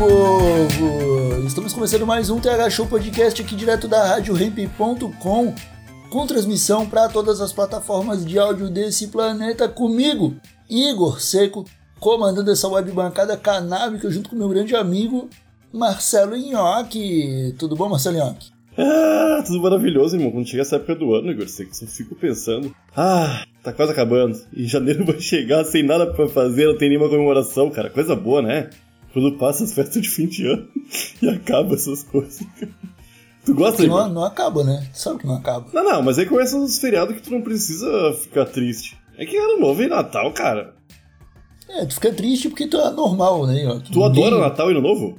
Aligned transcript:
Povo! 0.00 1.46
Estamos 1.46 1.74
começando 1.74 2.06
mais 2.06 2.30
um 2.30 2.40
TH 2.40 2.70
Show 2.70 2.86
Podcast 2.86 3.42
aqui 3.42 3.54
direto 3.54 3.86
da 3.86 4.02
RadioRamp.com 4.02 5.54
com 6.08 6.26
transmissão 6.26 6.88
para 6.88 7.06
todas 7.10 7.38
as 7.42 7.52
plataformas 7.52 8.24
de 8.24 8.38
áudio 8.38 8.70
desse 8.70 9.08
planeta 9.08 9.68
comigo, 9.68 10.36
Igor 10.70 11.20
Seco, 11.20 11.66
comandando 11.98 12.50
essa 12.50 12.66
web 12.66 12.90
bancada 12.92 13.36
canábica 13.36 14.10
junto 14.10 14.30
com 14.30 14.36
meu 14.36 14.48
grande 14.48 14.74
amigo 14.74 15.28
Marcelo 15.70 16.34
Nhoque. 16.34 17.54
Tudo 17.58 17.76
bom, 17.76 17.90
Marcelo 17.90 18.16
Nhoque? 18.16 18.48
Ah, 18.78 19.42
tudo 19.46 19.60
maravilhoso, 19.60 20.16
irmão. 20.16 20.30
Quando 20.30 20.48
chega 20.48 20.62
essa 20.62 20.76
época 20.76 20.94
do 20.94 21.14
ano, 21.14 21.30
Igor, 21.30 21.46
você 21.46 21.68
só 21.72 21.84
fico 21.84 22.14
pensando. 22.14 22.74
Ah, 22.96 23.44
tá 23.62 23.70
quase 23.70 23.92
acabando. 23.92 24.40
E 24.50 24.64
janeiro 24.64 25.04
vai 25.04 25.20
chegar 25.20 25.62
sem 25.64 25.82
nada 25.82 26.06
pra 26.06 26.26
fazer, 26.26 26.64
não 26.64 26.78
tem 26.78 26.88
nenhuma 26.88 27.10
comemoração, 27.10 27.68
cara. 27.68 27.90
Coisa 27.90 28.16
boa, 28.16 28.40
né? 28.40 28.70
Quando 29.12 29.36
passa 29.38 29.64
as 29.64 29.72
festas 29.72 30.00
de 30.02 30.08
fim 30.08 30.26
de 30.26 30.46
ano 30.46 30.68
e 31.20 31.28
acaba 31.28 31.74
essas 31.74 32.02
coisas. 32.02 32.40
Tu 33.44 33.54
gosta, 33.54 33.86
não, 33.86 34.08
não 34.08 34.24
acaba, 34.24 34.62
né? 34.62 34.86
Tu 34.92 34.98
sabe 34.98 35.20
que 35.20 35.26
não 35.26 35.34
acaba. 35.36 35.66
Não, 35.72 35.82
não, 35.82 36.02
mas 36.02 36.18
aí 36.18 36.26
começa 36.26 36.56
os 36.58 36.78
feriados 36.78 37.14
que 37.16 37.22
tu 37.22 37.30
não 37.30 37.40
precisa 37.42 38.12
ficar 38.22 38.44
triste. 38.46 38.96
É 39.16 39.24
que 39.26 39.36
ano 39.36 39.58
novo 39.60 39.82
e 39.82 39.88
Natal, 39.88 40.30
cara. 40.32 40.74
É, 41.68 41.86
tu 41.86 41.94
fica 41.94 42.12
triste 42.12 42.48
porque 42.48 42.66
tu 42.66 42.76
é 42.76 42.90
normal, 42.90 43.46
né? 43.46 43.62
Tu 43.84 43.90
Ninguém- 43.98 44.04
adora 44.04 44.38
Natal 44.40 44.68
e 44.68 44.72
Ano 44.72 44.82
Novo? 44.82 45.18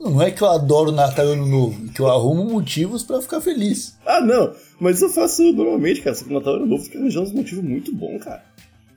Não 0.00 0.22
é 0.22 0.30
que 0.30 0.42
eu 0.42 0.48
adoro 0.48 0.92
Natal 0.92 1.26
e 1.26 1.32
Ano 1.32 1.46
Novo, 1.46 1.86
é 1.88 1.92
que 1.92 2.00
eu 2.00 2.06
arrumo 2.08 2.44
motivos 2.44 3.02
pra 3.02 3.20
ficar 3.20 3.40
feliz. 3.40 3.98
Ah, 4.06 4.20
não. 4.20 4.52
Mas 4.80 5.02
eu 5.02 5.08
faço 5.08 5.42
normalmente, 5.52 6.00
cara. 6.00 6.14
Só 6.14 6.24
que 6.24 6.32
Natal 6.32 6.54
e 6.54 6.56
Ano 6.58 6.66
Novo 6.66 6.84
fica 6.84 6.98
arranjando 6.98 7.26
uns 7.26 7.32
motivos 7.32 7.64
muito 7.64 7.92
bons, 7.94 8.22
cara. 8.22 8.44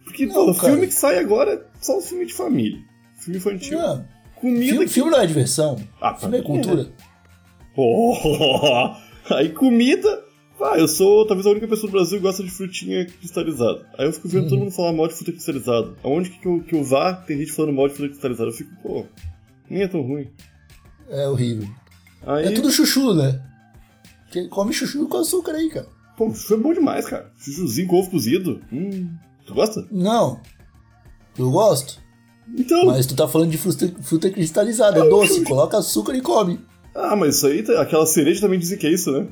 Porque, 0.04 0.26
Não, 0.28 0.34
pô, 0.36 0.52
o 0.52 0.56
cara. 0.56 0.74
filme 0.74 0.88
que 0.88 0.94
sai 0.94 1.18
agora 1.18 1.54
é 1.54 1.62
só 1.84 1.98
um 1.98 2.02
filme 2.02 2.26
de 2.28 2.34
família. 2.34 2.80
Filme 3.18 3.38
infantil. 3.40 3.80
Não, 3.80 4.06
Comida 4.42 4.66
filme, 4.66 4.86
que... 4.86 4.92
filme 4.94 5.12
não 5.12 5.20
é 5.22 5.28
diversão, 5.28 5.78
Ah, 6.02 6.16
filme 6.16 6.38
é 6.38 6.40
é. 6.40 6.44
cultura. 6.44 6.92
Oh, 7.78 8.96
aí 9.34 9.50
comida. 9.50 10.24
Ah, 10.64 10.78
eu 10.78 10.88
sou 10.88 11.26
talvez 11.26 11.48
a 11.48 11.52
única 11.52 11.68
pessoa 11.68 11.90
do 11.90 11.94
Brasil 11.94 12.18
que 12.18 12.24
gosta 12.24 12.44
de 12.44 12.52
frutinha 12.52 13.06
cristalizada. 13.06 13.88
Aí 13.98 14.06
eu 14.06 14.14
fico 14.14 14.28
vendo 14.28 14.48
todo 14.50 14.60
mundo 14.60 14.72
falar 14.72 14.94
mal 14.94 15.08
de 15.08 15.16
fruta 15.16 15.32
cristalizada. 15.32 15.96
Aonde 16.04 16.30
que 16.30 16.46
eu, 16.48 16.62
que 16.62 16.76
eu 16.76 16.84
vá, 16.84 17.14
tem 17.14 17.38
gente 17.40 17.52
falando 17.52 17.74
mal 17.74 17.88
de 17.88 17.96
fruta 17.96 18.10
cristalizada. 18.10 18.50
Eu 18.50 18.54
fico, 18.54 18.70
pô, 18.84 19.06
nem 19.70 19.82
é 19.82 19.88
tão 19.88 20.02
ruim. 20.04 20.30
É 21.10 21.28
horrível. 21.28 21.68
Aí, 22.28 22.46
É 22.46 22.52
tudo 22.52 22.70
chuchu, 22.70 23.14
né? 23.16 23.42
Quem 24.32 24.48
come 24.50 24.72
chuchu 24.72 25.08
com 25.08 25.18
açúcar 25.18 25.54
aí, 25.54 25.68
cara. 25.70 25.88
pô, 26.16 26.30
chuchu 26.32 26.54
é 26.54 26.58
bom 26.58 26.74
demais, 26.74 27.08
cara. 27.08 27.32
Chuchuzinho 27.40 27.88
com 27.88 27.96
ovo 28.00 28.12
cozido. 28.12 28.62
Hum, 28.72 29.10
tu 29.48 29.56
gosta? 29.56 29.88
Não. 29.92 30.40
Eu 31.40 31.50
gosto. 31.50 32.00
Então. 32.58 32.86
Mas 32.88 33.06
tu 33.06 33.16
tá 33.16 33.28
falando 33.28 33.50
de 33.52 33.58
fruta, 33.58 33.92
fruta 34.02 34.30
cristalizada, 34.30 35.00
é 35.06 35.10
doce, 35.10 35.44
coloca 35.46 35.78
açúcar 35.78 36.16
e 36.16 36.22
come. 36.22 36.60
Ah, 36.94 37.16
mas 37.16 37.38
isso 37.38 37.48
aí, 37.48 37.64
tá- 37.64 37.82
aquela 37.82 38.06
cereja 38.06 38.42
também 38.42 38.60
dizem 38.60 38.78
que 38.78 38.88
é 38.88 38.92
isso, 38.92 39.12
né? 39.12 39.28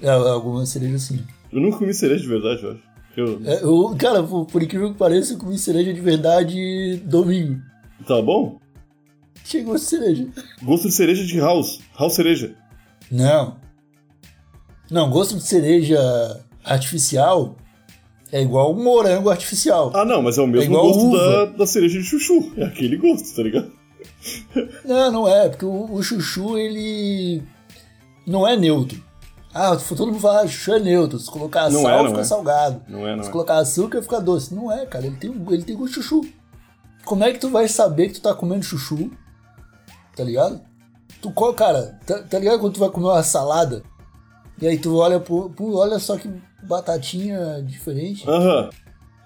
É, 0.00 0.10
alguma 0.10 0.64
cereja 0.66 0.96
assim. 0.96 1.20
Eu 1.52 1.60
nunca 1.60 1.78
comi 1.78 1.94
cereja 1.94 2.22
de 2.22 2.28
verdade, 2.28 2.62
eu 2.62 2.70
acho. 2.72 2.82
Eu... 3.16 3.40
É, 3.44 3.62
eu, 3.62 3.94
cara, 3.96 4.22
por, 4.22 4.46
por 4.46 4.62
incrível 4.62 4.92
que 4.92 4.98
pareça, 4.98 5.34
eu 5.34 5.38
comi 5.38 5.56
cereja 5.56 5.92
de 5.92 6.00
verdade 6.00 6.96
domingo. 7.04 7.60
Tá 8.06 8.20
bom? 8.20 8.58
Chegou 9.44 9.78
cereja. 9.78 10.26
Gosto 10.62 10.88
de 10.88 10.94
cereja 10.94 11.24
de 11.24 11.38
house. 11.38 11.78
House 11.98 12.14
cereja. 12.14 12.56
Não. 13.10 13.56
Não, 14.90 15.08
gosto 15.10 15.36
de 15.36 15.42
cereja 15.42 15.98
artificial 16.64 17.56
é 18.34 18.42
igual 18.42 18.74
morango 18.74 19.30
artificial. 19.30 19.92
Ah, 19.94 20.04
não, 20.04 20.20
mas 20.20 20.36
é 20.36 20.42
o 20.42 20.46
mesmo 20.48 20.74
igual 20.74 20.92
gosto 20.92 21.16
da, 21.16 21.44
da 21.44 21.66
cereja 21.68 22.00
de 22.00 22.04
chuchu. 22.04 22.52
É 22.56 22.64
aquele 22.64 22.96
gosto, 22.96 23.32
tá 23.36 23.44
ligado? 23.44 23.70
Não, 24.84 25.10
não 25.12 25.28
é, 25.28 25.48
porque 25.48 25.64
o, 25.64 25.92
o 25.92 26.02
chuchu, 26.02 26.58
ele 26.58 27.42
não 28.26 28.46
é 28.46 28.56
neutro. 28.56 29.02
Ah, 29.52 29.76
todo 29.76 30.06
mundo 30.08 30.18
fala, 30.18 30.40
ah, 30.40 30.46
chuchu 30.48 30.72
é 30.74 30.80
neutro. 30.80 31.18
Se 31.18 31.30
colocar 31.30 31.70
Não 31.70 31.82
sal, 31.82 32.06
é, 32.06 32.08
fica 32.08 32.20
é. 32.20 32.24
salgado. 32.24 32.82
Não 32.88 33.06
é, 33.06 33.14
não 33.16 33.22
Se 33.22 33.28
é. 33.28 33.32
colocar 33.32 33.58
açúcar, 33.58 34.02
fica 34.02 34.20
doce. 34.20 34.54
Não 34.54 34.70
é, 34.72 34.84
cara, 34.84 35.06
ele 35.06 35.16
tem, 35.16 35.30
ele 35.30 35.62
tem 35.62 35.76
gosto 35.76 35.94
de 36.00 36.02
chuchu. 36.02 36.28
Como 37.04 37.22
é 37.22 37.32
que 37.32 37.38
tu 37.38 37.50
vai 37.50 37.68
saber 37.68 38.08
que 38.08 38.14
tu 38.14 38.22
tá 38.22 38.34
comendo 38.34 38.64
chuchu? 38.64 39.10
Tá 40.16 40.24
ligado? 40.24 40.60
Tu, 41.22 41.30
cara, 41.54 41.98
tá, 42.06 42.22
tá 42.22 42.38
ligado 42.38 42.60
quando 42.60 42.74
tu 42.74 42.80
vai 42.80 42.90
comer 42.90 43.06
uma 43.06 43.22
salada? 43.22 43.82
E 44.60 44.66
aí 44.66 44.76
tu 44.78 44.96
olha 44.96 45.20
pro, 45.20 45.50
pro- 45.50 45.76
olha 45.76 45.98
só 45.98 46.16
que 46.16 46.28
batatinha 46.66 47.62
diferente. 47.66 48.28
Aham, 48.28 48.70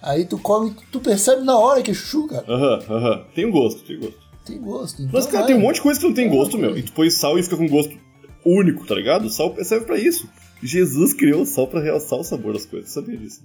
Aí 0.00 0.24
tu 0.24 0.38
come, 0.38 0.76
tu 0.92 1.00
percebe 1.00 1.42
na 1.42 1.58
hora 1.58 1.82
que 1.82 1.90
é 1.90 1.94
chuchu, 1.94 2.28
cara. 2.28 2.44
aham, 2.48 2.78
aham. 2.88 3.24
Tem 3.34 3.44
um 3.46 3.50
gosto, 3.50 3.82
tem 3.84 3.98
gosto. 3.98 4.18
Tem 4.46 4.60
gosto. 4.60 5.02
Então 5.02 5.10
Mas, 5.12 5.26
cara, 5.26 5.38
vai. 5.38 5.46
tem 5.48 5.56
um 5.56 5.60
monte 5.60 5.74
de 5.76 5.80
coisa 5.82 5.98
que 6.00 6.06
não 6.06 6.14
tem 6.14 6.28
gosto, 6.28 6.56
meu. 6.56 6.78
E 6.78 6.82
tu 6.82 6.92
põe 6.92 7.10
sal 7.10 7.36
e 7.38 7.42
fica 7.42 7.56
com 7.56 7.66
gosto 7.68 7.98
único, 8.46 8.86
tá 8.86 8.94
ligado? 8.94 9.26
O 9.26 9.30
sal 9.30 9.54
serve 9.64 9.86
pra 9.86 9.98
isso. 9.98 10.28
Jesus 10.62 11.12
criou 11.12 11.42
o 11.42 11.46
sal 11.46 11.66
pra 11.66 11.80
realçar 11.82 12.18
o 12.18 12.22
sabor 12.24 12.52
das 12.52 12.64
coisas. 12.64 12.90
Sabia 12.92 13.16
disso? 13.16 13.42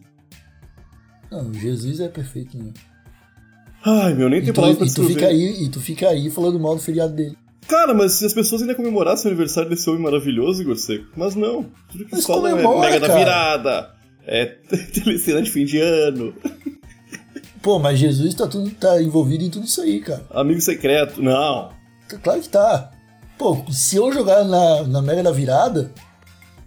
Não, 1.31 1.51
Jesus 1.53 1.99
é 1.99 2.07
perfeito, 2.07 2.57
né? 2.57 2.71
Ai, 3.83 4.13
meu, 4.13 4.29
nem 4.29 4.41
tem 4.41 4.53
tu, 4.53 4.55
palavras 4.61 4.77
pra 4.77 4.87
e 4.87 4.93
tu 4.93 5.01
fica 5.13 5.27
descrever. 5.27 5.55
aí, 5.57 5.63
e 5.65 5.69
tu 5.69 5.79
fica 5.81 6.09
aí 6.09 6.29
falando 6.29 6.59
mal 6.59 6.75
do 6.75 6.81
feliado 6.81 7.13
dele. 7.13 7.35
Cara, 7.67 7.93
mas 7.93 8.13
se 8.13 8.25
as 8.25 8.33
pessoas 8.33 8.61
ainda 8.61 8.75
comemorassem 8.75 9.25
o 9.25 9.33
aniversário 9.33 9.69
desse 9.69 9.89
homem 9.89 10.01
maravilhoso, 10.01 10.61
Igor 10.61 10.75
Seco. 10.75 11.07
Mas 11.15 11.35
não. 11.35 11.65
Tudo 11.91 12.05
que 12.05 12.11
Mas 12.11 12.29
é 12.29 12.79
mega 12.79 12.99
da 12.99 13.15
virada. 13.15 13.91
É 14.25 14.45
telecena 14.93 15.41
de 15.41 15.49
fim 15.49 15.65
de 15.65 15.79
ano. 15.79 16.33
Pô, 17.61 17.79
mas 17.79 17.97
Jesus 17.97 18.33
tá, 18.33 18.45
tudo, 18.47 18.69
tá 18.71 19.01
envolvido 19.01 19.43
em 19.43 19.49
tudo 19.49 19.65
isso 19.65 19.81
aí, 19.81 20.01
cara. 20.01 20.25
Amigo 20.31 20.59
secreto. 20.59 21.21
Não. 21.21 21.71
Claro 22.21 22.41
que 22.41 22.49
tá. 22.49 22.91
Pô, 23.37 23.63
se 23.71 23.95
eu 23.95 24.11
jogar 24.11 24.43
na, 24.43 24.83
na 24.83 25.01
Mega 25.01 25.23
da 25.23 25.31
Virada, 25.31 25.91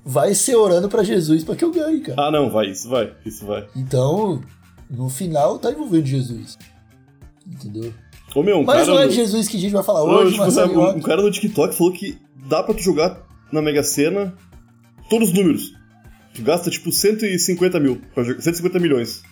vai 0.05 0.35
ser 0.35 0.57
orando 0.57 0.89
pra 0.89 1.03
Jesus 1.05 1.45
pra 1.45 1.55
que 1.55 1.65
eu 1.65 1.73
ganhe, 1.73 2.01
cara. 2.01 2.29
Ah, 2.29 2.31
não, 2.31 2.51
vai, 2.51 2.71
isso 2.71 2.89
vai, 2.89 3.13
isso 3.25 3.45
vai. 3.45 3.67
Então, 3.77 4.43
no 4.91 5.09
final, 5.09 5.59
tá 5.59 5.71
envolvendo 5.71 6.07
Jesus. 6.07 6.57
Entendeu? 7.47 7.93
Ô, 8.35 8.43
meu, 8.43 8.59
um 8.59 8.65
Mas 8.65 8.81
cara. 8.81 8.87
não 8.87 8.99
é 9.01 9.09
de 9.09 9.15
Jesus 9.15 9.49
que 9.49 9.57
a 9.57 9.61
gente 9.61 9.73
vai 9.73 9.83
falar 9.83 10.01
Não, 10.01 10.19
hoje, 10.19 10.33
tipo, 10.33 10.43
Marcelo. 10.43 10.67
sabe, 10.75 10.79
um, 10.79 10.99
um 10.99 11.01
cara 11.01 11.23
no 11.23 11.31
TikTok 11.31 11.75
falou 11.75 11.93
que 11.93 12.19
dá 12.49 12.63
pra 12.63 12.75
tu 12.75 12.83
jogar 12.83 13.23
na 13.51 13.63
Mega 13.63 13.83
Sena 13.83 14.35
todos 15.09 15.29
os 15.31 15.35
números. 15.35 15.73
Tu 16.35 16.43
gasta 16.43 16.69
tipo 16.71 16.93
150 16.93 17.81
mil, 17.81 18.01
pra 18.15 18.23
jogar, 18.25 18.43
150 18.43 18.79
milhões 18.79 19.23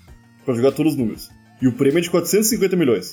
pra 0.45 0.55
jogar 0.55 0.73
todos 0.73 0.93
os 0.93 0.99
números. 0.99 1.29
E 1.61 1.69
o 1.69 1.73
prêmio 1.73 1.99
é 1.99 2.01
de 2.01 2.09
450 2.11 2.77
milhões. 2.77 3.13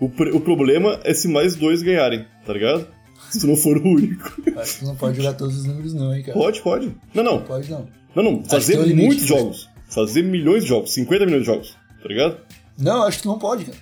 O, 0.00 0.06
o 0.06 0.40
problema 0.40 1.00
é 1.04 1.12
se 1.14 1.26
mais 1.28 1.56
dois 1.56 1.82
ganharem, 1.82 2.24
tá 2.46 2.52
ligado? 2.52 2.86
Se 3.30 3.40
tu 3.40 3.46
não 3.46 3.56
for 3.56 3.76
o 3.76 3.86
único. 3.88 4.40
Acho 4.56 4.78
que 4.80 4.84
não 4.84 4.94
pode 4.96 5.16
jogar 5.16 5.32
todos 5.34 5.56
os 5.58 5.64
números, 5.64 5.94
não, 5.94 6.14
hein, 6.14 6.22
cara. 6.22 6.36
Pode, 6.38 6.60
pode. 6.60 6.94
Não, 7.14 7.22
não. 7.24 7.42
Pode 7.42 7.70
não. 7.70 7.88
Não, 8.14 8.22
não. 8.22 8.44
Fazer 8.44 8.76
limite, 8.78 9.06
muitos 9.06 9.28
mas- 9.30 9.40
jogos. 9.40 9.68
Fazer 9.88 10.22
milhões 10.22 10.62
de 10.62 10.68
jogos. 10.68 10.92
50 10.94 11.24
milhões 11.26 11.42
de 11.42 11.46
jogos. 11.46 11.76
Tá 12.02 12.08
ligado? 12.08 12.38
Não, 12.78 13.02
acho 13.04 13.20
que 13.20 13.26
não 13.26 13.38
pode, 13.38 13.64
cara. 13.64 13.78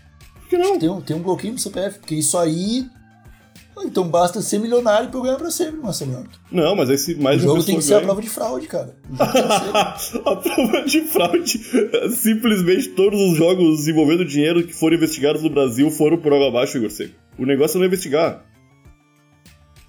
Que 0.50 0.58
não? 0.58 0.76
Tem 0.76 0.88
um, 0.88 1.00
tem 1.00 1.16
um 1.16 1.22
bloqueio 1.22 1.52
no 1.52 1.58
CPF, 1.60 2.00
porque 2.00 2.16
isso 2.16 2.36
aí. 2.36 2.84
Ah, 3.76 3.84
Então 3.84 4.08
basta 4.08 4.42
ser 4.42 4.58
milionário 4.58 5.08
pra 5.08 5.20
eu 5.20 5.22
ganhar 5.22 5.36
pra 5.36 5.48
sempre, 5.48 5.80
Marcelo. 5.80 6.26
Não, 6.50 6.74
mas 6.74 6.90
aí 6.90 6.98
se 6.98 7.14
O 7.14 7.22
mais 7.22 7.40
uma 7.44 7.54
jogo 7.54 7.64
tem 7.64 7.76
que 7.76 7.84
ser 7.84 7.94
a 7.94 8.00
prova 8.00 8.20
de 8.20 8.28
fraude, 8.28 8.66
cara. 8.66 8.96
O 9.08 9.16
jogo 9.16 9.32
tem 9.32 9.42
que 9.42 10.02
ser. 10.02 10.18
a 10.28 10.36
prova 10.36 10.82
de 10.84 11.00
fraude. 11.02 11.58
Simplesmente 12.16 12.88
todos 12.88 13.20
os 13.30 13.38
jogos 13.38 13.86
envolvendo 13.86 14.24
dinheiro 14.24 14.66
que 14.66 14.72
foram 14.72 14.96
investigados 14.96 15.40
no 15.40 15.50
Brasil 15.50 15.88
foram 15.92 16.18
por 16.18 16.32
água 16.32 16.48
abaixo, 16.48 16.76
Igor 16.78 16.90
Seco. 16.90 17.14
O 17.38 17.46
negócio 17.46 17.76
é 17.76 17.78
não 17.78 17.86
investigar. 17.86 18.44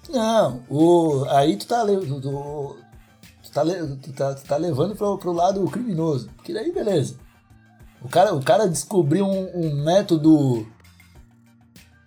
Não, 0.08 0.62
o, 0.70 1.24
aí 1.30 1.56
tu 1.56 1.66
tá, 1.66 1.84
tu, 1.84 2.20
tu, 2.20 2.76
tu 3.42 3.50
tá, 3.52 3.64
tu 3.64 4.12
tá, 4.12 4.34
tu 4.34 4.44
tá 4.44 4.56
levando 4.58 4.94
pro, 4.94 5.18
pro 5.18 5.32
lado 5.32 5.64
criminoso. 5.64 6.30
Porque 6.36 6.52
daí, 6.54 6.70
beleza. 6.70 7.16
O 8.04 8.08
cara, 8.08 8.34
o 8.34 8.42
cara 8.42 8.68
descobriu 8.68 9.26
um, 9.26 9.50
um 9.54 9.84
método. 9.84 10.66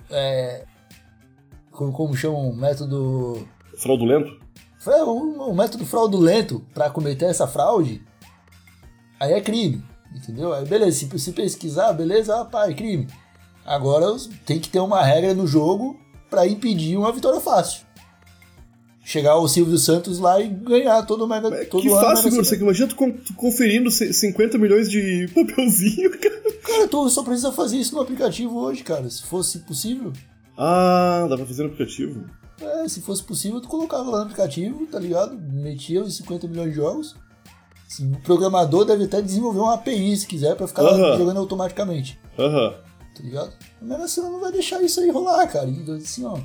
É, 0.10 0.66
como, 1.72 1.92
como 1.92 2.16
chama? 2.16 2.38
Um 2.38 2.56
método. 2.56 3.48
Fraudulento? 3.78 4.40
Foi 4.80 5.02
um, 5.04 5.50
um 5.50 5.56
método 5.56 5.86
fraudulento 5.86 6.66
pra 6.74 6.90
cometer 6.90 7.26
essa 7.26 7.48
fraude. 7.48 8.04
Aí 9.20 9.34
é 9.34 9.42
crime. 9.42 9.84
Entendeu? 10.14 10.54
Aí 10.54 10.66
beleza, 10.66 10.98
se, 10.98 11.20
se 11.20 11.32
pesquisar, 11.34 11.92
beleza, 11.94 12.40
ah, 12.40 12.46
pá, 12.46 12.70
é 12.70 12.74
crime. 12.74 13.08
Agora 13.66 14.06
tem 14.46 14.60
que 14.60 14.70
ter 14.70 14.80
uma 14.80 15.04
regra 15.04 15.34
no 15.34 15.48
jogo 15.48 16.00
pra 16.30 16.48
impedir 16.48 16.98
uma 16.98 17.12
vitória 17.12 17.42
fácil. 17.42 17.86
Chegar 19.08 19.38
o 19.38 19.48
Silvio 19.48 19.78
Santos 19.78 20.18
lá 20.18 20.42
e 20.42 20.48
ganhar 20.48 21.04
todo 21.04 21.26
o 21.26 21.28
Mega 21.28 21.48
É, 21.50 21.66
todo 21.66 21.84
que 21.84 21.90
fácil, 21.92 22.32
Mega 22.32 22.56
imagina 22.56 22.88
tu, 22.88 22.96
con- 22.96 23.12
tu 23.12 23.36
conferindo 23.36 23.92
c- 23.92 24.12
50 24.12 24.58
milhões 24.58 24.90
de 24.90 25.30
papelzinho, 25.36 26.10
cara. 26.20 26.42
Cara, 26.64 26.88
tu 26.88 27.08
só 27.10 27.22
precisa 27.24 27.52
fazer 27.52 27.78
isso 27.78 27.94
no 27.94 28.02
aplicativo 28.02 28.58
hoje, 28.58 28.84
cara. 28.84 29.08
Se 29.10 29.22
fosse 29.24 29.60
possível. 29.60 30.12
Ah, 30.58 31.28
dá 31.30 31.38
pra 31.38 31.46
fazer 31.46 31.62
no 31.64 31.70
aplicativo. 31.70 32.26
É, 32.60 32.88
se 32.88 33.00
fosse 33.02 33.22
possível, 33.24 33.62
tu 33.62 33.68
colocava 33.68 34.10
lá 34.10 34.18
no 34.20 34.24
aplicativo, 34.24 34.88
tá 34.88 34.98
ligado? 35.00 35.38
Metia 35.54 36.02
os 36.02 36.16
50 36.18 36.48
milhões 36.48 36.70
de 36.72 36.76
jogos. 36.78 37.16
O 38.00 38.22
programador 38.24 38.86
deve 38.86 39.04
até 39.04 39.22
desenvolver 39.22 39.60
uma 39.60 39.76
API 39.76 40.18
se 40.18 40.26
quiser 40.26 40.56
pra 40.56 40.68
ficar 40.68 40.82
lá 40.82 40.92
Aham. 40.94 41.18
jogando 41.20 41.38
automaticamente, 41.40 42.20
Aham. 42.40 42.74
tá 43.16 43.24
ligado? 43.24 43.54
A 43.82 43.86
Mega 43.86 44.08
Sena 44.08 44.30
não 44.30 44.40
vai 44.40 44.52
deixar 44.52 44.82
isso 44.82 45.00
aí 45.00 45.12
rolar, 45.12 45.46
cara. 45.48 45.68
E 45.70 45.92
assim, 45.92 46.26
ó. 46.26 46.38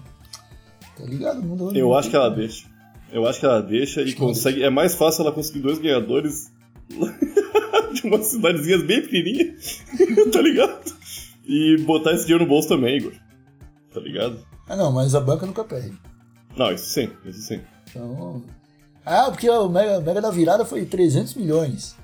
Tá 1.01 1.07
ligado? 1.07 1.43
Não, 1.43 1.75
Eu 1.75 1.95
acho 1.95 2.11
que 2.11 2.17
ela 2.17 2.29
deixa. 2.31 2.67
Eu 3.13 3.27
acho 3.27 3.41
que 3.41 3.47
ela 3.47 3.61
deixa 3.61 4.03
e 4.03 4.13
consegue. 4.13 4.63
É 4.63 4.71
mais 4.71 4.95
fácil 4.95 5.23
ela 5.23 5.33
conseguir 5.33 5.61
dois 5.61 5.79
ganhadores 5.79 6.53
de 7.93 8.07
umas 8.07 8.27
cidadezinhas 8.27 8.83
bem 8.85 9.03
pequenininhas, 9.03 9.83
tá 10.33 10.41
ligado? 10.41 10.95
E 11.47 11.79
botar 11.85 12.13
esse 12.13 12.25
dinheiro 12.25 12.45
no 12.45 12.49
bolso 12.51 12.69
também, 12.69 12.99
Igor. 12.99 13.13
Tá 13.93 14.01
ligado? 14.01 14.39
Ah, 14.69 14.77
não, 14.77 14.93
mas 14.93 15.15
a 15.15 15.21
banca 15.21 15.47
nunca 15.47 15.65
perde. 15.65 15.93
Não, 16.57 16.71
isso 16.73 16.87
sim, 16.91 17.11
isso 17.25 17.41
sim. 17.43 17.61
Então. 17.89 18.45
Ah, 19.05 19.29
porque 19.31 19.49
o 19.51 19.69
Mega, 19.69 19.99
o 19.99 20.03
Mega 20.03 20.21
da 20.21 20.31
virada 20.31 20.65
foi 20.65 20.85
300 20.85 21.35
milhões. 21.35 21.97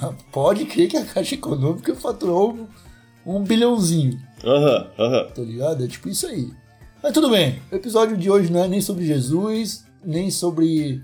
Ah, 0.00 0.12
Pode 0.32 0.64
crer 0.64 0.88
que 0.88 0.96
a 0.96 1.04
Caixa 1.04 1.34
Econômica 1.34 1.94
faturou 1.94 2.54
um, 3.26 3.36
um 3.38 3.42
bilhãozinho. 3.42 4.18
Aham, 4.44 4.86
aham. 4.98 5.26
tá 5.34 5.42
ligado? 5.42 5.84
É 5.84 5.88
tipo 5.88 6.08
isso 6.08 6.26
aí. 6.26 6.50
Mas 7.06 7.14
tudo 7.14 7.30
bem, 7.30 7.62
o 7.70 7.76
episódio 7.76 8.16
de 8.16 8.28
hoje 8.28 8.50
não 8.50 8.64
é 8.64 8.66
nem 8.66 8.80
sobre 8.80 9.06
Jesus, 9.06 9.84
nem 10.04 10.28
sobre 10.28 11.00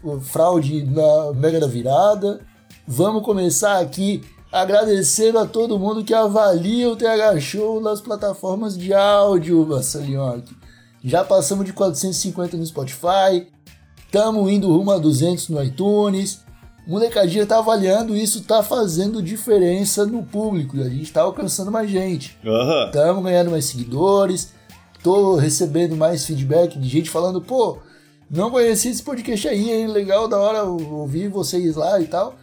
o 0.00 0.20
fraude 0.20 0.84
na 0.84 1.32
Mega 1.32 1.58
da 1.58 1.66
Virada. 1.66 2.40
Vamos 2.86 3.24
começar 3.24 3.80
aqui 3.80 4.22
agradecendo 4.52 5.40
a 5.40 5.44
todo 5.44 5.76
mundo 5.76 6.04
que 6.04 6.14
avalia 6.14 6.88
o 6.88 6.94
TH 6.94 7.40
Show 7.40 7.80
nas 7.80 8.00
plataformas 8.00 8.78
de 8.78 8.94
áudio, 8.94 9.66
Vassalionque. 9.66 10.54
Já 11.02 11.24
passamos 11.24 11.64
de 11.64 11.72
450 11.72 12.56
no 12.56 12.64
Spotify, 12.64 13.48
estamos 14.06 14.48
indo 14.48 14.70
rumo 14.70 14.92
a 14.92 14.98
200 14.98 15.48
no 15.48 15.60
iTunes. 15.64 16.44
Molecadinha 16.86 17.44
tá 17.44 17.58
avaliando 17.58 18.14
isso, 18.14 18.44
tá 18.44 18.62
fazendo 18.62 19.20
diferença 19.20 20.06
no 20.06 20.22
público. 20.22 20.80
A 20.80 20.88
gente 20.88 21.12
tá 21.12 21.22
alcançando 21.22 21.72
mais 21.72 21.90
gente. 21.90 22.38
Estamos 22.86 23.24
ganhando 23.24 23.50
mais 23.50 23.64
seguidores, 23.64 24.52
tô 25.04 25.36
recebendo 25.36 25.94
mais 25.96 26.24
feedback 26.24 26.78
de 26.78 26.88
gente 26.88 27.10
falando, 27.10 27.40
pô, 27.40 27.78
não 28.30 28.50
conheci 28.50 28.88
esse 28.88 29.02
podcast 29.02 29.46
aí, 29.46 29.70
hein? 29.70 29.86
Legal, 29.86 30.26
da 30.26 30.38
hora 30.38 30.64
ouvir 30.64 31.28
vocês 31.28 31.76
lá 31.76 32.00
e 32.00 32.06
tal. 32.06 32.34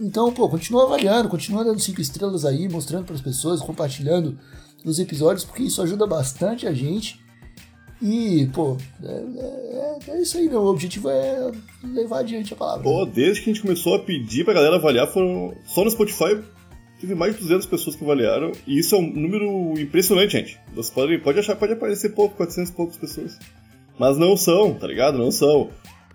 Então, 0.00 0.32
pô, 0.32 0.48
continua 0.48 0.84
avaliando, 0.84 1.28
continua 1.28 1.62
dando 1.64 1.78
cinco 1.80 2.00
estrelas 2.00 2.44
aí, 2.44 2.68
mostrando 2.68 3.04
para 3.04 3.14
as 3.14 3.20
pessoas, 3.20 3.60
compartilhando 3.60 4.38
os 4.84 4.98
episódios, 4.98 5.44
porque 5.44 5.64
isso 5.64 5.82
ajuda 5.82 6.06
bastante 6.06 6.66
a 6.66 6.72
gente. 6.72 7.20
E, 8.00 8.46
pô, 8.54 8.76
é, 9.02 9.10
é- 9.10 9.98
é 10.12 10.22
isso 10.22 10.38
aí, 10.38 10.48
meu 10.48 10.64
objetivo 10.64 11.10
é 11.10 11.50
levar 11.82 12.20
adiante 12.20 12.54
a 12.54 12.56
palavra. 12.56 12.84
Pô, 12.84 13.04
desde 13.04 13.42
que 13.42 13.50
a 13.50 13.52
gente 13.52 13.62
começou 13.62 13.96
a 13.96 13.98
pedir 13.98 14.44
pra 14.44 14.54
galera 14.54 14.76
avaliar, 14.76 15.08
foram. 15.12 15.52
Só 15.66 15.84
no 15.84 15.90
Spotify 15.90 16.40
teve 17.00 17.14
mais 17.14 17.34
de 17.34 17.40
200 17.40 17.66
pessoas 17.66 17.96
que 17.96 18.04
avaliaram. 18.04 18.52
E 18.66 18.78
isso 18.78 18.94
é 18.94 18.98
um 18.98 19.12
número 19.12 19.78
impressionante, 19.78 20.32
gente. 20.32 20.58
Você 20.74 20.92
pode, 20.92 21.18
pode 21.18 21.38
achar, 21.38 21.56
pode 21.56 21.72
aparecer 21.72 22.10
pouco, 22.10 22.36
400 22.36 22.70
e 22.70 22.74
poucas 22.74 22.96
pessoas. 22.96 23.38
Mas 23.98 24.16
não 24.16 24.36
são, 24.36 24.74
tá 24.74 24.86
ligado? 24.86 25.18
Não 25.18 25.30
são. 25.30 25.70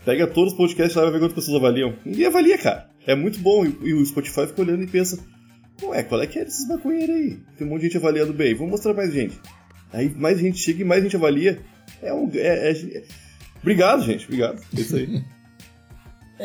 Pega 0.06 0.27
todos 0.27 0.51
os 0.53 0.57
podcasts 0.57 0.95
lá 0.95 1.03
e 1.03 1.06
vai 1.06 1.13
ver 1.13 1.19
quantas 1.19 1.35
pessoas 1.35 1.57
avaliam. 1.57 1.94
Ninguém 2.06 2.25
avalia, 2.25 2.57
cara. 2.57 2.89
É 3.06 3.15
muito 3.15 3.39
bom. 3.39 3.65
E, 3.65 3.75
e 3.83 3.94
o 3.94 4.06
Spotify 4.06 4.47
fica 4.47 4.62
olhando 4.62 4.83
e 4.83 4.88
pensa: 4.88 5.18
Ué, 5.81 6.03
qual 6.03 6.21
é 6.21 6.27
que 6.27 6.39
é 6.39 6.45
desses 6.45 6.68
maconheiros 6.68 7.15
aí? 7.15 7.38
Tem 7.57 7.68
um 7.68 7.69
monte 7.69 7.81
de 7.81 7.88
gente 7.88 7.97
avaliando 7.97 8.33
bem. 8.33 8.53
Vamos 8.53 8.71
mostrar 8.71 8.94
mais 8.94 9.13
gente. 9.13 9.39
Aí 9.91 10.09
mais 10.15 10.39
gente 10.39 10.57
chega 10.57 10.81
e 10.81 10.85
mais 10.85 11.03
gente 11.03 11.15
avalia. 11.15 11.62
É 12.01 12.13
um. 12.13 12.30
É, 12.33 12.71
é- 12.71 13.03
Obrigado, 13.62 14.03
gente. 14.03 14.25
Obrigado. 14.25 14.62
É 14.75 14.80
isso 14.80 14.95
aí. 14.95 15.24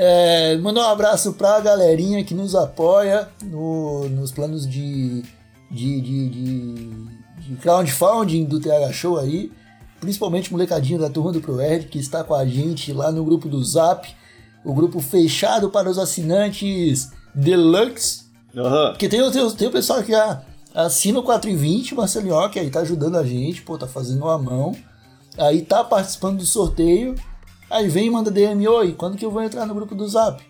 É, 0.00 0.56
mandar 0.58 0.82
um 0.82 0.90
abraço 0.92 1.32
pra 1.32 1.58
galerinha 1.58 2.22
que 2.22 2.32
nos 2.32 2.54
apoia 2.54 3.28
no- 3.42 4.08
nos 4.10 4.30
planos 4.30 4.64
de, 4.64 5.22
de, 5.68 6.00
de, 6.00 6.28
de, 6.28 6.74
de 7.48 7.56
crowdfunding 7.56 8.44
do 8.44 8.60
TH 8.60 8.92
Show 8.92 9.18
aí. 9.18 9.50
Principalmente 10.00 10.52
molecadinha 10.52 11.00
da 11.00 11.10
turma 11.10 11.32
do 11.32 11.40
ProErd 11.40 11.86
que 11.88 11.98
está 11.98 12.22
com 12.22 12.32
a 12.32 12.46
gente 12.46 12.92
lá 12.92 13.10
no 13.10 13.24
grupo 13.24 13.48
do 13.48 13.60
Zap. 13.64 14.08
O 14.64 14.72
grupo 14.72 15.00
fechado 15.00 15.68
para 15.68 15.90
os 15.90 15.98
assinantes 15.98 17.10
Deluxe. 17.34 18.26
Aham. 18.56 18.90
Porque 18.92 19.08
tem, 19.08 19.20
o- 19.20 19.32
tem, 19.32 19.50
tem 19.50 19.66
o 19.66 19.72
pessoal 19.72 20.00
que 20.04 20.12
já 20.12 20.42
assina 20.72 21.18
o 21.18 21.24
420, 21.24 21.96
Marcelinho, 21.96 22.48
que 22.50 22.60
aí 22.60 22.70
tá 22.70 22.80
ajudando 22.80 23.16
a 23.16 23.24
gente, 23.24 23.62
pô, 23.62 23.76
tá 23.76 23.88
fazendo 23.88 24.22
uma 24.22 24.38
mão. 24.38 24.76
Aí 25.36 25.62
tá 25.62 25.82
participando 25.82 26.38
do 26.38 26.46
sorteio. 26.46 27.16
Aí 27.70 27.88
vem 27.88 28.06
e 28.06 28.10
manda 28.10 28.30
DM, 28.30 28.66
oi, 28.66 28.92
quando 28.92 29.16
que 29.16 29.24
eu 29.24 29.30
vou 29.30 29.42
entrar 29.42 29.66
no 29.66 29.74
grupo 29.74 29.94
do 29.94 30.08
Zap? 30.08 30.42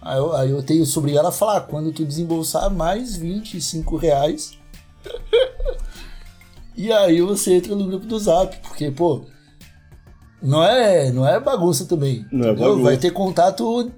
Aí 0.00 0.18
eu, 0.18 0.32
aí 0.34 0.50
eu 0.50 0.62
tenho 0.62 0.86
sobre 0.86 1.14
ela 1.14 1.30
falar, 1.30 1.62
quando 1.62 1.92
tu 1.92 2.04
desembolsar 2.04 2.70
mais 2.70 3.16
25 3.16 3.96
reais. 3.96 4.58
e 6.76 6.90
aí 6.90 7.20
você 7.20 7.54
entra 7.54 7.76
no 7.76 7.86
grupo 7.86 8.06
do 8.06 8.18
Zap, 8.18 8.56
porque, 8.62 8.90
pô, 8.90 9.22
não 10.42 10.64
é, 10.64 11.12
não 11.12 11.26
é 11.26 11.38
bagunça 11.38 11.84
também. 11.84 12.26
Não 12.32 12.48
é 12.48 12.52
entendeu? 12.52 12.70
bagunça. 12.70 12.82
Vai 12.82 12.96
ter 12.96 13.10
contato 13.10 13.92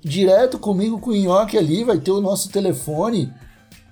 direto 0.00 0.58
comigo, 0.58 0.98
com 0.98 1.10
o 1.10 1.16
Nhoque 1.16 1.58
ali, 1.58 1.84
vai 1.84 1.98
ter 1.98 2.10
o 2.10 2.20
nosso 2.20 2.48
telefone. 2.50 3.32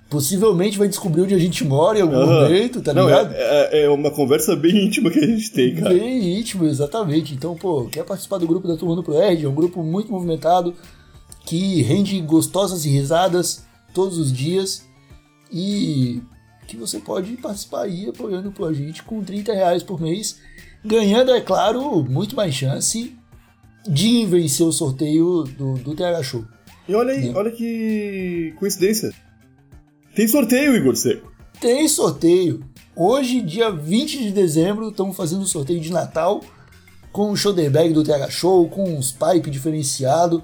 Possivelmente 0.09 0.77
vai 0.77 0.87
descobrir 0.87 1.21
onde 1.21 1.35
a 1.35 1.39
gente 1.39 1.63
mora 1.63 1.99
em 1.99 2.01
algum 2.01 2.15
Aham. 2.15 2.43
momento, 2.43 2.81
tá 2.81 2.93
Não, 2.93 3.05
ligado? 3.05 3.31
é, 3.33 3.81
é- 3.81 3.83
é 3.83 3.89
uma 3.89 4.09
conversa 4.09 4.55
bem 4.55 4.85
íntima 4.87 5.11
que 5.11 5.19
a 5.19 5.27
gente 5.27 5.51
tem, 5.51 5.75
cara. 5.75 5.93
Bem 5.93 6.39
íntimo, 6.39 6.65
exatamente. 6.65 7.33
Então, 7.35 7.55
pô, 7.55 7.85
quer 7.85 8.03
participar 8.03 8.39
do 8.39 8.47
grupo 8.47 8.67
da 8.67 8.75
Turma 8.75 8.95
do 8.95 9.03
ProErd? 9.03 9.45
É 9.45 9.47
um 9.49 9.53
grupo 9.53 9.83
muito 9.83 10.11
movimentado, 10.11 10.73
que 11.45 11.81
rende 11.83 12.19
gostosas 12.21 12.83
risadas 12.85 13.63
todos 13.93 14.17
os 14.17 14.33
dias 14.33 14.83
e 15.51 16.21
que 16.67 16.75
você 16.77 16.99
pode 16.99 17.33
participar 17.37 17.83
aí 17.83 18.07
apoiando 18.09 18.53
a 18.65 18.73
gente 18.73 19.03
com 19.03 19.23
30 19.23 19.53
reais 19.53 19.83
por 19.83 19.99
mês, 20.01 20.37
ganhando, 20.85 21.31
é 21.31 21.41
claro, 21.41 22.03
muito 22.03 22.35
mais 22.35 22.53
chance 22.53 23.15
de 23.87 24.25
vencer 24.25 24.65
o 24.65 24.71
sorteio 24.71 25.43
do, 25.57 25.73
do 25.75 25.95
TH 25.95 26.23
Show. 26.23 26.45
E 26.87 26.93
olha 26.95 27.13
aí, 27.13 27.27
Né? 27.29 27.33
olha 27.35 27.51
que 27.51 28.53
coincidência. 28.59 29.11
Tem 30.15 30.27
sorteio, 30.27 30.75
Igor 30.75 30.95
Seco. 30.95 31.31
Tem 31.59 31.87
sorteio. 31.87 32.63
Hoje, 32.95 33.41
dia 33.41 33.69
20 33.71 34.19
de 34.19 34.31
dezembro, 34.31 34.89
estamos 34.89 35.15
fazendo 35.15 35.41
um 35.41 35.45
sorteio 35.45 35.79
de 35.79 35.91
Natal 35.91 36.41
com 37.11 37.31
o 37.31 37.35
shoulder 37.37 37.71
bag 37.71 37.93
do 37.93 38.03
TH 38.03 38.29
Show, 38.29 38.69
com 38.69 38.83
uns 38.83 39.11
pipe 39.11 39.49
diferenciado, 39.49 40.43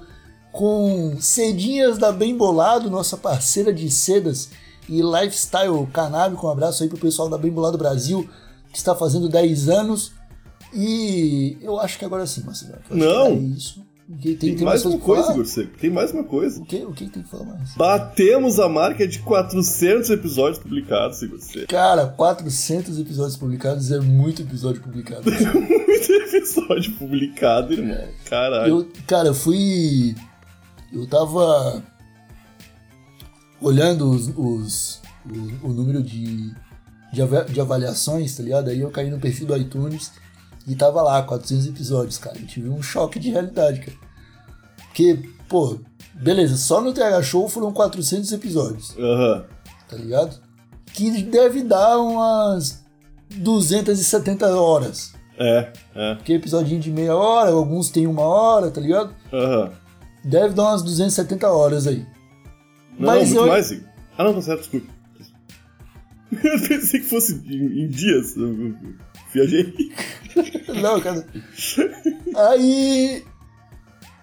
com 0.52 1.16
cedinhas 1.20 1.98
da 1.98 2.10
Bem 2.10 2.36
Bolado, 2.36 2.90
nossa 2.90 3.16
parceira 3.16 3.72
de 3.72 3.90
sedas 3.90 4.50
e 4.88 5.00
lifestyle 5.02 5.86
canábico. 5.92 6.46
Um 6.46 6.50
abraço 6.50 6.82
aí 6.82 6.88
pro 6.88 6.98
pessoal 6.98 7.28
da 7.28 7.38
Bem 7.38 7.50
Bolado 7.50 7.78
Brasil, 7.78 8.28
que 8.70 8.78
está 8.78 8.94
fazendo 8.94 9.28
10 9.28 9.68
anos. 9.68 10.12
E 10.72 11.58
eu 11.60 11.78
acho 11.78 11.98
que 11.98 12.04
agora 12.04 12.26
sim, 12.26 12.42
Marcelo. 12.42 12.78
Não. 12.90 13.26
É 13.26 13.34
isso. 13.34 13.84
Tem, 14.22 14.36
Tem, 14.36 14.54
tem 14.54 14.64
mais 14.64 14.84
uma 14.84 14.98
coisa, 15.00 15.32
Igor 15.32 15.44
Seco. 15.46 15.76
Tem 15.78 15.90
mais 15.90 16.12
uma 16.12 16.22
coisa. 16.22 16.62
O 16.62 16.64
que, 16.64 16.76
o 16.84 16.92
que 16.92 17.08
tem 17.08 17.22
que 17.24 17.28
falar 17.28 17.44
mais? 17.44 17.74
Batemos 17.74 18.60
a 18.60 18.68
marca 18.68 19.06
de 19.06 19.18
400 19.18 20.10
episódios 20.10 20.58
publicados, 20.60 21.20
Igor 21.22 21.40
Seco. 21.40 21.66
Cara, 21.66 22.06
400 22.06 23.00
episódios 23.00 23.36
publicados 23.36 23.90
é 23.90 23.98
muito 23.98 24.42
episódio 24.42 24.80
publicado. 24.80 25.22
Muito 25.96 26.12
episódio 26.12 26.92
publicado, 26.96 27.72
irmão. 27.72 28.08
Caralho. 28.28 28.80
Eu, 28.80 28.88
cara, 29.08 29.28
eu 29.28 29.34
fui. 29.34 30.14
Eu 30.92 31.06
tava 31.06 31.82
olhando 33.60 34.08
os, 34.10 34.28
os- 34.36 35.00
o, 35.62 35.68
o 35.68 35.72
número 35.72 36.02
de, 36.02 36.52
de 37.12 37.60
avaliações, 37.60 38.36
tá 38.36 38.42
ligado? 38.42 38.68
Aí 38.68 38.80
eu 38.80 38.90
caí 38.90 39.10
no 39.10 39.18
perfil 39.18 39.46
do 39.46 39.56
iTunes 39.56 40.12
e 40.66 40.74
tava 40.74 41.02
lá, 41.02 41.22
400 41.22 41.66
episódios, 41.68 42.18
cara. 42.18 42.38
Eu 42.38 42.46
tive 42.46 42.68
um 42.68 42.82
choque 42.82 43.18
de 43.18 43.30
realidade, 43.30 43.80
cara. 43.80 43.96
Porque, 44.86 45.20
pô, 45.48 45.78
beleza, 46.14 46.56
só 46.56 46.80
no 46.80 46.92
TH 46.92 47.22
Show 47.22 47.48
foram 47.48 47.72
400 47.72 48.32
episódios, 48.32 48.94
Aham. 48.98 49.44
tá 49.88 49.96
ligado? 49.96 50.40
Que 50.92 51.22
deve 51.22 51.62
dar 51.62 51.98
umas 51.98 52.84
270 53.30 54.46
horas. 54.58 55.12
É, 55.38 55.70
é. 55.94 56.14
Porque 56.14 56.32
episodinho 56.32 56.80
de 56.80 56.90
meia 56.90 57.14
hora, 57.14 57.50
alguns 57.50 57.90
tem 57.90 58.06
uma 58.06 58.22
hora, 58.22 58.70
tá 58.70 58.80
ligado? 58.80 59.14
Aham. 59.32 59.70
Deve 60.24 60.54
dar 60.54 60.62
umas 60.64 60.82
270 60.82 61.48
horas 61.50 61.86
aí. 61.86 62.06
Não, 62.98 63.06
Mas 63.06 63.28
muito 63.28 63.40
eu- 63.42 63.46
mais. 63.46 63.70
Ah, 64.18 64.24
não, 64.24 64.34
tá 64.34 64.40
certo, 64.40 64.60
desculpa. 64.60 64.86
Eu 66.42 66.60
pensei 66.68 67.00
que 67.00 67.06
fosse 67.06 67.34
em, 67.46 67.84
em 67.84 67.88
dias. 67.88 68.34
Eu 68.36 68.74
viajei. 69.32 69.72
Não, 70.80 71.00
cara. 71.00 71.26
Aí. 72.34 73.24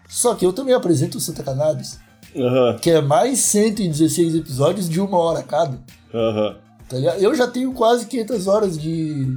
Só 0.08 0.36
que 0.36 0.46
eu 0.46 0.54
também 0.54 0.76
apresento 0.76 1.18
o 1.18 1.22
Santa 1.22 1.42
Cannabis, 1.44 2.00
Aham, 2.36 2.78
que 2.80 2.92
é 2.92 3.02
mais 3.02 3.40
116 3.40 4.36
episódios 4.36 4.88
de 4.88 5.02
uma 5.02 5.18
hora 5.18 5.42
cada. 5.42 5.80
aham. 6.14 6.56
Tá? 6.88 6.98
Eu 6.98 7.34
já 7.34 7.48
tenho 7.48 7.74
quase 7.74 8.06
500 8.06 8.48
horas 8.48 8.78
de, 8.80 9.36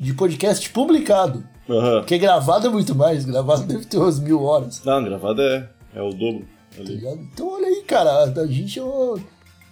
de 0.00 0.12
podcast 0.14 0.68
publicado. 0.70 1.44
Aham. 1.68 2.00
Porque 2.00 2.18
gravado 2.18 2.66
é 2.66 2.70
muito 2.70 2.94
mais, 2.94 3.24
gravado 3.24 3.62
deve 3.64 3.84
ter 3.84 3.98
umas 3.98 4.18
mil 4.18 4.42
horas. 4.42 4.82
Não, 4.84 5.04
gravada 5.04 5.42
é, 5.42 5.98
é 5.98 6.02
o 6.02 6.10
dobro. 6.10 6.44
Tá? 6.76 6.82
Então 7.32 7.48
olha 7.52 7.68
aí, 7.68 7.84
cara, 7.86 8.24
a 8.24 8.46
gente 8.46 8.80
ó, 8.80 9.16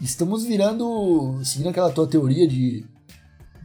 estamos 0.00 0.44
virando. 0.44 1.40
seguindo 1.42 1.70
aquela 1.70 1.90
tua 1.90 2.06
teoria 2.06 2.46
de 2.46 2.84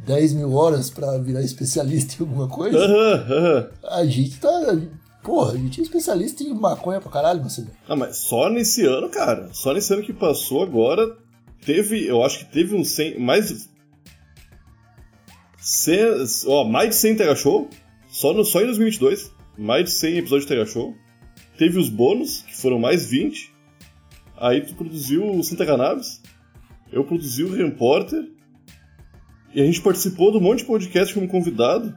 10 0.07 0.33
mil 0.33 0.53
horas 0.53 0.89
pra 0.89 1.17
virar 1.17 1.41
especialista 1.41 2.15
em 2.15 2.25
alguma 2.25 2.47
coisa. 2.47 2.77
Aham, 2.77 3.25
aham. 3.29 3.69
A 3.83 4.05
gente 4.05 4.39
tá. 4.39 4.49
Porra, 5.21 5.51
a 5.51 5.57
gente 5.57 5.81
é 5.81 5.83
especialista 5.83 6.41
em 6.41 6.53
maconha 6.53 7.01
pra 7.01 7.11
caralho, 7.11 7.41
Marcelo. 7.41 7.67
Ah, 7.87 7.95
mas 7.97 8.15
só 8.15 8.49
nesse 8.49 8.85
ano, 8.85 9.09
cara. 9.09 9.49
Só 9.51 9.73
nesse 9.73 9.93
ano 9.93 10.01
que 10.01 10.13
passou 10.13 10.63
agora, 10.63 11.17
teve. 11.65 12.07
Eu 12.07 12.23
acho 12.23 12.39
que 12.39 12.45
teve 12.45 12.73
uns 12.73 12.89
100. 12.91 13.19
Mais. 13.19 13.69
100, 15.59 15.99
ó, 16.47 16.63
mais 16.63 16.89
de 16.91 16.95
100 16.95 17.17
Tega 17.17 17.35
Show. 17.35 17.69
Só, 18.09 18.33
no, 18.33 18.45
só 18.45 18.61
em 18.61 18.67
2022. 18.67 19.29
Mais 19.57 19.83
de 19.83 19.91
100 19.91 20.17
episódios 20.19 20.43
de 20.43 20.55
Tega 20.55 20.65
Show. 20.65 20.95
Teve 21.57 21.77
os 21.77 21.89
bônus, 21.89 22.43
que 22.43 22.55
foram 22.55 22.79
mais 22.79 23.05
20. 23.09 23.53
Aí 24.37 24.61
tu 24.61 24.73
produziu 24.75 25.29
o 25.29 25.43
Santa 25.43 25.65
Cannabis. 25.65 26.21
Eu 26.89 27.03
produzi 27.03 27.43
o 27.43 27.53
Repórter. 27.53 28.36
E 29.53 29.61
a 29.61 29.65
gente 29.65 29.81
participou 29.81 30.31
de 30.31 30.37
um 30.37 30.41
monte 30.41 30.59
de 30.59 30.65
podcast 30.65 31.13
como 31.13 31.27
convidado. 31.27 31.93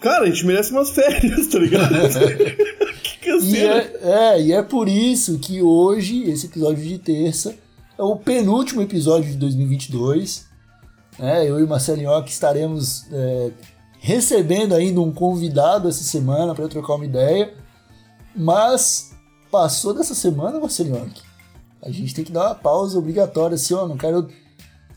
Cara, 0.00 0.24
a 0.24 0.26
gente 0.26 0.46
merece 0.46 0.72
umas 0.72 0.90
férias, 0.90 1.46
tá 1.48 1.58
ligado? 1.58 1.92
que 3.02 3.14
E 3.14 3.32
canseira. 3.32 3.92
é, 4.02 4.36
é, 4.36 4.42
e 4.42 4.52
é 4.52 4.62
por 4.62 4.88
isso 4.88 5.38
que 5.38 5.60
hoje, 5.60 6.22
esse 6.30 6.46
episódio 6.46 6.82
de 6.82 6.98
terça, 6.98 7.54
é 7.98 8.02
o 8.02 8.16
penúltimo 8.16 8.80
episódio 8.80 9.30
de 9.30 9.36
2022. 9.36 10.46
né? 11.18 11.48
eu 11.48 11.58
e 11.58 11.64
o 11.64 11.68
Marcelo 11.68 12.00
Nhoque 12.00 12.30
estaremos 12.30 13.06
é, 13.12 13.50
recebendo 13.98 14.74
ainda 14.74 15.00
um 15.00 15.12
convidado 15.12 15.88
essa 15.88 16.04
semana 16.04 16.54
para 16.54 16.68
trocar 16.68 16.94
uma 16.94 17.04
ideia. 17.04 17.52
Mas 18.36 19.12
passou 19.50 19.92
dessa 19.92 20.14
semana, 20.14 20.60
Marcelo 20.60 20.90
Nhoque. 20.90 21.22
A 21.82 21.90
gente 21.90 22.14
tem 22.14 22.24
que 22.24 22.32
dar 22.32 22.46
uma 22.46 22.54
pausa 22.54 22.98
obrigatória, 22.98 23.56
assim, 23.56 23.74
ó, 23.74 23.86
não 23.86 23.96
quero... 23.96 24.28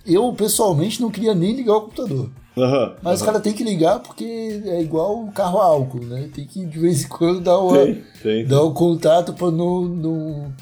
Eu, 0.05 0.33
pessoalmente, 0.33 1.01
não 1.01 1.11
queria 1.11 1.33
nem 1.35 1.55
ligar 1.55 1.75
o 1.75 1.81
computador. 1.81 2.29
Aham, 2.57 2.95
Mas 3.01 3.19
o 3.21 3.23
aham. 3.23 3.31
cara 3.33 3.39
tem 3.43 3.53
que 3.53 3.63
ligar 3.63 3.99
porque 3.99 4.25
é 4.65 4.81
igual 4.81 5.23
o 5.23 5.31
carro 5.31 5.59
a 5.59 5.63
álcool, 5.65 6.03
né? 6.05 6.29
Tem 6.33 6.45
que 6.45 6.65
de 6.65 6.79
vez 6.79 7.03
em 7.03 7.07
quando 7.07 7.39
dar 7.41 7.57
uma, 7.59 7.77
Tem, 7.77 8.03
tem. 8.21 8.45
dar 8.45 8.61
o 8.63 8.73
contato 8.73 9.33
para 9.33 9.49
não, 9.51 9.81
não, 9.83 10.53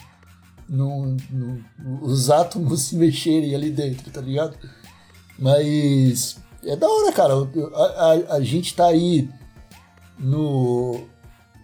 não, 0.69 1.17
não- 1.31 1.59
os 2.03 2.29
átomos 2.29 2.81
se 2.87 2.95
mexerem 2.95 3.55
ali 3.55 3.71
dentro, 3.71 4.11
tá 4.11 4.21
ligado? 4.21 4.55
Mas 5.37 6.37
é 6.63 6.75
da 6.75 6.87
hora, 6.87 7.11
cara. 7.11 7.33
A, 7.33 8.11
a- 8.33 8.35
a 8.35 8.41
gente 8.41 8.75
tá 8.75 8.85
aí 8.87 9.27
no. 10.19 11.01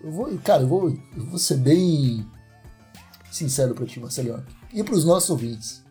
Eu 0.04 0.12
vou, 0.12 0.38
cara, 0.44 0.64
eu 0.64 0.68
vou, 0.68 0.90
eu 0.90 1.26
vou 1.26 1.38
ser 1.38 1.58
bem 1.58 2.26
sincero 3.32 3.76
pra 3.76 3.86
ti, 3.86 4.00
Marcelo. 4.00 4.44
E 4.74 4.84
pros 4.84 5.06
nossos 5.06 5.30
ouvintes. 5.30 5.85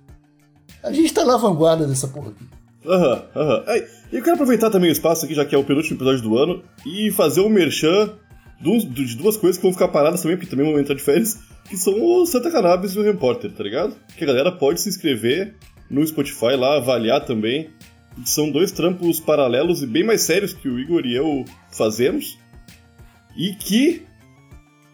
A 0.84 0.92
gente 0.92 1.12
tá 1.12 1.24
na 1.24 1.36
vanguarda 1.36 1.86
dessa 1.86 2.06
porra 2.06 2.30
aqui. 2.30 2.44
Aham, 2.86 3.22
aham. 3.34 3.64
Aí, 3.66 3.86
E 4.12 4.16
eu 4.16 4.22
quero 4.22 4.34
aproveitar 4.34 4.70
também 4.70 4.90
o 4.90 4.92
espaço 4.92 5.24
aqui, 5.24 5.34
já 5.34 5.44
que 5.44 5.54
é 5.54 5.58
o 5.58 5.64
penúltimo 5.64 5.96
episódio 5.96 6.22
do 6.22 6.36
ano, 6.36 6.62
e 6.86 7.10
fazer 7.10 7.40
um 7.40 7.48
merchan 7.48 8.12
de 8.60 9.16
duas 9.16 9.36
coisas 9.36 9.56
que 9.56 9.62
vão 9.62 9.72
ficar 9.72 9.88
paradas 9.88 10.22
também, 10.22 10.36
porque 10.36 10.48
também 10.48 10.70
vão 10.70 10.78
entrar 10.78 10.94
de 10.94 11.02
férias, 11.02 11.38
que 11.68 11.76
são 11.76 11.94
o 12.00 12.26
Santa 12.26 12.50
Cannabis 12.50 12.92
e 12.92 12.98
o 12.98 13.02
Repórter, 13.02 13.52
tá 13.52 13.64
ligado? 13.64 13.96
Que 14.16 14.24
a 14.24 14.26
galera 14.26 14.52
pode 14.52 14.80
se 14.80 14.88
inscrever 14.88 15.54
no 15.90 16.06
Spotify 16.06 16.56
lá, 16.56 16.76
avaliar 16.76 17.24
também. 17.24 17.70
São 18.24 18.50
dois 18.50 18.70
trampos 18.70 19.18
paralelos 19.18 19.82
e 19.82 19.86
bem 19.86 20.04
mais 20.04 20.20
sérios 20.22 20.52
que 20.52 20.68
o 20.68 20.78
Igor 20.78 21.04
e 21.04 21.16
eu 21.16 21.44
fazemos. 21.72 22.38
E 23.36 23.54
que 23.54 24.02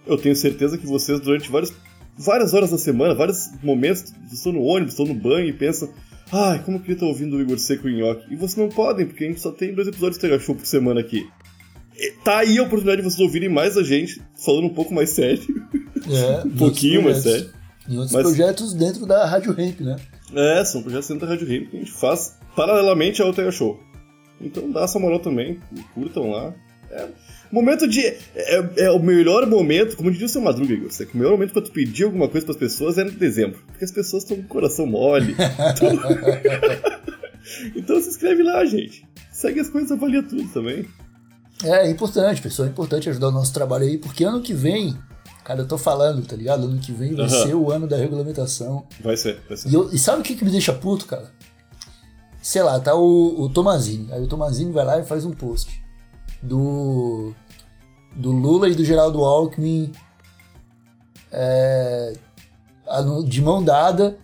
eu 0.06 0.16
tenho 0.16 0.34
certeza 0.34 0.78
que 0.78 0.86
vocês, 0.86 1.20
durante 1.20 1.50
várias, 1.50 1.72
várias 2.24 2.54
horas 2.54 2.70
da 2.70 2.78
semana, 2.78 3.14
vários 3.14 3.50
momentos, 3.62 4.02
vocês 4.24 4.32
estão 4.34 4.52
no 4.52 4.62
ônibus, 4.62 4.92
estão 4.94 5.06
no 5.06 5.14
banho 5.14 5.48
e 5.48 5.52
pensam: 5.52 5.88
ai, 6.32 6.62
como 6.62 6.76
eu 6.76 6.80
queria 6.80 6.94
estar 6.94 7.06
ouvindo 7.06 7.36
o 7.36 7.40
Igor 7.40 7.58
Seco 7.58 7.88
e 7.88 7.94
o 7.94 7.98
Nhoque. 7.98 8.32
E 8.32 8.36
vocês 8.36 8.56
não 8.56 8.68
podem, 8.68 9.06
porque 9.06 9.24
a 9.24 9.28
gente 9.28 9.40
só 9.40 9.50
tem 9.50 9.74
dois 9.74 9.88
episódios 9.88 10.16
de 10.16 10.22
Tega 10.22 10.38
Show 10.38 10.54
por 10.54 10.66
semana 10.66 11.00
aqui. 11.00 11.26
E 11.96 12.12
Tá 12.24 12.38
aí 12.38 12.58
a 12.58 12.62
oportunidade 12.62 13.02
de 13.02 13.08
vocês 13.08 13.20
ouvirem 13.20 13.48
mais 13.48 13.76
a 13.76 13.82
gente, 13.82 14.22
falando 14.44 14.64
um 14.66 14.74
pouco 14.74 14.92
mais 14.94 15.10
sério. 15.10 15.40
É, 16.10 16.46
Um 16.46 16.50
pouquinho 16.56 17.02
mais 17.04 17.18
sério. 17.18 17.50
E 17.86 17.92
outros 17.94 18.12
Mas- 18.12 18.22
projetos 18.22 18.72
dentro 18.72 19.04
da 19.06 19.26
Rádio 19.26 19.52
Ramp, 19.52 19.80
né? 19.80 19.96
É, 20.34 20.64
são 20.64 20.82
projetos 20.82 21.08
dentro 21.08 21.26
da 21.26 21.32
Rádio 21.34 21.46
Ramp 21.46 21.70
que 21.70 21.76
a 21.76 21.80
gente 21.80 21.92
faz 21.92 22.36
paralelamente 22.56 23.20
ao 23.20 23.32
Tega 23.32 23.52
Show. 23.52 23.78
Então 24.40 24.70
dá 24.70 24.84
essa 24.84 24.98
moral 24.98 25.18
também, 25.20 25.60
curtam 25.94 26.30
lá. 26.30 26.54
É, 26.90 27.06
momento 27.52 27.86
de. 27.86 28.00
É, 28.34 28.84
é 28.86 28.90
o 28.90 28.98
melhor 28.98 29.46
momento, 29.46 29.96
como 29.96 30.10
diria 30.10 30.26
o 30.26 30.28
seu 30.28 30.40
Madruga, 30.40 30.72
Igor, 30.74 30.88
é 31.00 31.04
que 31.04 31.14
o 31.14 31.16
melhor 31.16 31.30
momento 31.32 31.52
pra 31.52 31.62
tu 31.62 31.70
pedir 31.70 32.04
alguma 32.04 32.28
coisa 32.28 32.44
pras 32.44 32.56
pessoas 32.58 32.98
é 32.98 33.04
no 33.04 33.12
dezembro. 33.12 33.60
Porque 33.68 33.84
as 33.84 33.92
pessoas 33.92 34.24
estão 34.24 34.36
com 34.38 34.42
o 34.42 34.46
coração 34.48 34.86
mole. 34.86 35.36
então 37.76 38.00
se 38.00 38.08
inscreve 38.08 38.42
lá, 38.42 38.64
gente. 38.64 39.06
Segue 39.32 39.60
as 39.60 39.70
coisas, 39.70 39.90
avalia 39.92 40.22
tudo 40.22 40.44
também. 40.52 40.86
É, 41.62 41.86
é 41.86 41.90
importante, 41.90 42.42
pessoal. 42.42 42.68
É 42.68 42.70
importante 42.70 43.08
ajudar 43.08 43.28
o 43.28 43.32
nosso 43.32 43.52
trabalho 43.52 43.84
aí, 43.84 43.98
porque 43.98 44.24
ano 44.24 44.40
que 44.42 44.54
vem, 44.54 44.96
cara, 45.44 45.60
eu 45.60 45.68
tô 45.68 45.78
falando, 45.78 46.26
tá 46.26 46.34
ligado? 46.36 46.64
Ano 46.64 46.78
que 46.80 46.92
vem 46.92 47.14
vai 47.14 47.26
Aham. 47.26 47.46
ser 47.46 47.54
o 47.54 47.70
ano 47.70 47.86
da 47.86 47.96
regulamentação. 47.96 48.86
Vai 49.00 49.16
ser, 49.16 49.40
vai 49.48 49.56
ser. 49.56 49.68
E, 49.68 49.74
eu- 49.74 49.90
e 49.92 49.98
sabe 49.98 50.20
o 50.20 50.24
que, 50.24 50.34
que 50.34 50.44
me 50.44 50.50
deixa 50.50 50.72
puto, 50.72 51.06
cara? 51.06 51.30
Sei 52.42 52.62
lá, 52.62 52.80
tá 52.80 52.94
o, 52.94 53.42
o 53.42 53.48
Tomazini. 53.50 54.10
Aí 54.12 54.22
o 54.22 54.26
Tomazini 54.26 54.72
vai 54.72 54.84
lá 54.84 54.98
e 54.98 55.04
faz 55.04 55.24
um 55.26 55.30
post 55.30 55.82
do, 56.42 57.34
do 58.14 58.30
Lula 58.32 58.68
e 58.68 58.74
do 58.74 58.84
Geraldo 58.84 59.22
Alckmin 59.24 59.92
é, 61.32 62.12
de 63.26 63.42
mão 63.42 63.62
dada 63.62 64.16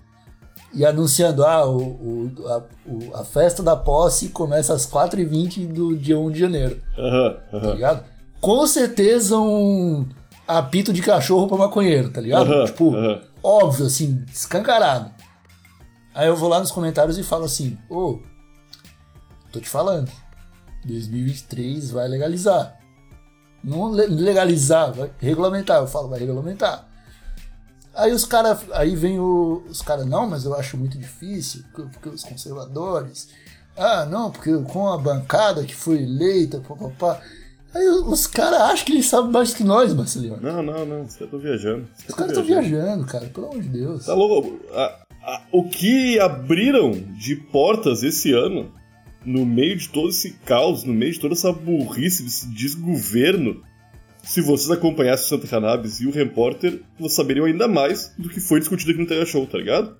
e 0.74 0.84
anunciando 0.84 1.44
ah, 1.44 1.64
o, 1.66 1.78
o- 1.78 2.48
a, 2.48 2.62
o- 2.86 3.14
a 3.16 3.24
festa 3.24 3.62
da 3.62 3.76
posse 3.76 4.28
começa 4.28 4.74
às 4.74 4.86
4h20 4.86 5.66
do 5.72 5.96
dia 5.96 6.18
1 6.18 6.30
de 6.30 6.38
janeiro, 6.40 6.80
Aham, 6.98 7.36
tá 7.50 7.56
aham. 7.56 7.72
ligado? 7.74 8.04
Com 8.40 8.66
certeza 8.66 9.38
um 9.38 10.06
apito 10.46 10.92
de 10.92 11.00
cachorro 11.02 11.46
pra 11.48 11.56
maconheiro, 11.56 12.10
tá 12.10 12.20
ligado? 12.20 12.52
Aham, 12.52 12.64
tipo, 12.66 12.92
óbvio, 13.42 13.86
assim, 13.86 14.24
escancarado. 14.32 15.10
Aí 16.14 16.26
eu 16.28 16.36
vou 16.36 16.48
lá 16.48 16.58
nos 16.60 16.70
comentários 16.70 17.18
e 17.18 17.22
falo 17.22 17.44
assim, 17.44 17.78
ô, 17.90 18.18
tô 19.52 19.60
te 19.60 19.68
falando, 19.68 20.10
2023 20.86 21.90
vai 21.90 22.08
legalizar. 22.08 22.78
Não 23.62 23.90
le- 23.90 24.06
legalizar, 24.06 24.92
vai 24.92 25.10
regulamentar. 25.18 25.78
Eu 25.80 25.86
falo, 25.86 26.08
vai 26.08 26.20
regulamentar. 26.20 26.86
Aí 27.94 28.12
os 28.12 28.24
caras, 28.24 28.58
aí 28.72 28.94
vem 28.94 29.18
o, 29.18 29.64
os 29.68 29.80
caras, 29.80 30.04
não, 30.06 30.28
mas 30.28 30.44
eu 30.44 30.54
acho 30.54 30.76
muito 30.76 30.98
difícil, 30.98 31.62
porque, 31.74 32.08
os 32.10 32.22
conservadores, 32.22 33.28
ah, 33.76 34.04
não, 34.04 34.30
porque 34.30 34.54
com 34.70 34.88
a 34.88 34.98
bancada 34.98 35.64
que 35.64 35.74
foi 35.74 36.02
eleita, 36.02 36.60
papapá. 36.60 37.20
Aí 37.74 37.88
os 37.88 38.26
caras 38.26 38.60
acham 38.60 38.84
que 38.86 38.92
eles 38.92 39.06
sabem 39.06 39.30
mais 39.30 39.52
que 39.54 39.64
nós, 39.64 39.92
Marcelinho. 39.94 40.38
Não, 40.40 40.62
não, 40.62 40.84
não. 40.86 41.02
Os 41.02 41.12
caras 41.14 41.20
estão 41.22 41.38
viajando. 41.38 41.88
Os 42.08 42.14
caras 42.14 42.32
estão 42.32 42.44
viajando, 42.44 43.06
cara, 43.06 43.26
pelo 43.26 43.46
amor 43.48 43.62
de 43.62 43.68
Deus. 43.68 44.04
Tá 44.06 44.14
louco? 44.14 44.60
A- 44.72 45.02
a- 45.22 45.42
o 45.52 45.68
que 45.68 46.18
abriram 46.20 46.90
de 46.92 47.34
portas 47.36 48.02
esse 48.02 48.32
ano, 48.32 48.72
no 49.26 49.44
meio 49.44 49.76
de 49.76 49.88
todo 49.88 50.08
esse 50.08 50.32
caos, 50.44 50.84
no 50.84 50.94
meio 50.94 51.12
de 51.12 51.20
toda 51.20 51.34
essa 51.34 51.52
burrice, 51.52 52.22
desse 52.22 52.48
desgoverno, 52.48 53.60
se 54.22 54.40
vocês 54.40 54.70
acompanhassem 54.70 55.26
o 55.26 55.28
Santa 55.28 55.48
Cannabis 55.48 56.00
e 56.00 56.06
o 56.06 56.12
Repórter, 56.12 56.80
vocês 56.98 57.14
saberiam 57.14 57.44
ainda 57.44 57.66
mais 57.66 58.12
do 58.16 58.28
que 58.28 58.40
foi 58.40 58.60
discutido 58.60 58.92
aqui 58.92 59.00
no 59.00 59.06
Terra 59.06 59.26
Show, 59.26 59.44
tá 59.46 59.58
ligado? 59.58 59.96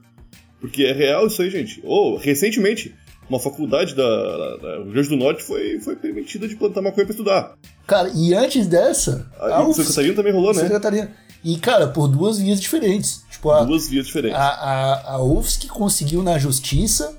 Porque 0.61 0.85
é 0.85 0.93
real 0.93 1.27
isso 1.27 1.43
aí, 1.43 1.51
gente. 1.51 1.81
Ou, 1.85 2.17
recentemente, 2.17 2.95
uma 3.29 3.41
faculdade 3.41 3.95
da, 3.95 4.57
da, 4.57 4.77
Rio 4.79 4.93
Grande 4.93 5.09
do 5.09 5.17
Norte 5.17 5.43
foi, 5.43 5.81
foi 5.81 5.97
permitida 5.97 6.47
de 6.47 6.57
plantar 6.57 6.81
maconha 6.81 7.05
pra 7.05 7.13
estudar. 7.13 7.55
Cara, 7.87 8.11
e 8.15 8.33
antes 8.33 8.67
dessa, 8.67 9.31
a 9.39 9.63
e 9.63 9.75
Santa 9.75 9.89
Catarina 9.89 10.15
também 10.15 10.33
rolou, 10.33 10.55
Santa 10.55 10.67
né? 10.67 10.73
Catarina. 10.73 11.11
E, 11.45 11.57
cara, 11.59 11.89
por 11.89 12.09
duas 12.09 12.39
vias 12.39 12.61
diferentes. 12.61 13.25
Tipo, 13.31 13.51
a, 13.51 13.65
Duas 13.65 13.89
vias 13.89 14.07
diferentes. 14.07 14.39
a, 14.39 14.49
a, 14.49 15.15
a 15.15 15.23
UFSC 15.23 15.69
conseguiu 15.69 16.23
na 16.23 16.39
justiça 16.39 17.17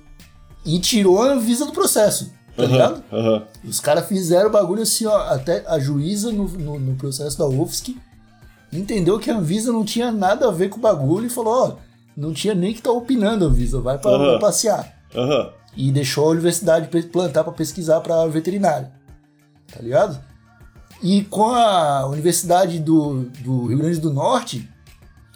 e 0.67 0.79
tirou 0.79 1.23
a 1.23 1.31
Anvisa 1.31 1.65
do 1.65 1.71
processo, 1.71 2.31
tá 2.55 2.63
Aham, 2.63 2.71
ligado? 2.71 3.03
aham. 3.11 3.43
Os 3.63 3.79
caras 3.79 4.07
fizeram 4.07 4.49
o 4.49 4.51
bagulho 4.51 4.83
assim, 4.83 5.05
ó, 5.05 5.17
até 5.33 5.63
a 5.67 5.79
juíza 5.79 6.31
no, 6.31 6.47
no, 6.47 6.79
no 6.79 6.95
processo 6.95 7.37
da 7.37 7.47
UFSC 7.47 7.95
entendeu 8.71 9.17
que 9.17 9.31
a 9.31 9.37
Anvisa 9.37 9.71
não 9.71 9.85
tinha 9.85 10.11
nada 10.11 10.47
a 10.47 10.51
ver 10.51 10.69
com 10.69 10.77
o 10.77 10.81
bagulho 10.81 11.25
e 11.27 11.29
falou, 11.29 11.53
ó, 11.53 11.75
não 12.15 12.33
tinha 12.33 12.53
nem 12.53 12.73
que 12.73 12.79
estar 12.79 12.89
tá 12.89 12.95
opinando 12.95 13.45
a 13.45 13.47
Anvisa, 13.47 13.79
vai 13.79 13.97
para 13.97 14.11
Aham. 14.11 14.39
passear. 14.39 14.93
Aham. 15.15 15.49
E 15.75 15.91
deixou 15.91 16.25
a 16.25 16.31
universidade 16.31 16.87
plantar 17.11 17.43
para 17.43 17.53
pesquisar 17.53 18.01
para 18.01 18.25
veterinário. 18.27 18.87
Tá 19.71 19.81
ligado? 19.81 20.19
E 21.03 21.23
com 21.25 21.45
a 21.45 22.07
Universidade 22.07 22.79
do, 22.79 23.25
do 23.41 23.67
Rio 23.67 23.77
Grande 23.77 23.99
do 23.99 24.11
Norte, 24.11 24.67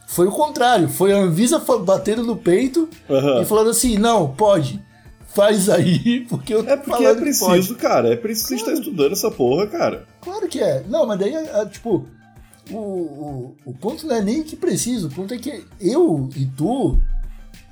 foi 0.07 0.27
o 0.27 0.31
contrário. 0.31 0.89
Foi 0.89 1.13
a 1.13 1.17
Anvisa 1.17 1.59
batendo 1.85 2.23
no 2.23 2.35
peito 2.35 2.89
Aham. 3.09 3.41
e 3.41 3.45
falando 3.45 3.69
assim: 3.69 3.97
não, 3.99 4.29
pode, 4.33 4.83
faz 5.33 5.69
aí, 5.69 6.21
porque 6.29 6.53
eu 6.53 6.63
tô 6.63 6.69
É 6.69 6.77
porque 6.77 7.05
é 7.05 7.15
preciso, 7.15 7.75
cara. 7.75 8.13
É 8.13 8.15
preciso 8.15 8.55
estar 8.55 8.73
estudando 8.73 9.13
essa 9.13 9.31
porra, 9.31 9.67
cara. 9.67 10.05
Claro 10.21 10.47
que 10.47 10.59
é. 10.59 10.83
Não, 10.87 11.05
mas 11.05 11.19
daí, 11.19 11.33
é, 11.33 11.61
é, 11.61 11.65
tipo, 11.65 12.05
o, 12.69 12.77
o, 12.77 13.55
o 13.65 13.73
ponto 13.73 14.05
não 14.05 14.15
é 14.15 14.21
nem 14.21 14.43
que 14.43 14.55
preciso, 14.55 15.07
o 15.07 15.11
ponto 15.11 15.33
é 15.33 15.37
que 15.37 15.63
eu 15.79 16.29
e 16.35 16.45
tu, 16.45 16.97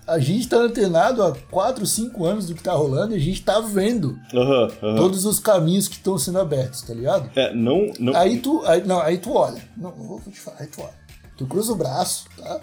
a 0.08 0.20
gente 0.20 0.48
tá 0.48 0.58
antenado 0.58 1.22
há 1.24 1.36
4, 1.52 1.86
5 1.86 2.26
anos 2.26 2.48
do 2.48 2.56
que 2.56 2.64
tá 2.64 2.74
rolando 2.74 3.14
e 3.14 3.18
a 3.18 3.20
gente 3.20 3.44
tá 3.44 3.60
vendo 3.60 4.20
Aham, 4.34 4.68
aham. 4.82 4.96
todos 4.96 5.26
os 5.26 5.40
caminhos 5.40 5.88
que 5.88 5.96
estão 5.96 6.18
sendo 6.18 6.40
abertos, 6.40 6.82
tá 6.82 6.94
ligado? 6.94 7.30
É, 7.36 7.54
não. 7.54 7.92
não... 8.00 8.16
Aí 8.16 8.40
tu, 8.40 8.64
aí, 8.66 8.84
não, 8.86 9.00
aí 9.00 9.20
tu 9.20 9.34
olha, 9.34 9.62
não, 9.78 9.96
não 9.96 10.06
vou 10.06 10.22
te 10.22 10.40
falar, 10.40 10.58
aí 10.60 10.68
tu 10.68 10.82
olha. 10.82 11.00
Tu 11.38 11.46
cruza 11.46 11.72
o 11.72 11.76
braço, 11.76 12.26
tá? 12.36 12.60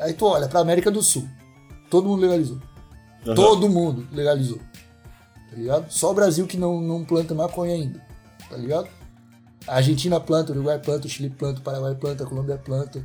Aí 0.00 0.12
tu 0.12 0.26
olha 0.26 0.48
pra 0.48 0.60
América 0.60 0.90
do 0.90 1.02
Sul. 1.02 1.26
Todo 1.88 2.08
mundo 2.08 2.20
legalizou. 2.20 2.58
Aham. 3.26 3.34
Todo 3.34 3.68
mundo 3.68 4.06
legalizou. 4.12 4.58
Tá 5.50 5.56
ligado? 5.56 5.90
Só 5.90 6.10
o 6.10 6.14
Brasil 6.14 6.46
que 6.46 6.56
não, 6.56 6.80
não 6.80 7.04
planta 7.04 7.34
maconha 7.34 7.74
ainda. 7.74 8.00
Tá 8.48 8.56
ligado? 8.56 8.88
A 9.66 9.76
Argentina 9.76 10.20
planta, 10.20 10.52
o 10.52 10.54
Uruguai 10.54 10.78
planta, 10.78 11.06
o 11.06 11.10
Chile 11.10 11.30
planta, 11.30 11.60
o 11.60 11.62
Paraguai 11.62 11.94
planta, 11.94 12.24
a 12.24 12.26
Colômbia 12.26 12.58
planta. 12.58 13.04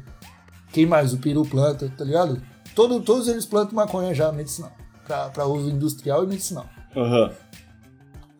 Quem 0.74 0.86
mais? 0.86 1.14
O 1.14 1.18
Peru 1.18 1.46
planta, 1.46 1.92
tá 1.98 2.04
ligado? 2.04 2.42
Todo, 2.76 3.02
todos 3.02 3.28
eles 3.28 3.46
plantam 3.46 3.76
maconha 3.76 4.14
já 4.14 4.32
medicinal. 4.32 4.72
Pra, 5.06 5.30
pra 5.30 5.46
uso 5.46 5.70
industrial 5.70 6.24
e 6.24 6.28
medicinal. 6.28 6.68
Aham. 6.96 7.32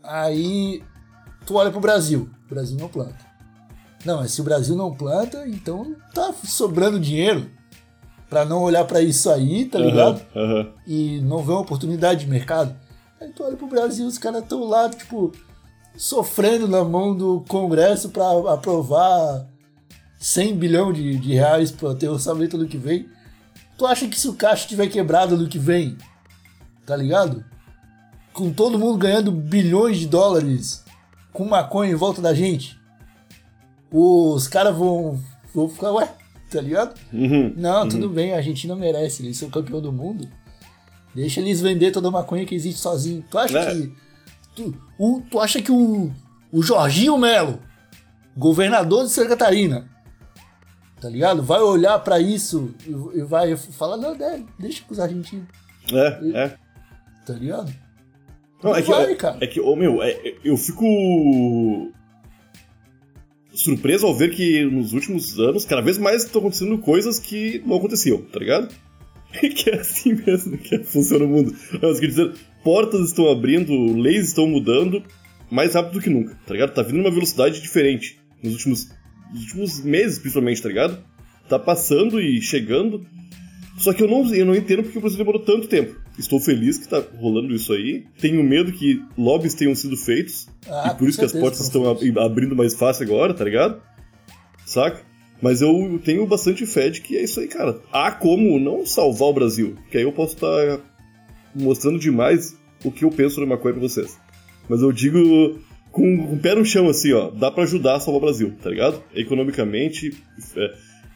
Aí 0.04 0.84
tu 1.46 1.56
olha 1.56 1.72
pro 1.72 1.80
Brasil. 1.80 2.30
O 2.46 2.50
Brasil 2.50 2.78
não 2.78 2.90
planta. 2.90 3.30
Não, 4.06 4.18
mas 4.18 4.32
se 4.32 4.42
o 4.42 4.44
Brasil 4.44 4.76
não 4.76 4.94
planta, 4.94 5.48
então 5.48 5.96
tá 6.14 6.34
sobrando 6.44 7.00
dinheiro 7.00 7.50
pra 8.30 8.46
não 8.46 8.62
olhar 8.62 8.86
pra 8.86 9.02
isso 9.02 9.30
aí, 9.30 9.66
tá 9.66 9.80
ligado? 9.80 10.22
Aham. 10.36 10.60
Aham. 10.60 10.68
e 10.86 11.20
não 11.22 11.44
vê 11.44 11.52
uma 11.52 11.62
oportunidade 11.62 12.22
de 12.22 12.28
mercado. 12.28 12.76
Aí 13.20 13.30
tu 13.30 13.44
olha 13.44 13.58
pro 13.58 13.68
Brasil, 13.68 14.06
os 14.06 14.18
caras 14.18 14.44
estão 14.44 14.64
lá, 14.64 14.90
tipo, 14.90 15.32
sofrendo 15.96 16.68
na 16.68 16.84
mão 16.84 17.16
do 17.16 17.44
Congresso 17.50 18.10
pra 18.10 18.26
aprovar 18.54 19.46
100 20.20 20.56
bilhão 20.56 20.94
de, 20.94 21.18
de 21.18 21.34
reais 21.34 21.72
pra 21.72 21.96
ter 21.96 22.08
orçamento 22.08 22.56
ano 22.56 22.68
que 22.68 22.78
vem. 22.78 23.10
Tu 23.78 23.86
acha 23.86 24.08
que 24.08 24.20
se 24.20 24.28
o 24.28 24.34
caixa 24.34 24.68
tiver 24.68 24.88
quebrado 24.88 25.36
ano 25.36 25.48
que 25.50 25.60
vem, 25.60 25.98
tá 26.86 26.96
ligado? 26.96 27.44
Com 28.34 28.52
todo 28.52 28.80
mundo 28.80 28.98
ganhando 28.98 29.32
bilhões 29.32 29.98
de 29.98 30.08
dólares 30.08 30.84
com 31.34 31.46
maconha 31.46 31.92
em 31.92 31.96
volta 31.96 32.22
da 32.22 32.34
gente, 32.34 32.80
os 33.92 34.48
caras 34.48 34.76
vão, 34.76 35.20
vão 35.54 35.70
ficar, 35.70 35.92
ué, 35.94 36.10
tá 36.50 36.62
ligado? 36.62 37.00
Uhum. 37.14 37.54
Não, 37.56 37.88
tudo 37.88 38.10
bem, 38.10 38.34
a 38.34 38.38
Argentina 38.38 38.76
merece, 38.76 39.24
eles 39.24 39.38
são 39.38 39.50
campeão 39.50 39.82
do 39.82 39.92
mundo. 39.92 40.28
Deixa 41.16 41.40
eles 41.40 41.60
vender 41.62 41.92
toda 41.92 42.08
a 42.08 42.12
maconha 42.12 42.46
que 42.46 42.54
existe 42.56 42.80
sozinho. 42.80 43.24
Tu 43.30 43.38
acha 43.38 43.60
É. 43.60 43.74
que. 43.76 43.94
Tu, 44.56 44.76
o, 44.98 45.22
tu 45.30 45.40
acha 45.40 45.62
que 45.62 45.72
o, 45.72 46.12
o 46.52 46.62
Jorginho 46.62 47.18
Melo, 47.18 47.60
governador 48.38 49.06
de 49.06 49.12
Santa 49.12 49.30
Catarina, 49.30 49.88
tá 51.02 51.10
ligado? 51.10 51.42
Vai 51.42 51.62
olhar 51.62 51.98
pra 52.00 52.20
isso 52.20 52.74
e, 52.86 53.20
e 53.20 53.22
vai 53.24 53.56
falar, 53.56 53.98
não, 53.98 54.16
deixa 54.60 54.84
com 54.84 54.94
os 54.94 55.00
argentinos, 55.00 55.48
É, 55.92 56.20
é. 56.44 56.56
tá 57.26 57.34
ligado? 57.34 57.74
Não, 58.62 58.76
é 58.76 58.82
que, 58.82 58.90
vai, 58.92 59.16
cara. 59.16 59.38
é 59.42 59.48
que, 59.48 59.60
ô, 59.62 59.76
meu, 59.76 60.02
é- 60.04 60.12
é- 60.12 60.36
eu 60.44 60.58
fico 60.58 60.84
surpreso 63.54 64.06
ao 64.06 64.16
ver 64.16 64.32
que 64.32 64.64
nos 64.66 64.94
últimos 64.94 65.40
anos, 65.40 65.66
cada 65.66 65.82
vez 65.82 65.98
mais 65.98 66.24
estão 66.24 66.40
acontecendo 66.40 66.78
coisas 66.78 67.20
que 67.20 67.62
não 67.66 67.78
aconteciam, 67.78 68.22
tá 68.22 68.40
ligado? 68.40 68.74
que 69.56 69.70
é 69.70 69.76
assim 69.76 70.14
mesmo 70.14 70.58
que 70.58 70.80
funciona 70.84 71.26
o 71.26 71.28
mundo. 71.28 71.56
Mas, 71.82 72.00
quer 72.00 72.08
dizer, 72.08 72.34
portas 72.64 73.08
estão 73.08 73.30
abrindo, 73.30 73.94
leis 73.94 74.28
estão 74.28 74.48
mudando 74.48 75.04
mais 75.52 75.74
rápido 75.74 75.94
do 75.94 76.02
que 76.02 76.10
nunca, 76.10 76.38
tá 76.46 76.54
ligado? 76.54 76.74
Tá 76.74 76.82
vindo 76.82 76.98
numa 76.98 77.12
velocidade 77.12 77.62
diferente 77.62 78.20
nos 78.44 78.54
últimos, 78.54 78.90
nos 79.32 79.42
últimos 79.42 79.84
meses, 79.84 80.20
principalmente, 80.20 80.62
tá 80.62 80.70
ligado? 80.70 81.04
Tá 81.48 81.58
passando 81.58 82.22
e 82.22 82.42
chegando. 82.42 83.06
Só 83.78 83.94
que 83.94 84.04
eu 84.04 84.08
não, 84.08 84.34
eu 84.34 84.46
não 84.46 84.56
entendo 84.56 84.84
porque 84.84 84.98
o 84.98 85.02
Brasil 85.02 85.18
demorou 85.18 85.42
tanto 85.42 85.68
tempo. 85.68 85.96
Estou 86.20 86.40
feliz 86.40 86.78
que 86.78 86.88
tá 86.88 87.02
rolando 87.18 87.54
isso 87.56 87.72
aí. 87.72 88.04
Tenho 88.20 88.44
medo 88.44 88.72
que 88.74 89.02
lobbies 89.18 89.54
tenham 89.54 89.74
sido 89.74 89.96
feitos. 89.96 90.48
Ah, 90.70 90.92
e 90.94 90.98
por 91.00 91.08
isso 91.08 91.18
que 91.18 91.26
as 91.26 91.32
portas 91.32 91.62
estão 91.62 91.90
ab- 91.90 92.20
abrindo 92.20 92.56
mais 92.56 92.76
fácil 92.76 93.06
agora, 93.06 93.34
tá 93.34 93.44
ligado? 93.46 93.82
Saca? 94.66 95.02
Mas 95.42 95.62
eu 95.62 96.00
tenho 96.04 96.28
bastante 96.28 96.66
fé 96.66 96.90
de 96.90 97.00
que 97.00 97.16
é 97.18 97.24
isso 97.24 97.40
aí, 97.40 97.48
cara. 97.48 97.80
Há 97.94 98.12
como 98.12 98.60
não 98.60 98.86
salvar 98.86 99.30
o 99.30 99.34
Brasil. 99.34 99.76
Que 99.90 99.98
aí 99.98 100.04
eu 100.04 100.12
posso 100.12 100.34
estar 100.36 100.82
mostrando 101.56 101.98
demais 101.98 102.58
o 102.84 102.92
que 102.92 103.06
eu 103.06 103.10
penso 103.10 103.40
na 103.40 103.46
maconha 103.48 103.74
pra 103.76 103.82
vocês. 103.82 104.20
Mas 104.68 104.82
eu 104.82 104.92
digo 104.92 105.58
com, 105.92 106.18
com 106.28 106.34
o 106.36 106.40
pé 106.40 106.54
no 106.54 106.66
chão, 106.66 106.90
assim, 106.90 107.14
ó. 107.14 107.30
Dá 107.32 107.50
pra 107.50 107.64
ajudar 107.64 107.96
a 107.96 108.00
salvar 108.02 108.22
o 108.22 108.26
Brasil, 108.26 108.54
tá 108.62 108.70
ligado? 108.70 109.02
Economicamente, 109.16 110.14
é, 110.58 110.74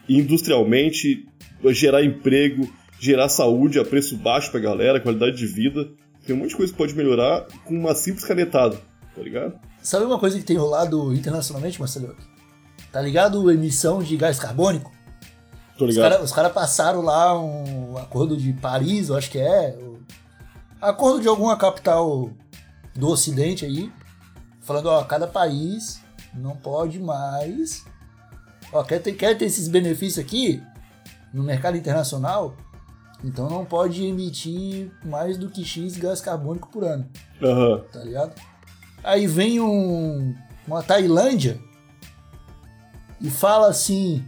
industrialmente, 0.08 1.26
gerar 1.66 2.02
emprego, 2.04 2.68
gerar 3.04 3.28
saúde 3.28 3.78
a 3.78 3.84
preço 3.84 4.16
baixo 4.16 4.50
pra 4.50 4.58
galera, 4.58 4.98
qualidade 4.98 5.36
de 5.36 5.46
vida. 5.46 5.90
Tem 6.26 6.34
um 6.34 6.38
monte 6.38 6.50
de 6.50 6.56
coisa 6.56 6.72
que 6.72 6.78
pode 6.78 6.94
melhorar 6.94 7.46
com 7.64 7.74
uma 7.74 7.94
simples 7.94 8.24
canetada, 8.24 8.78
tá 9.14 9.20
ligado? 9.20 9.58
Sabe 9.82 10.06
uma 10.06 10.18
coisa 10.18 10.38
que 10.38 10.44
tem 10.44 10.56
rolado 10.56 11.12
internacionalmente, 11.12 11.78
Marcelo? 11.78 12.16
Tá 12.90 13.02
ligado? 13.02 13.50
Emissão 13.50 14.02
de 14.02 14.16
gás 14.16 14.38
carbônico? 14.38 14.90
Tô 15.76 15.84
Os 15.84 15.94
ligado? 15.94 16.12
caras 16.12 16.32
cara 16.32 16.48
passaram 16.48 17.02
lá 17.02 17.38
um 17.38 17.98
acordo 17.98 18.38
de 18.38 18.54
Paris, 18.54 19.10
eu 19.10 19.16
acho 19.16 19.30
que 19.30 19.38
é. 19.38 19.76
Acordo 20.80 21.20
de 21.20 21.28
alguma 21.28 21.58
capital 21.58 22.30
do 22.94 23.08
Ocidente 23.08 23.66
aí, 23.66 23.92
falando, 24.62 24.86
ó, 24.86 25.04
cada 25.04 25.26
país 25.26 26.00
não 26.32 26.56
pode 26.56 26.98
mais. 26.98 27.84
Ó, 28.72 28.82
quer 28.82 29.00
ter, 29.00 29.12
quer 29.12 29.36
ter 29.36 29.44
esses 29.44 29.68
benefícios 29.68 30.24
aqui 30.24 30.62
no 31.34 31.42
mercado 31.42 31.76
internacional? 31.76 32.56
Então 33.24 33.48
não 33.48 33.64
pode 33.64 34.04
emitir 34.04 34.90
mais 35.02 35.38
do 35.38 35.48
que 35.48 35.64
X 35.64 35.96
gás 35.96 36.20
carbônico 36.20 36.68
por 36.70 36.84
ano 36.84 37.08
Aham. 37.42 37.82
tá 37.90 38.00
ligado? 38.00 38.34
Aí 39.02 39.26
vem 39.26 39.60
um, 39.60 40.34
uma 40.68 40.82
Tailândia 40.82 41.58
e 43.20 43.30
fala 43.30 43.68
assim, 43.68 44.22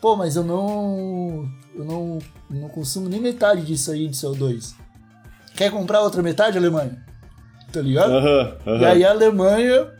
pô, 0.00 0.16
mas 0.16 0.36
eu 0.36 0.42
não, 0.44 1.46
eu 1.74 1.84
não, 1.84 2.18
não 2.48 2.68
consumo 2.70 3.08
nem 3.08 3.20
metade 3.20 3.62
disso 3.62 3.90
aí 3.90 4.08
de 4.08 4.16
CO2. 4.16 4.74
Quer 5.54 5.70
comprar 5.70 6.00
outra 6.00 6.22
metade, 6.22 6.56
Alemanha? 6.56 7.04
Tá 7.72 7.80
ligado? 7.80 8.12
Aham. 8.12 8.56
E 8.66 8.70
Aham. 8.70 8.86
aí 8.86 9.04
a 9.04 9.10
Alemanha 9.10 9.90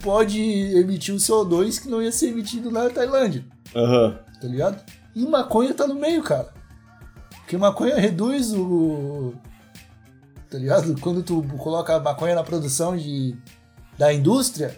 pode 0.00 0.40
emitir 0.40 1.14
o 1.14 1.18
CO2 1.18 1.80
que 1.82 1.88
não 1.88 2.00
ia 2.02 2.12
ser 2.12 2.28
emitido 2.28 2.70
na 2.70 2.88
Tailândia, 2.90 3.44
Aham. 3.74 4.18
tá 4.40 4.46
ligado? 4.46 4.82
E 5.14 5.26
maconha 5.26 5.74
tá 5.74 5.86
no 5.86 5.94
meio, 5.94 6.22
cara. 6.22 6.52
Porque 7.42 7.56
maconha 7.56 7.96
reduz 7.96 8.52
o. 8.52 9.34
Tá 10.50 10.58
ligado? 10.58 10.98
Quando 11.00 11.22
tu 11.22 11.42
coloca 11.58 11.94
a 11.96 12.00
maconha 12.00 12.34
na 12.34 12.42
produção 12.44 12.96
de, 12.96 13.34
da 13.98 14.12
indústria, 14.12 14.76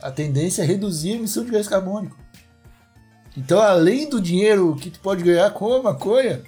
a 0.00 0.10
tendência 0.10 0.62
é 0.62 0.66
reduzir 0.66 1.12
a 1.12 1.16
emissão 1.16 1.44
de 1.44 1.50
gás 1.50 1.66
carbônico. 1.68 2.16
Então, 3.36 3.60
além 3.60 4.08
do 4.10 4.20
dinheiro 4.20 4.76
que 4.76 4.90
tu 4.90 5.00
pode 5.00 5.22
ganhar 5.22 5.50
com 5.52 5.72
a 5.72 5.82
maconha, 5.82 6.42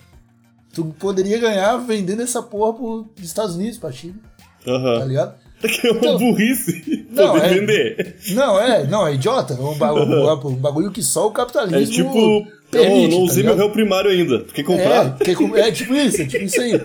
tu 0.75 0.85
poderia 0.99 1.39
ganhar 1.39 1.77
vendendo 1.79 2.21
essa 2.23 2.43
porra 2.43 2.75
pros 2.75 3.25
Estados 3.27 3.55
Unidos, 3.57 3.79
pra 3.79 3.91
China, 3.91 4.17
tá 4.65 4.71
Aham. 4.71 5.05
ligado? 5.07 5.45
É 5.65 5.91
uma 5.93 5.97
Então- 5.99 6.19
burrice 6.19 7.07
Não, 7.11 7.37
é- 7.39 7.49
vender. 7.49 8.17
Não, 8.33 8.61
é, 8.61 8.87
não, 8.87 9.07
é 9.07 9.15
idiota. 9.15 9.55
É 9.55 9.57
um 9.59 9.79
bagulho, 9.79 10.49
um 10.49 10.57
bagulho 10.57 10.91
que 10.91 11.03
só 11.03 11.27
o 11.27 11.31
capitalismo 11.31 11.79
É 11.81 11.87
tipo, 11.87 12.47
permite, 12.71 13.03
eu 13.05 13.09
não 13.11 13.19
tá 13.27 13.33
usei 13.33 13.43
meu 13.43 13.53
ligado? 13.53 13.65
réu 13.67 13.73
primário 13.73 14.11
ainda. 14.11 14.39
Tu 14.45 14.55
quer 14.55 14.61
É, 14.63 14.65
comprar? 14.65 15.19
que- 15.19 15.61
é 15.61 15.73
tipo 15.73 15.95
isso, 15.95 16.23
é 16.23 16.27
tipo 16.27 16.45
isso 16.45 16.61
aí. 16.61 16.73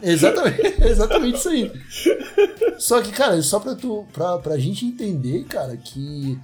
Exatamente, 0.00 0.60
exatamente 0.84 1.38
isso 1.38 1.48
aí. 1.48 1.72
Só 2.78 3.02
que, 3.02 3.10
cara, 3.10 3.40
só 3.42 3.58
pra, 3.58 3.74
tu, 3.74 4.06
pra, 4.12 4.38
pra 4.38 4.56
gente 4.56 4.86
entender, 4.86 5.42
cara, 5.44 5.76
que 5.76 6.38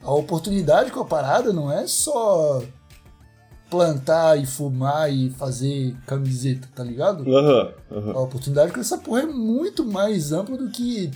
a 0.00 0.12
oportunidade 0.14 0.92
com 0.92 1.00
a 1.00 1.04
parada 1.04 1.52
não 1.52 1.70
é 1.72 1.86
só 1.88 2.62
plantar 3.68 4.36
e 4.40 4.46
fumar 4.46 5.12
e 5.12 5.30
fazer 5.30 5.96
camiseta, 6.06 6.68
tá 6.74 6.82
ligado? 6.84 7.24
Aham. 7.36 7.72
Aham. 7.90 8.12
A 8.12 8.20
oportunidade 8.20 8.72
com 8.72 8.80
essa 8.80 8.98
porra 8.98 9.22
é 9.22 9.26
muito 9.26 9.84
mais 9.84 10.30
ampla 10.32 10.56
do 10.56 10.70
que 10.70 11.10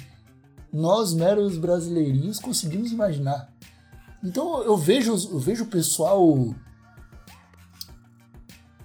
nós, 0.73 1.15
meros 1.15 1.57
brasileirinhos, 1.57 2.41
conseguimos 2.41 2.91
imaginar. 2.91 3.49
Então 4.25 4.63
eu 4.63 4.77
vejo, 4.77 5.13
eu 5.13 5.39
vejo 5.39 5.65
o 5.65 5.69
pessoal 5.69 6.55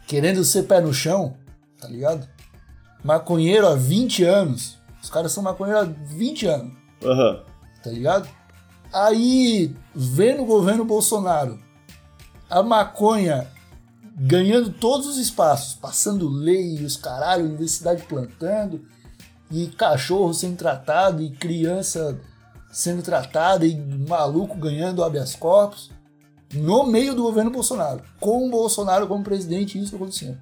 querendo 0.05 0.43
ser 0.43 0.63
pé 0.63 0.81
no 0.81 0.93
chão, 0.93 1.37
tá 1.79 1.87
ligado? 1.87 2.27
Maconheiro 3.03 3.65
há 3.67 3.75
20 3.75 4.23
anos. 4.23 4.77
Os 5.01 5.09
caras 5.09 5.31
são 5.31 5.41
maconheiros 5.41 5.83
há 5.83 5.91
20 6.13 6.45
anos, 6.45 6.73
Aham. 7.03 7.43
tá 7.81 7.89
ligado? 7.89 8.27
Aí, 8.91 9.73
vendo 9.95 10.41
o 10.41 10.45
governo 10.45 10.83
Bolsonaro, 10.83 11.57
a 12.49 12.61
maconha 12.61 13.47
ganhando 14.17 14.71
todos 14.71 15.07
os 15.07 15.17
espaços, 15.17 15.75
passando 15.75 16.27
lei, 16.27 16.83
os 16.83 16.97
caralho, 16.97 17.45
universidade 17.45 18.03
plantando, 18.03 18.83
e 19.49 19.67
cachorro 19.67 20.33
sendo 20.33 20.57
tratado, 20.57 21.21
e 21.21 21.29
criança 21.29 22.19
sendo 22.71 23.01
tratada, 23.01 23.65
e 23.65 23.75
maluco 24.07 24.57
ganhando 24.57 25.03
habeas 25.03 25.35
corpus, 25.35 25.91
no 26.53 26.85
meio 26.85 27.13
do 27.13 27.23
governo 27.23 27.51
Bolsonaro, 27.51 28.01
com 28.19 28.47
o 28.47 28.49
Bolsonaro 28.49 29.07
como 29.07 29.23
presidente, 29.23 29.79
isso 29.79 29.95
acontecendo. 29.95 30.39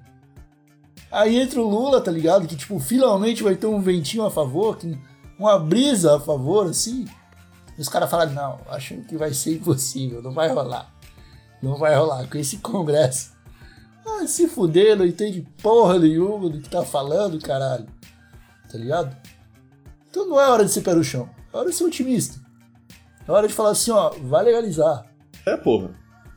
Aí 1.10 1.38
entra 1.38 1.60
o 1.60 1.68
Lula, 1.68 2.00
tá 2.00 2.10
ligado? 2.10 2.46
Que, 2.46 2.56
tipo, 2.56 2.78
finalmente 2.78 3.42
vai 3.42 3.56
ter 3.56 3.66
um 3.66 3.80
ventinho 3.80 4.24
a 4.24 4.30
favor, 4.30 4.76
que- 4.76 4.98
uma 5.38 5.58
brisa 5.58 6.16
a 6.16 6.20
favor, 6.20 6.66
assim. 6.66 7.06
E 7.76 7.80
os 7.80 7.88
caras 7.88 8.10
falam, 8.10 8.30
não, 8.34 8.60
acho 8.70 8.96
que 9.02 9.16
vai 9.16 9.32
ser 9.32 9.54
impossível, 9.56 10.20
não 10.20 10.32
vai 10.32 10.52
rolar. 10.52 10.92
Não 11.62 11.76
vai 11.76 11.94
rolar 11.96 12.26
com 12.28 12.36
esse 12.38 12.58
congresso. 12.58 13.32
Ah, 14.06 14.26
se 14.26 14.48
fuder, 14.48 14.96
não 14.96 15.04
entende 15.06 15.46
porra 15.62 15.98
nenhuma 15.98 16.48
do 16.48 16.60
que 16.60 16.68
tá 16.68 16.84
falando, 16.84 17.38
caralho. 17.40 17.86
Tá 18.70 18.76
ligado? 18.76 19.16
Então 20.10 20.26
não 20.28 20.40
é 20.40 20.48
hora 20.48 20.64
de 20.64 20.70
ser 20.70 20.80
pé 20.82 20.94
no 20.94 21.04
chão. 21.04 21.28
É 21.52 21.56
hora 21.56 21.68
de 21.70 21.74
ser 21.74 21.84
otimista. 21.84 22.40
É 23.26 23.32
hora 23.32 23.46
de 23.48 23.54
falar 23.54 23.70
assim, 23.70 23.90
ó, 23.90 24.10
vai 24.22 24.44
legalizar. 24.44 25.04
É, 25.46 25.56
porra. 25.56 25.90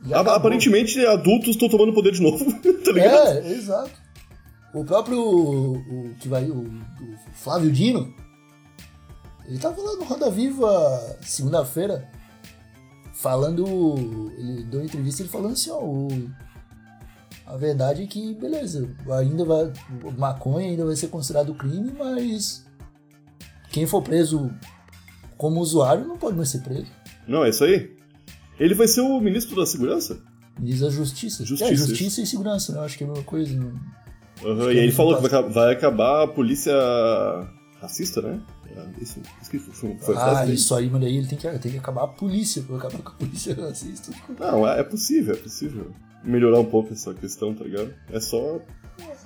Já 0.04 0.16
A- 0.16 0.20
acabou. 0.20 0.38
Aparentemente, 0.38 0.98
adultos 1.06 1.50
estão 1.50 1.68
tomando 1.68 1.92
poder 1.94 2.12
de 2.12 2.20
novo, 2.22 2.44
tá 2.84 2.92
ligado? 2.92 3.28
É, 3.28 3.48
exato. 3.52 3.90
O 4.74 4.84
próprio 4.84 5.20
o, 5.22 6.14
que 6.18 6.28
vai, 6.28 6.44
o, 6.50 6.60
o 6.62 7.16
Flávio 7.34 7.70
Dino, 7.70 8.12
ele 9.46 9.58
tava 9.58 9.80
lá 9.82 9.96
no 9.96 10.04
Roda 10.04 10.30
Viva 10.30 11.16
segunda-feira, 11.20 12.08
falando, 13.14 14.32
ele 14.38 14.64
deu 14.64 14.80
uma 14.80 14.86
entrevista 14.86 15.22
ele 15.22 15.28
falando 15.28 15.52
assim, 15.52 15.70
ó, 15.70 15.78
o- 15.82 16.30
a 17.46 17.56
verdade 17.56 18.02
é 18.04 18.06
que, 18.06 18.34
beleza, 18.34 18.88
ainda 19.18 19.44
vai, 19.44 19.70
maconha 20.16 20.68
ainda 20.70 20.86
vai 20.86 20.96
ser 20.96 21.08
considerado 21.08 21.54
crime, 21.54 21.92
mas 21.98 22.64
quem 23.70 23.86
for 23.86 24.00
preso 24.02 24.50
como 25.42 25.60
usuário 25.60 26.06
não 26.06 26.16
pode 26.16 26.36
mais 26.36 26.50
ser 26.50 26.60
preso. 26.60 26.86
Não, 27.26 27.44
é 27.44 27.48
isso 27.50 27.64
aí. 27.64 27.90
Ele 28.60 28.74
vai 28.74 28.86
ser 28.86 29.00
o 29.00 29.20
ministro 29.20 29.56
da 29.56 29.66
segurança? 29.66 30.20
Diz 30.56 30.82
a 30.84 30.88
justiça. 30.88 31.44
Justiça, 31.44 31.72
É, 31.72 31.74
justiça 31.76 32.20
e 32.20 32.26
segurança, 32.26 32.72
né? 32.72 32.78
Acho 32.80 32.96
que 32.96 33.02
é 33.02 33.06
a 33.08 33.10
mesma 33.10 33.24
coisa. 33.24 33.52
Né? 33.58 33.72
Que 34.38 34.46
E 34.46 34.68
aí 34.68 34.78
ele 34.78 34.92
falou 34.92 35.16
que 35.16 35.22
vai, 35.28 35.40
aca- 35.40 35.48
vai 35.48 35.72
acabar 35.72 36.22
a 36.22 36.28
polícia 36.28 36.72
racista, 37.80 38.22
né? 38.22 38.40
É, 38.74 39.02
Isso, 39.02 39.20
isso 39.42 39.50
Ah, 40.16 40.46
isso 40.46 40.74
aí, 40.74 40.88
mano, 40.88 41.04
aí 41.04 41.16
ele 41.16 41.26
tem 41.26 41.36
que, 41.36 41.58
tem 41.58 41.72
que 41.72 41.78
acabar 41.78 42.04
a 42.04 42.08
polícia, 42.08 42.62
pra 42.62 42.76
acabar 42.76 42.98
com 43.02 43.10
a 43.10 43.14
polícia 43.14 43.54
racista. 43.54 44.12
Não, 44.38 44.66
é 44.66 44.80
é 44.80 44.84
possível, 44.84 45.34
é 45.34 45.38
possível. 45.38 45.90
Melhorar 46.24 46.60
um 46.60 46.64
pouco 46.64 46.92
essa 46.92 47.12
questão, 47.14 47.52
tá 47.52 47.64
ligado? 47.64 47.92
É 48.12 48.20
só. 48.20 48.60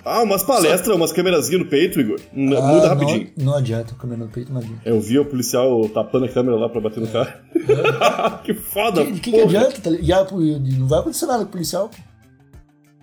Ah, 0.07 0.23
umas 0.23 0.43
palestras, 0.43 0.95
umas 0.95 1.11
câmerazinhas 1.11 1.61
no 1.63 1.67
peito, 1.69 1.99
Igor. 1.99 2.19
N- 2.33 2.55
Ah, 2.55 2.61
Muda 2.61 2.81
não- 2.81 2.87
rapidinho. 2.89 3.29
Não, 3.37 3.55
adianta, 3.55 3.93
o 3.93 3.97
câmera 3.97 4.23
no 4.23 4.29
peito 4.29 4.51
não 4.53 4.59
adianta. 4.61 4.81
Eu 4.85 4.99
vi 5.01 5.19
o 5.19 5.25
policial 5.25 5.87
tapando 5.89 6.25
a 6.25 6.29
câmera 6.29 6.55
lá 6.57 6.69
pra 6.69 6.79
bater 6.81 6.99
no 7.01 7.07
cara. 7.07 7.43
que 8.43 8.53
foda, 8.53 9.05
De 9.05 9.19
que, 9.19 9.31
que 9.31 9.39
adianta? 9.41 9.81
Tá, 9.81 9.89
li- 9.89 9.99
e 10.01 10.13
a- 10.13 10.27
e 10.31 10.71
não 10.77 10.87
vai 10.87 10.99
acontecer 10.99 11.25
nada 11.25 11.39
com 11.43 11.49
o 11.49 11.51
policial. 11.51 11.89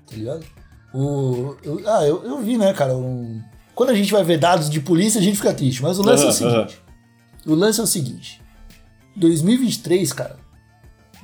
Tá 0.06 0.16
ligado? 0.16 0.44
O, 0.94 1.56
eu, 1.64 1.80
ah, 1.86 2.04
eu, 2.06 2.24
eu 2.24 2.38
vi, 2.38 2.56
né, 2.56 2.72
cara? 2.72 2.94
um- 2.96 3.40
quando 3.74 3.90
a 3.90 3.94
gente 3.94 4.12
vai 4.12 4.22
ver 4.22 4.38
dados 4.38 4.70
de 4.70 4.78
polícia, 4.80 5.20
a 5.20 5.24
gente 5.24 5.36
fica 5.36 5.52
triste. 5.52 5.82
Mas 5.82 5.98
o 5.98 6.02
lance 6.02 6.24
é 6.24 6.28
o 6.28 6.32
seguinte: 6.32 6.80
o 7.46 7.54
lance 7.54 7.80
é 7.80 7.82
o 7.82 7.86
seguinte. 7.86 8.40
2023, 9.16 10.12
cara, 10.12 10.36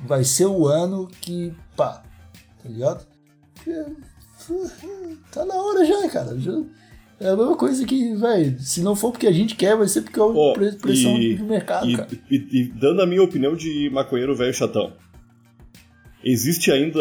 vai 0.05 0.23
ser 0.23 0.45
o 0.47 0.67
ano 0.67 1.07
que. 1.21 1.53
pá, 1.75 2.03
tá 2.61 2.69
ligado? 2.69 3.05
Porque, 3.55 3.71
Tá 5.31 5.45
na 5.45 5.55
hora 5.55 5.85
já, 5.85 6.09
cara. 6.09 6.37
Já, 6.39 6.51
é 7.19 7.29
a 7.29 7.35
mesma 7.37 7.55
coisa 7.55 7.85
que, 7.85 8.15
velho, 8.15 8.59
se 8.59 8.81
não 8.81 8.95
for 8.95 9.11
porque 9.11 9.27
a 9.27 9.31
gente 9.31 9.55
quer, 9.55 9.75
vai 9.77 9.87
ser 9.87 10.01
porque 10.01 10.19
é 10.19 10.23
Ó, 10.23 10.51
a 10.51 10.53
pre- 10.53 10.71
pressão 10.73 11.17
e- 11.17 11.35
do 11.35 11.45
mercado, 11.45 11.89
e, 11.89 11.95
cara. 11.95 12.07
e- 12.29 12.47
e 12.51 12.63
dando 12.73 13.01
a 13.01 13.05
minha 13.07 13.23
opinião 13.23 13.55
de 13.55 13.89
maconheiro 13.91 14.35
velho 14.35 14.53
chatão. 14.53 14.93
Existe 16.23 16.71
ainda 16.71 16.99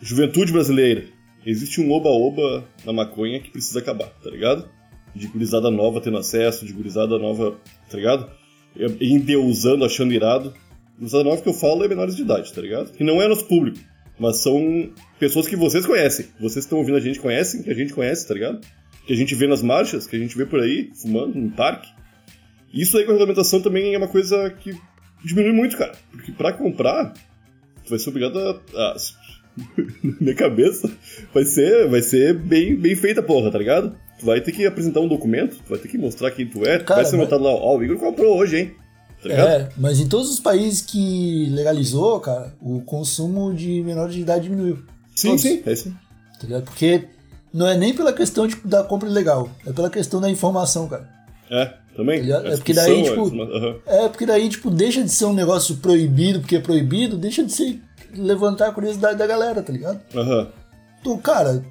juventude 0.00 0.52
brasileira. 0.52 1.04
Existe 1.44 1.80
um 1.80 1.92
oba-oba 1.92 2.64
na 2.84 2.92
maconha 2.92 3.40
que 3.40 3.50
precisa 3.50 3.78
acabar, 3.78 4.08
tá 4.22 4.30
ligado? 4.30 4.68
De 5.14 5.26
gurizada 5.28 5.70
nova 5.70 6.00
tendo 6.00 6.18
acesso, 6.18 6.66
de 6.66 6.72
gurizada 6.72 7.18
nova, 7.18 7.56
tá 7.88 7.96
ligado? 7.96 8.28
Endeusando, 9.00 9.84
achando 9.84 10.12
irado. 10.12 10.52
Gurizada 10.98 11.24
nova 11.24 11.40
que 11.40 11.48
eu 11.48 11.54
falo 11.54 11.84
é 11.84 11.88
menores 11.88 12.16
de 12.16 12.22
idade, 12.22 12.52
tá 12.52 12.60
ligado? 12.60 12.92
Que 12.92 13.04
não 13.04 13.22
é 13.22 13.28
nosso 13.28 13.46
público, 13.46 13.78
mas 14.18 14.42
são 14.42 14.90
pessoas 15.18 15.46
que 15.46 15.56
vocês 15.56 15.84
conhecem. 15.86 16.26
Vocês 16.40 16.54
que 16.64 16.68
estão 16.68 16.78
ouvindo 16.78 16.96
a 16.96 17.00
gente 17.00 17.20
conhecem, 17.20 17.62
que 17.62 17.70
a 17.70 17.74
gente 17.74 17.92
conhece, 17.92 18.26
tá 18.26 18.34
ligado? 18.34 18.60
Que 19.06 19.12
a 19.12 19.16
gente 19.16 19.34
vê 19.34 19.46
nas 19.46 19.62
marchas, 19.62 20.06
que 20.06 20.16
a 20.16 20.18
gente 20.18 20.36
vê 20.36 20.44
por 20.46 20.60
aí, 20.60 20.90
fumando 21.00 21.34
no 21.38 21.50
parque. 21.50 21.88
Isso 22.72 22.96
aí 22.98 23.04
com 23.04 23.10
a 23.10 23.14
regulamentação 23.14 23.60
também 23.60 23.94
é 23.94 23.98
uma 23.98 24.08
coisa 24.08 24.50
que 24.50 24.72
diminui 25.24 25.52
muito, 25.52 25.76
cara. 25.76 25.92
Porque 26.10 26.32
pra 26.32 26.52
comprar, 26.52 27.12
tu 27.84 27.90
vai 27.90 27.98
ser 27.98 28.10
obrigado 28.10 28.38
a. 28.38 28.50
a- 28.74 28.96
na 29.56 30.12
minha 30.20 30.34
cabeça, 30.34 30.90
vai 31.32 31.42
ser, 31.46 31.88
vai 31.88 32.02
ser 32.02 32.34
bem, 32.34 32.76
bem 32.76 32.94
feita 32.94 33.20
a 33.20 33.22
porra, 33.22 33.50
tá 33.50 33.56
ligado? 33.58 33.96
Tu 34.18 34.26
vai 34.26 34.38
ter 34.40 34.52
que 34.52 34.66
apresentar 34.66 35.00
um 35.00 35.08
documento, 35.08 35.56
tu 35.64 35.70
vai 35.70 35.78
ter 35.78 35.88
que 35.88 35.96
mostrar 35.96 36.30
quem 36.30 36.46
tu 36.46 36.62
é, 36.66 36.76
tu 36.78 36.84
Cara, 36.84 37.00
vai 37.00 37.10
ser 37.10 37.16
mas- 37.16 37.24
notado 37.24 37.42
lá, 37.42 37.50
ó, 37.52 37.74
o 37.78 37.82
Igor 37.82 37.96
comprou 37.96 38.36
hoje, 38.36 38.58
hein? 38.58 38.74
Tá? 39.22 39.30
É, 39.30 39.68
mas 39.76 39.98
em 39.98 40.08
todos 40.08 40.30
os 40.30 40.40
países 40.40 40.80
que 40.80 41.48
legalizou, 41.50 42.20
cara, 42.20 42.54
o 42.60 42.80
consumo 42.82 43.54
de 43.54 43.82
menores 43.82 44.14
de 44.14 44.20
idade 44.20 44.44
diminuiu. 44.44 44.78
sim, 45.14 45.28
todos. 45.28 45.42
sim, 45.42 45.62
é 45.64 45.72
isso. 45.72 45.90
Tá? 46.40 46.60
Porque 46.60 47.08
não 47.52 47.66
é 47.66 47.76
nem 47.76 47.94
pela 47.94 48.12
questão 48.12 48.46
de, 48.46 48.56
da 48.64 48.84
compra 48.84 49.08
ilegal, 49.08 49.48
é 49.66 49.72
pela 49.72 49.90
questão 49.90 50.20
da 50.20 50.30
informação, 50.30 50.86
cara. 50.88 51.08
É, 51.50 51.72
também. 51.96 52.26
Tá 52.26 52.42
É 52.44 52.56
porque 52.56 52.74
daí, 52.74 53.02
tipo, 53.02 53.42
aham. 53.42 53.76
É, 53.86 54.08
porque 54.08 54.26
daí, 54.26 54.48
tipo, 54.48 54.70
deixa 54.70 55.02
de 55.02 55.10
ser 55.10 55.24
um 55.24 55.32
negócio 55.32 55.76
proibido 55.76 56.40
porque 56.40 56.56
é 56.56 56.60
proibido, 56.60 57.16
deixa 57.16 57.42
de 57.42 57.52
ser 57.52 57.80
levantar 58.14 58.68
a 58.68 58.72
curiosidade 58.72 59.18
da 59.18 59.26
galera, 59.26 59.62
tá 59.62 59.72
ligado? 59.72 60.00
Aham. 60.14 60.48
Então, 61.00 61.16
cara, 61.18 61.64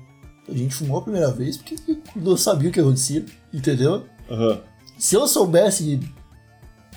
a 0.47 0.53
gente 0.53 0.73
fumou 0.73 0.99
a 0.99 1.01
primeira 1.01 1.31
vez 1.31 1.57
porque 1.57 1.75
não 2.15 2.37
sabia 2.37 2.69
o 2.69 2.71
que 2.71 2.79
acontecia, 2.79 3.23
entendeu? 3.53 4.03
Aham. 4.29 4.59
Se 4.97 5.15
eu 5.15 5.27
soubesse. 5.27 5.99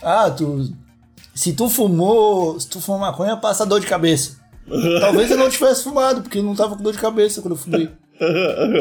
Ah, 0.03 0.31
tu. 0.31 0.73
Se 1.35 1.53
tu 1.53 1.69
fumou. 1.69 2.59
Se 2.59 2.69
tu 2.69 2.81
fumou 2.81 3.01
maconha, 3.01 3.37
passa 3.37 3.67
dor 3.67 3.81
de 3.81 3.87
cabeça. 3.87 4.39
Talvez 5.01 5.31
eu 5.31 5.37
não 5.39 5.49
tivesse 5.49 5.83
fumado, 5.85 6.23
porque 6.23 6.39
eu 6.39 6.43
não 6.43 6.55
tava 6.55 6.77
com 6.77 6.83
dor 6.83 6.93
de 6.93 6.99
cabeça 6.99 7.41
quando 7.41 7.55
eu 7.55 7.59
fumei. 7.59 7.89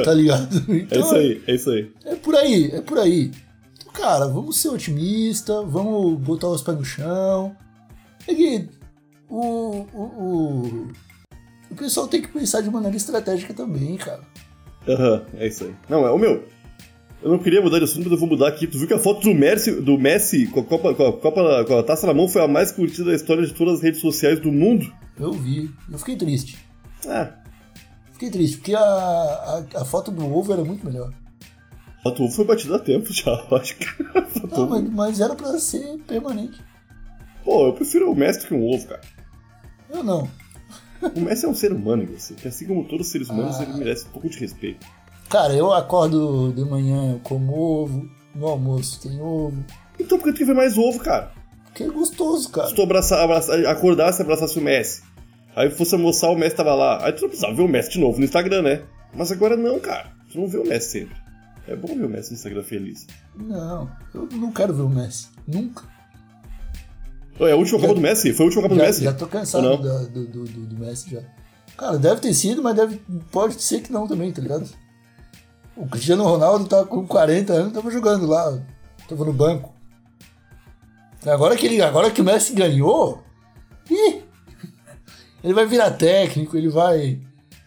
Tá 0.03 0.13
ligado? 0.15 0.49
É 0.67 0.77
Então, 0.77 0.99
isso 0.99 1.13
aí, 1.15 1.43
é 1.45 1.53
isso 1.53 1.69
aí. 1.69 1.91
É 2.05 2.15
por 2.15 2.35
aí, 2.35 2.71
é 2.73 2.81
por 2.81 2.97
aí. 2.97 3.31
Então, 3.79 3.93
cara, 3.93 4.25
vamos 4.27 4.57
ser 4.57 4.69
otimista, 4.69 5.61
vamos 5.61 6.17
botar 6.19 6.47
os 6.47 6.63
pés 6.63 6.75
no 6.75 6.83
chão. 6.83 7.55
É 8.27 8.33
que 8.33 8.67
o, 9.29 9.85
o, 9.93 10.01
o, 10.01 10.87
o 11.69 11.75
pessoal 11.75 12.07
tem 12.07 12.19
que 12.19 12.29
pensar 12.29 12.61
de 12.61 12.69
maneira 12.71 12.97
estratégica 12.97 13.53
também, 13.53 13.95
cara. 13.97 14.21
Aham, 14.89 15.21
é 15.35 15.47
isso 15.47 15.65
aí. 15.65 15.75
Não, 15.87 16.07
é 16.07 16.09
o 16.11 16.17
meu. 16.17 16.43
Eu 17.21 17.31
não 17.31 17.39
queria 17.39 17.61
mudar 17.61 17.79
de 17.79 17.85
assunto, 17.85 18.03
mas 18.03 18.11
eu 18.11 18.17
vou 18.17 18.29
mudar 18.29 18.47
aqui. 18.47 18.67
Tu 18.67 18.77
viu 18.77 18.87
que 18.87 18.93
a 18.93 18.99
foto 18.99 19.21
do 19.21 19.33
Messi, 19.33 19.81
do 19.81 19.97
Messi 19.97 20.45
com, 20.47 20.59
a 20.59 20.63
Copa, 20.63 20.93
com, 20.93 21.07
a 21.07 21.13
Copa, 21.13 21.65
com 21.65 21.77
a 21.79 21.83
taça 21.83 22.05
na 22.05 22.13
mão 22.13 22.27
foi 22.27 22.43
a 22.43 22.47
mais 22.47 22.71
curtida 22.71 23.05
da 23.05 23.15
história 23.15 23.45
de 23.45 23.53
todas 23.53 23.75
as 23.75 23.81
redes 23.81 23.99
sociais 24.01 24.39
do 24.39 24.51
mundo? 24.51 24.91
Eu 25.19 25.33
vi, 25.33 25.69
eu 25.91 25.97
fiquei 25.97 26.15
triste. 26.15 26.57
Ah, 27.07 27.31
Fiquei 28.13 28.29
triste, 28.31 28.57
porque 28.57 28.73
a, 28.73 28.79
a, 28.79 29.65
a 29.81 29.85
foto 29.85 30.09
do 30.11 30.25
ovo 30.31 30.51
era 30.51 30.63
muito 30.63 30.83
melhor. 30.85 31.11
a 31.99 32.01
foto 32.03 32.23
ovo 32.23 32.33
foi 32.33 32.45
batida 32.45 32.75
a 32.75 32.79
tempo 32.79 33.11
já, 33.13 33.31
acho 33.51 33.75
que. 33.77 33.85
Não, 34.51 34.67
mas, 34.69 34.89
mas 34.89 35.19
era 35.19 35.35
pra 35.35 35.57
ser 35.59 35.97
permanente. 36.07 36.59
Pô, 37.43 37.67
eu 37.67 37.73
prefiro 37.73 38.11
o 38.11 38.15
Messi 38.15 38.39
do 38.41 38.47
que 38.47 38.53
um 38.55 38.63
ovo, 38.67 38.87
cara. 38.87 39.01
Eu 39.89 40.03
não. 40.03 40.27
O 41.15 41.19
Messi 41.21 41.45
é 41.45 41.47
um 41.49 41.53
ser 41.53 41.71
humano, 41.71 42.07
você. 42.07 42.35
Assim 42.47 42.65
como 42.65 42.87
todos 42.87 43.05
os 43.05 43.11
seres 43.11 43.29
humanos, 43.29 43.55
Ah. 43.59 43.63
ele 43.63 43.73
merece 43.73 44.05
um 44.07 44.09
pouco 44.09 44.27
de 44.29 44.37
respeito. 44.39 44.85
Cara, 45.29 45.53
eu 45.53 45.73
acordo 45.73 46.53
de 46.53 46.63
manhã, 46.63 47.13
eu 47.13 47.19
como 47.19 47.53
ovo, 47.57 48.09
no 48.33 48.47
almoço 48.47 49.01
tem 49.01 49.19
ovo. 49.21 49.63
Então 49.99 50.17
por 50.17 50.25
que 50.25 50.33
tu 50.33 50.37
quer 50.39 50.45
ver 50.45 50.55
mais 50.55 50.77
ovo, 50.77 50.99
cara? 50.99 51.31
Que 51.73 51.83
é 51.83 51.89
gostoso, 51.89 52.49
cara. 52.49 52.67
Se 52.67 52.75
tu 52.75 52.81
abraçar, 52.81 53.23
abraçar, 53.23 53.65
acordasse 53.65 54.21
e 54.21 54.23
abraçasse 54.23 54.57
o 54.57 54.61
Messi, 54.61 55.03
aí 55.55 55.69
fosse 55.69 55.93
almoçar, 55.95 56.29
o 56.29 56.35
Messi 56.35 56.55
tava 56.55 56.73
lá, 56.73 57.05
aí 57.05 57.11
tu 57.13 57.21
não 57.23 57.29
precisava 57.29 57.53
ver 57.53 57.61
o 57.63 57.67
Messi 57.67 57.91
de 57.91 57.99
novo 57.99 58.17
no 58.19 58.25
Instagram, 58.25 58.61
né? 58.61 58.83
Mas 59.13 59.31
agora 59.31 59.55
não, 59.57 59.79
cara. 59.79 60.11
Tu 60.31 60.39
não 60.39 60.47
vê 60.47 60.57
o 60.57 60.65
Messi 60.67 60.91
sempre. 60.99 61.15
É 61.67 61.75
bom 61.75 61.87
ver 61.87 62.05
o 62.05 62.09
Messi 62.09 62.31
no 62.31 62.35
Instagram 62.37 62.63
feliz. 62.63 63.05
Não, 63.35 63.89
eu 64.13 64.27
não 64.31 64.51
quero 64.51 64.73
ver 64.73 64.83
o 64.83 64.89
Messi. 64.89 65.27
Nunca. 65.45 65.83
É 67.39 67.51
a 67.51 67.55
última 67.55 67.79
Já- 67.79 67.87
Copa 67.87 67.99
do 67.99 68.01
Messi? 68.01 68.33
Foi 68.33 68.45
a 68.45 68.47
última 68.47 68.63
Copa 68.63 68.75
do 68.75 68.79
Já, 68.79 68.85
Messi? 68.87 69.03
já 69.03 69.13
tô 69.13 69.27
cansado 69.27 69.77
do, 69.77 70.07
do, 70.07 70.25
do, 70.27 70.43
do 70.45 70.79
Messi 70.79 71.11
já. 71.11 71.21
Cara, 71.77 71.97
deve 71.99 72.21
ter 72.21 72.33
sido, 72.33 72.63
mas 72.63 72.75
deve, 72.75 72.99
pode 73.31 73.61
ser 73.61 73.81
que 73.81 73.91
não 73.91 74.07
também, 74.07 74.31
tá 74.31 74.41
ligado? 74.41 74.67
O 75.77 75.87
Cristiano 75.87 76.23
Ronaldo 76.23 76.65
tá 76.65 76.83
com 76.83 77.05
40 77.05 77.53
anos, 77.53 77.73
tava 77.73 77.91
jogando 77.91 78.25
lá, 78.25 78.59
tava 79.07 79.23
no 79.23 79.31
banco. 79.31 79.73
Agora 81.25 81.55
que, 81.55 81.67
ele, 81.67 81.81
agora 81.81 82.09
que 82.09 82.21
o 82.21 82.23
Messi 82.23 82.53
ganhou, 82.53 83.21
ih, 83.89 84.21
ele 85.43 85.53
vai 85.53 85.67
virar 85.67 85.91
técnico, 85.91 86.57
ele 86.57 86.69
vai, 86.69 87.19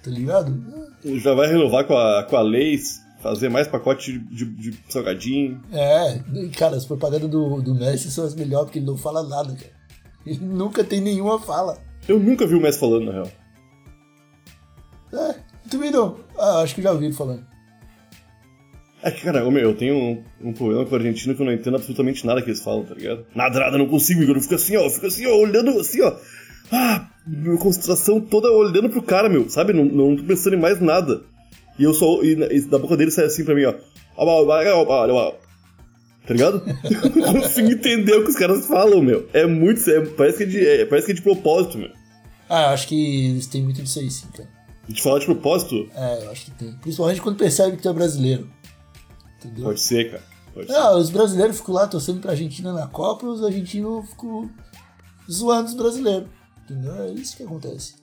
tá 0.03 0.11
ligado? 0.11 0.61
Ele 1.05 1.21
já 1.21 1.35
vai 1.35 1.49
renovar 1.49 1.87
com 1.87 1.97
a, 1.97 2.25
com 2.25 2.37
a 2.37 2.43
Leis, 2.43 3.01
fazer 3.21 3.49
mais 3.49 3.69
pacote 3.69 4.19
de, 4.19 4.45
de, 4.45 4.71
de 4.71 4.79
salgadinho. 4.89 5.63
É, 5.73 6.21
cara, 6.57 6.77
as 6.77 6.85
propagandas 6.85 7.31
do, 7.31 7.63
do 7.63 7.75
Messi 7.75 8.11
são 8.11 8.25
as 8.25 8.35
melhores, 8.35 8.67
porque 8.67 8.79
ele 8.79 8.87
não 8.87 8.97
fala 8.97 9.23
nada, 9.23 9.55
cara. 9.55 9.73
Ele 10.27 10.41
nunca 10.41 10.83
tem 10.83 11.01
nenhuma 11.01 11.39
fala. 11.39 11.79
Eu 12.09 12.19
nunca 12.19 12.47
vi 12.47 12.55
o 12.55 12.61
Messi 12.61 12.79
falando, 12.81 13.07
na 13.07 13.13
real. 13.13 13.31
É, 15.13 15.35
também 15.69 15.91
não. 15.91 16.19
Ah, 16.39 16.61
acho 16.61 16.75
que 16.75 16.83
já 16.83 16.93
ouvi 16.93 17.07
ele 17.07 17.15
falando. 17.15 17.50
É 19.03 19.11
que, 19.11 19.23
cara, 19.23 19.39
eu 19.41 19.75
tenho 19.75 19.95
um, 19.95 20.23
um 20.43 20.53
problema 20.53 20.85
com 20.85 20.93
o 20.93 20.99
argentino 20.99 21.35
que 21.35 21.41
eu 21.41 21.47
não 21.47 21.53
entendo 21.53 21.77
absolutamente 21.77 22.27
nada 22.27 22.43
que 22.43 22.51
eles 22.51 22.63
falam, 22.63 22.85
tá 22.85 22.95
ligado? 22.95 23.25
Nada, 23.35 23.59
nada, 23.59 23.79
não 23.79 23.87
consigo, 23.87 24.23
Igor. 24.23 24.37
Eu 24.37 24.43
fico 24.43 24.55
assim, 24.55 24.77
ó, 24.77 24.85
eu 24.85 24.91
fico 24.91 25.07
assim, 25.07 25.27
ó, 25.27 25.35
olhando 25.37 25.71
assim, 25.81 26.03
ó. 26.03 26.15
Ah, 26.71 27.09
minha 27.27 27.57
concentração 27.57 28.21
toda 28.21 28.51
olhando 28.51 28.91
pro 28.91 29.03
cara, 29.03 29.29
meu, 29.29 29.49
sabe? 29.49 29.73
Não, 29.73 29.85
não 29.85 30.17
tô 30.17 30.25
pensando 30.25 30.55
em 30.55 30.61
mais 30.61 30.81
nada. 30.81 31.23
E 31.79 31.85
eu 31.85 31.95
só. 31.95 32.23
E, 32.23 32.33
e 32.33 32.61
da 32.63 32.79
boca 32.79 32.97
dele 32.97 33.11
sai 33.11 33.25
assim 33.25 33.45
pra 33.45 33.55
mim, 33.55 33.65
ó. 33.65 33.75
Tá 36.27 36.35
ligado? 36.35 36.63
não 37.17 37.41
consigo 37.41 37.73
entender 37.73 38.13
o 38.15 38.25
que 38.25 38.31
os 38.31 38.37
caras 38.37 38.67
falam, 38.67 39.03
meu. 39.03 39.29
É 39.33 39.47
muito. 39.47 39.89
É, 39.91 40.05
parece, 40.07 40.39
que 40.39 40.45
é 40.45 40.47
de, 40.47 40.67
é, 40.67 40.85
parece 40.85 41.07
que 41.07 41.13
é 41.13 41.15
de 41.15 41.23
propósito, 41.23 41.79
meu. 41.79 41.91
Ah, 42.49 42.65
eu 42.65 42.69
acho 42.71 42.87
que 42.87 43.31
eles 43.31 43.47
têm 43.47 43.63
muito 43.63 43.83
disso 43.83 43.99
aí, 43.99 44.11
sim, 44.11 44.29
cara. 44.37 44.49
De 44.89 45.01
falar 45.01 45.21
de 45.21 45.27
propósito? 45.27 45.89
É, 45.95 46.25
eu 46.25 46.31
acho 46.31 46.47
que 46.47 46.51
tem. 46.53 46.73
Principalmente 46.83 47.23
quando 47.23 47.37
percebe 47.37 47.77
que 47.77 47.83
tu 47.83 47.89
é 47.89 47.93
brasileiro. 47.93 48.49
Entendeu? 49.45 49.65
Pode 49.65 49.81
ser, 49.81 50.11
cara. 50.11 50.23
Pode 50.53 50.67
ser. 50.67 50.75
Ah, 50.75 50.97
os 50.97 51.11
brasileiros 51.11 51.59
ficam 51.59 51.75
lá 51.75 51.87
torcendo 51.87 52.21
pra 52.21 52.33
Argentina 52.33 52.73
na 52.73 52.87
Copa 52.87 53.25
e 53.25 53.29
os 53.29 53.43
argentinos 53.43 54.09
ficam 54.11 54.51
zoando 55.31 55.69
os 55.69 55.75
brasileiros. 55.75 56.29
Entendeu? 56.65 56.95
É 57.03 57.13
isso 57.13 57.37
que 57.37 57.43
acontece. 57.43 57.95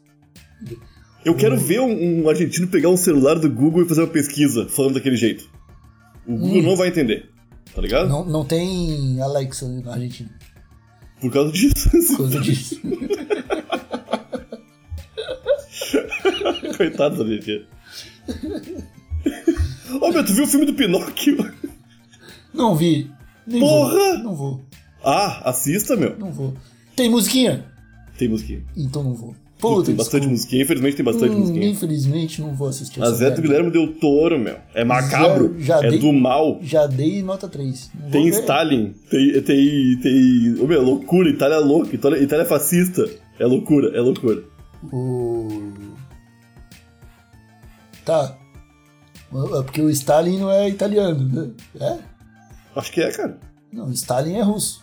Eu 1.23 1.36
quero 1.36 1.58
ver 1.58 1.80
um, 1.82 2.23
um 2.23 2.30
argentino 2.30 2.67
pegar 2.67 2.89
um 2.89 2.97
celular 2.97 3.36
do 3.36 3.50
Google 3.50 3.84
e 3.84 3.88
fazer 3.88 4.02
uma 4.02 4.08
pesquisa 4.12 4.67
falando 4.67 4.95
daquele 4.95 5.15
jeito. 5.17 5.50
O 6.26 6.36
Google 6.36 6.63
não 6.63 6.76
vai 6.76 6.88
entender, 6.89 7.30
tá 7.73 7.82
ligado? 7.82 8.10
Não, 8.10 8.26
não 8.26 8.43
tem 8.43 9.21
Alexa 9.21 9.67
na 9.67 9.93
Argentina. 9.93 10.30
Por 11.21 11.32
causa 11.32 11.52
disso. 11.52 11.89
Por 11.89 12.17
causa 12.17 12.39
disso. 12.41 12.82
Coitado 16.78 17.17
da 17.17 17.23
Argentina. 17.23 17.65
Ô, 20.02 20.12
meu, 20.12 20.26
tu 20.26 20.34
viu 20.34 20.43
o 20.43 20.47
filme 20.47 20.65
do 20.65 20.73
Pinóquio? 20.73 21.52
Não 22.54 22.76
vi. 22.76 23.10
Nem 23.45 23.60
Porra! 23.62 23.93
Vou. 23.93 24.17
Não 24.23 24.36
vou. 24.36 24.62
Ah, 25.04 25.50
assista, 25.50 25.95
meu. 25.95 26.17
Não 26.17 26.32
vou. 26.32 26.54
Tem 26.95 27.10
musiquinha? 27.10 27.65
Tem 28.17 28.28
musiquinha. 28.28 28.63
Então 28.76 29.04
não 29.04 29.13
vou. 29.13 29.36
Puta, 29.60 29.88
tem 29.88 29.95
bastante 29.95 30.21
desculpa. 30.21 30.32
musiquinha, 30.34 30.63
infelizmente 30.63 30.95
tem 30.97 31.06
bastante 31.06 31.32
Hum, 31.36 31.39
musiquinha. 31.39 31.67
Infelizmente 31.67 32.41
não 32.41 32.54
vou 32.54 32.67
assistir 32.67 33.02
A 33.02 33.06
essa 33.08 33.15
Zé 33.15 33.32
do. 33.32 33.41
Guilherme 33.41 33.71
Del 33.71 33.93
Toro, 33.95 34.38
meu. 34.38 34.58
É 34.76 34.84
macabro. 34.84 35.56
Já- 35.60 35.82
já 35.82 35.88
é 35.88 35.89
dei- 35.91 36.00
do 36.00 36.13
mal. 36.13 36.60
Já 36.62 36.86
dei 36.86 37.23
nota 37.23 37.47
3. 37.47 37.89
Não 38.00 38.12
Tem. 38.12 38.28
Stalin. 38.28 38.93
Tem. 39.10 39.41
Tem. 39.41 40.00
tem... 40.00 40.56
Ô, 40.60 40.67
meu, 40.67 40.84
loucura. 40.84 41.30
Itália 41.30 41.56
é 41.56 41.60
louca. 41.60 41.95
Itália, 41.95 42.21
Itália 42.21 42.43
é 42.43 42.47
fascista. 42.47 43.10
É 43.39 43.45
loucura, 43.47 43.95
é 43.97 44.00
loucura. 44.02 44.43
O... 44.93 45.73
Tá. 48.06 48.38
É 49.31 49.63
porque 49.63 49.81
o 49.81 49.89
Stalin 49.89 50.39
não 50.39 50.51
é 50.51 50.69
italiano, 50.69 51.27
né? 51.27 51.49
É? 51.79 51.97
Acho 52.75 52.91
que 52.91 53.01
é, 53.01 53.11
cara. 53.11 53.37
Não, 53.71 53.87
o 53.87 53.91
Stalin 53.91 54.35
é 54.35 54.41
russo. 54.41 54.81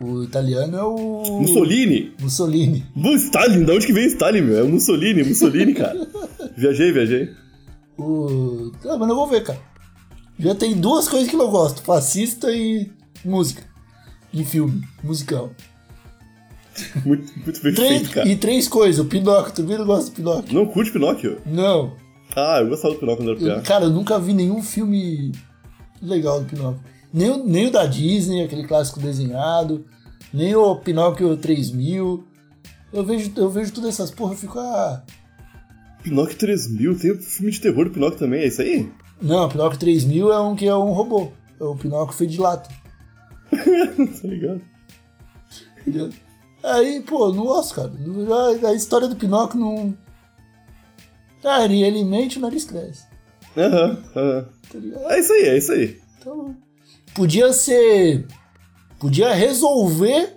O 0.00 0.22
italiano 0.22 0.76
é 0.76 0.82
o. 0.82 1.40
Mussolini. 1.40 2.12
Mussolini. 2.20 2.84
Bu- 2.94 3.14
Stalin, 3.16 3.64
da 3.64 3.74
onde 3.74 3.86
que 3.86 3.92
vem 3.92 4.06
Stalin, 4.06 4.40
meu? 4.42 4.58
É 4.58 4.62
o 4.62 4.68
Mussolini, 4.68 5.22
Mussolini, 5.24 5.74
cara. 5.74 6.06
viajei, 6.56 6.92
viajei. 6.92 7.30
O. 7.96 8.72
Ah, 8.84 8.96
mas 8.96 9.08
não 9.08 9.16
vou 9.16 9.26
ver, 9.28 9.42
cara. 9.42 9.58
Já 10.38 10.54
tem 10.54 10.74
duas 10.76 11.08
coisas 11.08 11.28
que 11.28 11.34
eu 11.36 11.50
gosto: 11.50 11.82
fascista 11.82 12.50
e 12.52 12.90
música. 13.24 13.62
De 14.32 14.44
filme, 14.44 14.82
musical. 15.02 15.50
Muito, 17.04 17.32
muito 17.40 17.60
bem 17.62 17.74
Três, 17.74 17.90
feito, 17.98 18.10
cara. 18.10 18.28
e 18.28 18.36
três 18.36 18.68
coisas: 18.68 19.04
o 19.04 19.08
Pinóquio. 19.08 19.52
Tu 19.52 19.62
não 19.64 19.84
gosta 19.86 20.10
do 20.10 20.14
Pinóquio? 20.14 20.54
Não 20.54 20.66
curte 20.66 20.92
Pinóquio? 20.92 21.40
Não. 21.44 21.96
Ah, 22.36 22.58
eu 22.60 22.68
gostava 22.68 22.94
do 22.94 23.00
Pinóquio 23.00 23.24
quando 23.24 23.46
era 23.46 23.58
Eu- 23.58 23.62
cara, 23.62 23.84
eu 23.86 23.90
nunca 23.90 24.18
vi 24.18 24.32
nenhum 24.32 24.62
filme 24.62 25.32
legal 26.00 26.40
do 26.40 26.46
Pinóquio. 26.46 26.80
Nem, 27.12 27.30
o- 27.30 27.44
nem 27.44 27.66
o 27.66 27.70
da 27.70 27.86
Disney, 27.86 28.42
aquele 28.44 28.66
clássico 28.66 29.00
desenhado, 29.00 29.84
nem 30.32 30.54
o 30.54 30.76
Pinóquio 30.76 31.36
3000. 31.36 32.24
Eu 32.92 33.04
vejo, 33.04 33.32
eu 33.36 33.50
vejo 33.50 33.72
todas 33.72 33.90
essas 33.90 34.10
porra 34.10 34.34
e 34.34 34.36
fico, 34.36 34.58
ah. 34.58 35.02
Pinóquio 36.02 36.36
3000, 36.38 36.98
tem 36.98 37.12
um 37.12 37.18
filme 37.20 37.50
de 37.50 37.60
terror 37.60 37.84
do 37.86 37.90
Pinóquio 37.90 38.18
também, 38.18 38.42
é 38.42 38.46
isso 38.46 38.62
aí? 38.62 38.90
Não, 39.20 39.48
Pinóquio 39.48 39.78
3000 39.78 40.32
é 40.32 40.40
um 40.40 40.54
que 40.54 40.66
é 40.66 40.74
um 40.76 40.92
robô. 40.92 41.32
É 41.60 41.64
o 41.64 41.74
Pinóquio 41.74 42.14
feito 42.16 42.30
de 42.30 42.40
lata. 42.40 42.68
tá 43.50 44.28
ligado? 44.28 44.60
Aí, 46.62 47.00
pô, 47.00 47.32
não 47.32 47.44
gosto, 47.44 47.74
cara. 47.74 47.92
A 48.68 48.74
história 48.74 49.08
do 49.08 49.16
Pinóquio 49.16 49.58
não. 49.58 49.96
Ah, 51.44 51.64
ele, 51.64 51.82
ele 51.82 52.04
mente 52.04 52.38
o 52.38 52.40
nariz 52.40 52.64
cresce. 52.64 53.04
Aham, 53.56 53.98
aham. 54.16 54.46
Tá? 54.70 55.14
É 55.14 55.20
isso 55.20 55.32
aí, 55.32 55.42
é 55.44 55.58
isso 55.58 55.72
aí. 55.72 55.98
Então, 56.18 56.54
podia 57.14 57.52
ser. 57.52 58.26
Podia 58.98 59.32
resolver 59.32 60.36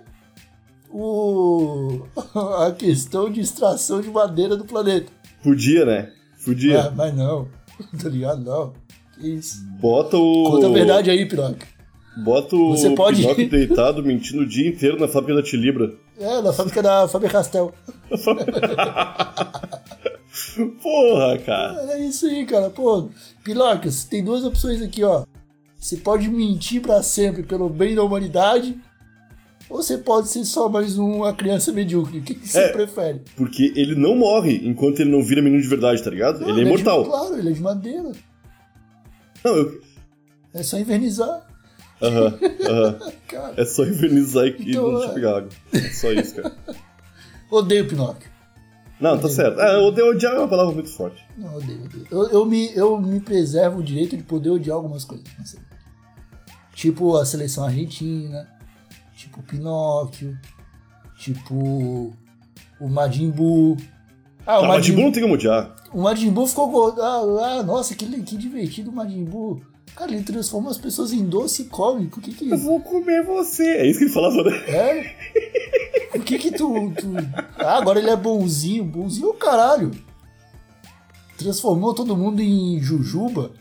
o, 0.90 2.02
a 2.66 2.70
questão 2.72 3.30
de 3.30 3.40
extração 3.40 4.00
de 4.00 4.08
madeira 4.10 4.56
do 4.56 4.64
planeta. 4.64 5.10
Podia, 5.42 5.84
né? 5.84 6.12
Podia. 6.44 6.82
Ah, 6.86 6.90
mas 6.94 7.14
não. 7.14 7.48
Tá 8.00 8.08
ligado? 8.08 8.42
Não. 8.44 8.72
Que 9.14 9.28
isso. 9.34 9.56
Bota 9.80 10.16
o. 10.16 10.50
Conta 10.52 10.66
a 10.68 10.70
verdade 10.70 11.10
aí, 11.10 11.26
Pinóquio. 11.26 11.66
Bota 12.24 12.54
o 12.54 12.76
Você 12.76 12.90
pode- 12.90 13.22
Pinóquio 13.22 13.48
deitado 13.50 14.02
mentindo 14.04 14.42
o 14.42 14.46
dia 14.48 14.68
inteiro 14.68 15.00
na 15.00 15.08
fábrica 15.08 15.34
da 15.40 15.42
Tilibra. 15.42 15.92
É, 16.20 16.40
da 16.42 16.52
fábrica 16.52 16.80
da 16.82 17.08
Faber 17.08 17.30
Castell. 17.32 17.72
Porra, 20.82 21.38
cara. 21.38 21.92
É 21.94 22.00
isso 22.06 22.26
aí, 22.26 22.46
cara. 22.46 22.70
Pô, 22.70 23.10
você 23.82 24.08
tem 24.08 24.24
duas 24.24 24.44
opções 24.44 24.80
aqui, 24.80 25.04
ó. 25.04 25.24
Você 25.78 25.96
pode 25.96 26.28
mentir 26.28 26.80
pra 26.80 27.02
sempre 27.02 27.42
pelo 27.42 27.68
bem 27.68 27.94
da 27.94 28.02
humanidade, 28.02 28.78
ou 29.68 29.82
você 29.82 29.98
pode 29.98 30.28
ser 30.28 30.44
só 30.44 30.68
mais 30.68 30.96
uma 30.96 31.32
criança 31.34 31.72
medíocre. 31.72 32.18
O 32.18 32.22
que, 32.22 32.34
que 32.34 32.48
você 32.48 32.58
É. 32.60 32.68
prefere? 32.68 33.20
Porque 33.36 33.72
ele 33.76 33.94
não 33.94 34.14
morre 34.16 34.60
enquanto 34.64 35.00
ele 35.00 35.10
não 35.10 35.22
vira 35.22 35.42
menino 35.42 35.60
de 35.60 35.68
verdade, 35.68 36.02
tá 36.02 36.10
ligado? 36.10 36.40
Não, 36.40 36.48
ele 36.50 36.60
é 36.60 36.64
de- 36.64 36.70
imortal. 36.70 37.04
claro, 37.04 37.36
ele 37.36 37.50
é 37.50 37.52
de 37.52 37.60
madeira. 37.60 38.12
Não, 39.44 39.56
eu. 39.56 39.80
É 40.54 40.62
só 40.62 40.78
invernizar. 40.78 41.46
Aham, 42.00 42.38
aham. 42.68 42.98
Cara, 43.28 43.54
É 43.56 43.64
só 43.64 43.84
invernizar 43.84 44.46
e, 44.46 44.70
Então, 44.70 44.92
não 44.92 45.02
é. 45.04 45.08
pegar 45.14 45.38
água. 45.38 45.48
É 45.72 45.78
só 45.90 46.12
isso, 46.12 46.36
cara. 46.36 46.54
odeio 47.50 47.86
Pinóquio. 47.88 48.30
Não, 49.02 49.18
tá 49.18 49.28
certo. 49.28 49.60
Ah, 49.60 49.78
odiar 49.80 50.08
odiar 50.08 50.34
é 50.34 50.38
uma 50.38 50.48
palavra 50.48 50.72
muito 50.72 50.88
forte. 50.88 51.24
Não, 51.36 51.56
odeio, 51.56 51.84
odeio. 51.84 52.06
Eu, 52.10 52.28
eu, 52.28 52.44
me, 52.46 52.72
eu 52.76 53.00
me 53.00 53.18
preservo 53.20 53.80
o 53.80 53.82
direito 53.82 54.16
de 54.16 54.22
poder 54.22 54.50
odiar 54.50 54.76
algumas 54.76 55.04
coisas. 55.04 55.26
Tipo 56.74 57.16
a 57.16 57.26
seleção 57.26 57.64
argentina, 57.64 58.48
tipo 59.16 59.40
o 59.40 59.42
Pinóquio, 59.42 60.38
tipo 61.18 62.14
o 62.80 62.88
Majin 62.88 63.30
Buu. 63.30 63.76
Ah, 64.46 64.58
o 64.60 64.62
mas 64.62 64.76
Majin, 64.76 64.90
de 64.90 64.96
bom 64.96 65.02
não 65.04 65.12
tem 65.12 65.22
como 65.22 65.34
odiar. 65.34 65.74
o 65.92 66.00
Majin 66.00 66.30
Buu 66.30 66.46
ficou. 66.46 66.94
Ah, 67.00 67.58
ah, 67.58 67.62
nossa, 67.62 67.94
que, 67.94 68.06
que 68.22 68.36
divertido 68.36 68.90
o 68.90 68.94
Majin 68.94 69.24
Buu. 69.24 69.60
Cara, 69.96 70.12
ele 70.12 70.22
transforma 70.22 70.70
as 70.70 70.78
pessoas 70.78 71.12
em 71.12 71.24
doce 71.24 71.62
e 71.62 71.64
come. 71.66 72.06
Por 72.06 72.22
que 72.22 72.32
que 72.32 72.50
Eu 72.50 72.58
vou 72.58 72.80
comer 72.80 73.22
você. 73.22 73.62
É 73.62 73.86
isso 73.86 73.98
que 73.98 74.06
ele 74.06 74.12
falava, 74.12 74.42
né? 74.42 74.56
É? 74.68 75.16
Por 76.12 76.24
que 76.24 76.38
que 76.38 76.50
tu, 76.50 76.92
tu... 76.98 77.12
Ah, 77.58 77.78
agora 77.78 77.98
ele 77.98 78.10
é 78.10 78.16
bonzinho. 78.16 78.84
Bonzinho 78.84 79.28
é 79.28 79.30
o 79.30 79.34
caralho. 79.34 79.90
Transformou 81.36 81.94
todo 81.94 82.16
mundo 82.16 82.40
em 82.40 82.80
jujuba. 82.80 83.52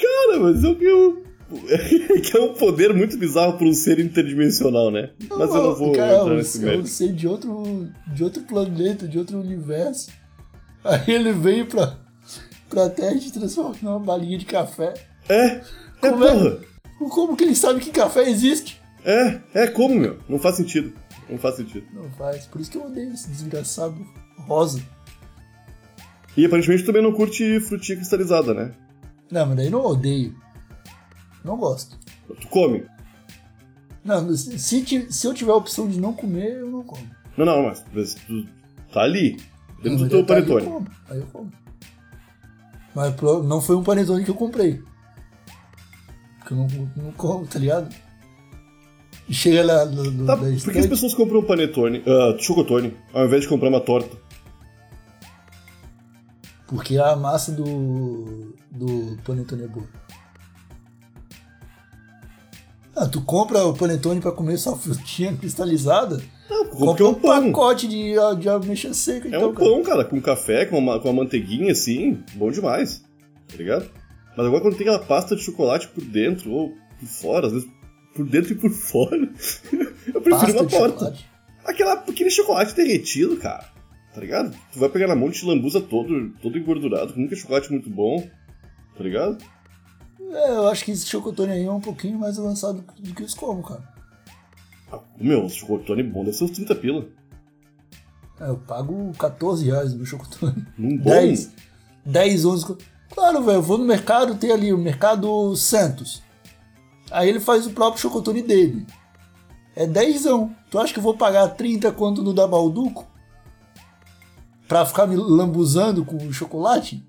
Cara, 0.00 0.40
mas 0.40 0.62
eu 0.64 0.76
que 0.76 0.84
eu. 0.84 1.24
que 2.22 2.36
é 2.36 2.40
um 2.40 2.54
poder 2.54 2.92
muito 2.92 3.16
bizarro 3.16 3.56
para 3.56 3.66
um 3.66 3.72
ser 3.72 4.00
interdimensional, 4.00 4.90
né? 4.90 5.10
Mas 5.30 5.54
eu 5.54 5.62
não 5.62 5.74
vou 5.74 5.92
Cara, 5.92 6.22
entrar 6.22 6.34
nesse 6.34 6.58
mérito. 6.58 6.88
sei 6.88 7.12
de 7.12 7.28
outro, 7.28 7.88
de 8.12 8.24
outro 8.24 8.42
planeta, 8.42 9.06
de 9.06 9.18
outro 9.18 9.38
universo. 9.38 10.10
Aí 10.82 11.14
ele 11.14 11.32
veio 11.32 11.66
pra, 11.66 11.98
pra 12.68 12.90
Terra 12.90 13.14
e 13.14 13.30
transformou 13.30 13.76
numa 13.80 14.00
balinha 14.00 14.38
de 14.38 14.44
café. 14.44 14.94
É, 15.28 15.44
é 15.46 15.62
Como 16.00 16.24
é? 16.24 16.32
porra. 16.32 16.58
Como 17.10 17.36
que 17.36 17.44
ele 17.44 17.54
sabe 17.54 17.80
que 17.80 17.90
café 17.90 18.28
existe? 18.28 18.80
É, 19.04 19.40
é 19.54 19.66
como, 19.66 19.94
meu? 19.94 20.18
Não 20.28 20.38
faz 20.38 20.56
sentido. 20.56 20.92
Não 21.28 21.38
faz 21.38 21.56
sentido. 21.56 21.86
Não 21.92 22.10
faz. 22.10 22.46
Por 22.46 22.60
isso 22.60 22.70
que 22.70 22.78
eu 22.78 22.84
odeio 22.86 23.12
esse 23.12 23.28
desgraçado 23.28 23.96
rosa. 24.38 24.80
E 26.36 26.44
aparentemente 26.44 26.84
também 26.84 27.02
não 27.02 27.12
curte 27.12 27.60
frutinha 27.60 27.96
cristalizada, 27.96 28.52
né? 28.54 28.72
Não, 29.30 29.46
mas 29.46 29.56
daí 29.56 29.70
não 29.70 29.84
odeio. 29.84 30.34
Não 31.44 31.56
gosto. 31.56 31.98
Tu 32.40 32.48
come. 32.48 32.84
Não, 34.04 34.36
se, 34.36 34.58
se 35.10 35.26
eu 35.26 35.34
tiver 35.34 35.52
a 35.52 35.56
opção 35.56 35.88
de 35.88 36.00
não 36.00 36.12
comer, 36.12 36.58
eu 36.58 36.70
não 36.70 36.82
como. 36.82 37.02
Não, 37.36 37.44
não, 37.44 37.62
mas, 37.64 37.84
mas 37.92 38.14
tu 38.14 38.46
tá 38.92 39.02
ali. 39.02 39.36
Dentro 39.82 39.98
Não, 40.00 40.08
do 40.08 40.08
teu 40.08 40.18
mas 40.20 40.26
daí 40.28 40.38
Eu 40.38 40.46
panetone. 40.46 40.66
como, 40.66 40.88
aí 41.10 41.18
eu 41.18 41.26
como. 41.26 41.52
Mas 42.94 43.14
não 43.46 43.60
foi 43.60 43.76
um 43.76 43.82
panetone 43.82 44.24
que 44.24 44.30
eu 44.30 44.34
comprei. 44.34 44.82
Porque 46.46 46.54
eu 46.54 46.58
não, 46.58 47.04
não 47.04 47.12
como, 47.12 47.44
tá 47.44 47.58
ligado? 47.58 47.92
E 49.28 49.34
Chega 49.34 49.64
lá 49.64 49.84
no, 49.84 50.04
no, 50.12 50.26
Tá, 50.26 50.36
por 50.36 50.72
que 50.72 50.78
as 50.78 50.86
pessoas 50.86 51.12
compram 51.12 51.42
panetone, 51.42 52.04
ah, 52.06 52.36
chocotone, 52.38 52.96
ao 53.12 53.24
invés 53.26 53.42
de 53.42 53.48
comprar 53.48 53.68
uma 53.68 53.80
torta? 53.80 54.16
porque 56.68 56.98
a 56.98 57.14
massa 57.14 57.52
do, 57.52 58.52
do 58.72 59.16
panetone 59.24 59.64
é 59.64 59.68
boa. 59.68 59.86
Ah, 62.96 63.06
tu 63.06 63.20
compra 63.22 63.64
o 63.64 63.74
panetone 63.76 64.20
pra 64.20 64.32
comer 64.32 64.56
só 64.58 64.74
frutinha 64.76 65.36
cristalizada? 65.36 66.20
Não, 66.50 66.66
Compra 66.66 67.04
é 67.04 67.06
um 67.06 67.10
um 67.10 67.14
pão. 67.14 67.52
pacote 67.52 67.86
de, 67.86 68.14
de 68.40 68.48
ameixa 68.48 68.92
seca. 68.94 69.26
É 69.26 69.36
então, 69.36 69.50
um 69.50 69.54
cara. 69.54 69.68
pão, 69.68 69.82
cara, 69.82 70.04
com 70.04 70.20
café, 70.20 70.64
com 70.64 70.78
uma, 70.78 70.98
com 71.00 71.08
uma 71.08 71.22
manteiguinha 71.22 71.70
assim, 71.72 72.20
bom 72.34 72.50
demais. 72.50 73.04
Tá 73.48 73.56
ligado? 73.56 73.88
Mas 74.36 74.46
agora 74.46 74.60
quando 74.62 74.76
tem 74.76 74.86
aquela 74.88 75.04
pasta 75.04 75.34
de 75.34 75.42
chocolate 75.42 75.88
por 75.88 76.04
dentro, 76.04 76.50
ou 76.52 76.74
por 76.98 77.06
fora, 77.08 77.46
às 77.46 77.52
vezes 77.52 77.68
por 78.14 78.26
dentro 78.28 78.52
e 78.52 78.56
por 78.56 78.70
fora, 78.72 79.16
eu 79.16 80.20
prefiro 80.20 80.30
Pasta 80.30 80.52
uma 80.52 80.66
de 80.66 80.76
torta. 80.76 80.98
chocolate. 80.98 81.30
Aquela, 81.64 81.92
aquele 81.94 82.30
chocolate 82.30 82.74
derretido, 82.74 83.36
cara. 83.38 83.64
Tá 84.14 84.20
ligado? 84.20 84.56
Tu 84.72 84.78
vai 84.78 84.88
pegar 84.88 85.08
na 85.08 85.14
mão 85.16 85.28
e 85.28 85.32
te 85.32 85.44
lambuza 85.44 85.80
todo, 85.80 86.30
todo 86.40 86.56
engordurado, 86.56 87.14
nunca 87.16 87.34
é 87.34 87.36
chocolate 87.36 87.70
muito 87.70 87.90
bom. 87.90 88.26
Tá 88.96 89.04
ligado? 89.04 89.38
É, 90.18 90.50
eu 90.52 90.68
acho 90.68 90.84
que 90.84 90.90
esse 90.90 91.06
chocotone 91.06 91.52
aí 91.52 91.64
é 91.64 91.70
um 91.70 91.80
pouquinho 91.80 92.18
mais 92.18 92.38
avançado 92.38 92.82
do 92.98 93.14
que 93.14 93.22
os 93.22 93.34
como, 93.34 93.62
cara. 93.62 93.82
Ah, 94.90 95.00
meu, 95.18 95.44
o 95.44 95.50
chocotone 95.50 96.02
bom 96.02 96.24
deve 96.24 96.36
ser 96.36 96.44
uns 96.44 96.52
30 96.52 96.74
pila. 96.76 97.06
É, 98.40 98.48
eu 98.48 98.56
pago 98.56 99.12
14 99.18 99.66
reais 99.66 99.90
no 99.92 99.98
meu 99.98 100.06
chocotone. 100.06 100.66
Num 100.78 100.96
bom. 100.96 101.10
10, 101.10 101.52
10, 102.06 102.44
11. 102.44 102.76
Claro, 103.10 103.42
velho, 103.42 103.58
eu 103.58 103.62
vou 103.62 103.78
no 103.78 103.84
mercado, 103.84 104.34
tem 104.36 104.50
ali 104.52 104.72
o 104.72 104.78
Mercado 104.78 105.54
Santos. 105.56 106.22
Aí 107.10 107.28
ele 107.28 107.40
faz 107.40 107.66
o 107.66 107.70
próprio 107.70 108.00
chocotone 108.02 108.42
dele. 108.42 108.86
É 109.74 109.86
10. 109.86 110.24
Tu 110.70 110.78
acha 110.78 110.92
que 110.92 110.98
eu 110.98 111.02
vou 111.02 111.16
pagar 111.16 111.48
30 111.50 111.92
quanto 111.92 112.22
no 112.22 112.32
da 112.34 112.46
Balduco? 112.46 113.06
Pra 114.66 114.84
ficar 114.84 115.06
me 115.06 115.14
lambuzando 115.16 116.04
com 116.04 116.32
chocolate? 116.32 117.04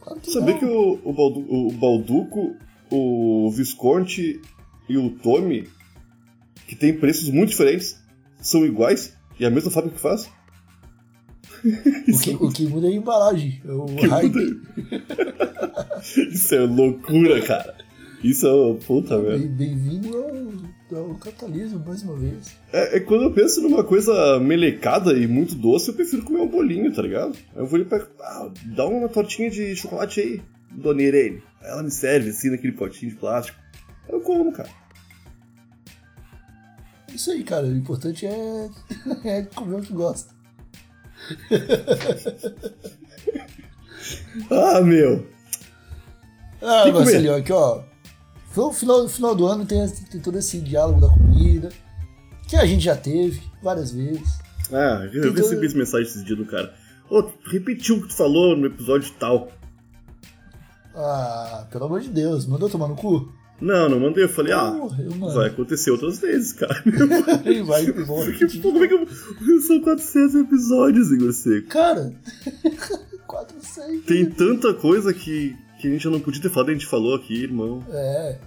Claro 0.00 0.20
que 0.20 0.32
Sabia 0.32 0.58
que 0.58 0.64
o, 0.64 1.00
o, 1.04 1.12
Baldu- 1.12 1.46
o 1.48 1.70
Balduco, 1.72 2.56
o 2.90 3.50
Visconti 3.52 4.40
e 4.88 4.98
o 4.98 5.10
Tommy, 5.18 5.68
que 6.66 6.74
tem 6.74 6.98
preços 6.98 7.30
muito 7.30 7.50
diferentes, 7.50 8.02
são 8.40 8.66
iguais 8.66 9.14
e 9.38 9.46
a 9.46 9.50
mesma 9.50 9.70
fábrica 9.70 9.94
que 9.96 10.02
faz? 10.02 10.28
O 11.64 12.18
que, 12.20 12.30
o 12.34 12.50
que 12.52 12.66
muda 12.66 12.86
é 12.86 12.90
a 12.90 12.94
embalagem. 12.94 13.60
É 13.64 13.70
o 13.72 13.86
hype. 14.08 14.60
Isso 16.32 16.54
é 16.54 16.60
loucura, 16.60 17.40
cara. 17.42 17.74
Isso 18.22 18.46
é 18.46 18.84
puta 18.86 19.16
merda. 19.18 19.38
Bem- 19.38 19.48
Bem-vindo 19.48 20.16
ao, 20.92 20.98
ao 20.98 21.14
capitalismo, 21.16 21.82
mais 21.86 22.02
uma 22.02 22.16
vez. 22.16 22.56
É, 22.72 22.96
é 22.96 23.00
quando 23.00 23.24
eu 23.24 23.32
penso 23.32 23.60
numa 23.62 23.82
coisa 23.84 24.38
melecada 24.40 25.12
e 25.16 25.26
muito 25.26 25.54
doce, 25.54 25.88
eu 25.88 25.94
prefiro 25.94 26.22
comer 26.22 26.40
um 26.40 26.48
bolinho, 26.48 26.92
tá 26.92 27.00
ligado? 27.02 27.34
Aí 27.54 27.60
eu 27.62 27.66
vou 27.66 27.76
ali 27.76 27.84
pra. 27.84 28.06
Ah, 28.20 28.50
dá 28.76 28.86
uma 28.86 29.08
tortinha 29.08 29.50
de 29.50 29.74
chocolate 29.76 30.20
aí, 30.20 30.42
dona 30.70 31.02
Irene. 31.02 31.42
Ela 31.62 31.82
me 31.82 31.90
serve 31.90 32.30
assim 32.30 32.50
naquele 32.50 32.72
potinho 32.74 33.10
de 33.12 33.16
plástico. 33.18 33.58
Aí 34.08 34.14
Eu 34.14 34.20
como, 34.20 34.52
cara. 34.52 34.68
É 37.10 37.14
Isso 37.14 37.30
aí, 37.30 37.42
cara. 37.42 37.66
O 37.66 37.76
importante 37.76 38.26
é, 38.26 38.68
é 39.24 39.42
comer 39.42 39.76
o 39.76 39.82
que 39.82 39.92
gosta. 39.92 40.34
Ah, 44.50 44.80
meu. 44.80 45.26
Ah, 46.62 46.82
Tem 46.84 46.92
Marcelinho, 46.92 47.34
aqui, 47.36 47.52
ó. 47.52 47.82
No 48.56 48.72
final, 48.72 49.02
no 49.04 49.08
final 49.08 49.34
do 49.34 49.46
ano 49.46 49.64
tem, 49.64 49.86
tem 49.88 50.20
todo 50.20 50.38
esse 50.38 50.60
diálogo 50.60 51.00
da 51.00 51.08
comida, 51.08 51.68
que 52.48 52.56
a 52.56 52.66
gente 52.66 52.84
já 52.84 52.96
teve 52.96 53.40
várias 53.62 53.92
vezes. 53.92 54.38
Ah, 54.72 55.02
eu 55.04 55.10
Tem 55.22 55.30
recebi 55.32 55.40
todo- 55.42 55.64
essa 55.64 55.76
mensagem 55.78 56.06
esses 56.06 56.24
dias 56.24 56.38
do 56.38 56.46
cara. 56.46 56.74
Ô, 57.10 57.28
repetiu 57.50 57.96
o 57.96 58.02
que 58.02 58.08
tu 58.08 58.16
falou 58.16 58.56
no 58.56 58.66
episódio 58.66 59.10
tal. 59.18 59.50
Ah, 60.94 61.66
pelo 61.70 61.84
amor 61.86 62.00
de 62.00 62.08
Deus, 62.08 62.46
mandou 62.46 62.68
tomar 62.68 62.88
no 62.88 62.96
cu? 62.96 63.32
Não, 63.60 63.88
não 63.88 64.00
mandei. 64.00 64.24
Eu 64.24 64.28
falei, 64.28 64.52
ah, 64.52 64.70
Porra, 64.70 65.34
vai 65.34 65.48
acontecer 65.48 65.90
outras 65.90 66.18
vezes, 66.18 66.52
cara. 66.52 66.82
Ei, 67.44 67.62
vai, 67.62 67.86
pô, 67.92 68.16
como 68.62 68.84
é 68.84 68.88
que 68.88 68.94
eu... 68.94 69.06
São 69.60 69.80
400 69.80 70.34
episódios, 70.36 71.12
Igor 71.12 71.32
Seco. 71.32 71.68
Cara, 71.68 72.12
400. 73.26 74.04
Tem 74.06 74.30
tanta 74.30 74.72
coisa 74.74 75.12
que, 75.12 75.56
que 75.78 75.88
a 75.88 75.90
gente 75.90 76.04
já 76.04 76.10
não 76.10 76.20
podia 76.20 76.40
ter 76.40 76.50
falado, 76.50 76.70
a 76.70 76.72
gente 76.72 76.86
falou 76.86 77.14
aqui, 77.14 77.42
irmão. 77.42 77.84
É. 77.90 78.38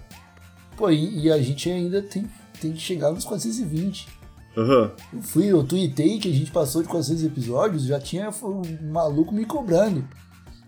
Pô, 0.76 0.90
e, 0.90 1.26
e 1.26 1.30
a 1.30 1.40
gente 1.40 1.70
ainda 1.70 2.02
tem, 2.02 2.28
tem 2.60 2.72
que 2.72 2.80
chegar 2.80 3.12
nos 3.12 3.24
420. 3.24 4.08
Aham. 4.56 4.92
Eu 5.12 5.22
fui, 5.22 5.46
eu 5.46 5.64
tuitei 5.64 6.18
que 6.18 6.28
a 6.28 6.32
gente 6.32 6.50
passou 6.50 6.82
de 6.82 6.88
400 6.88 7.24
episódios, 7.24 7.84
já 7.84 8.00
tinha 8.00 8.30
um 8.30 8.62
maluco 8.90 9.34
me 9.34 9.44
cobrando. 9.44 10.06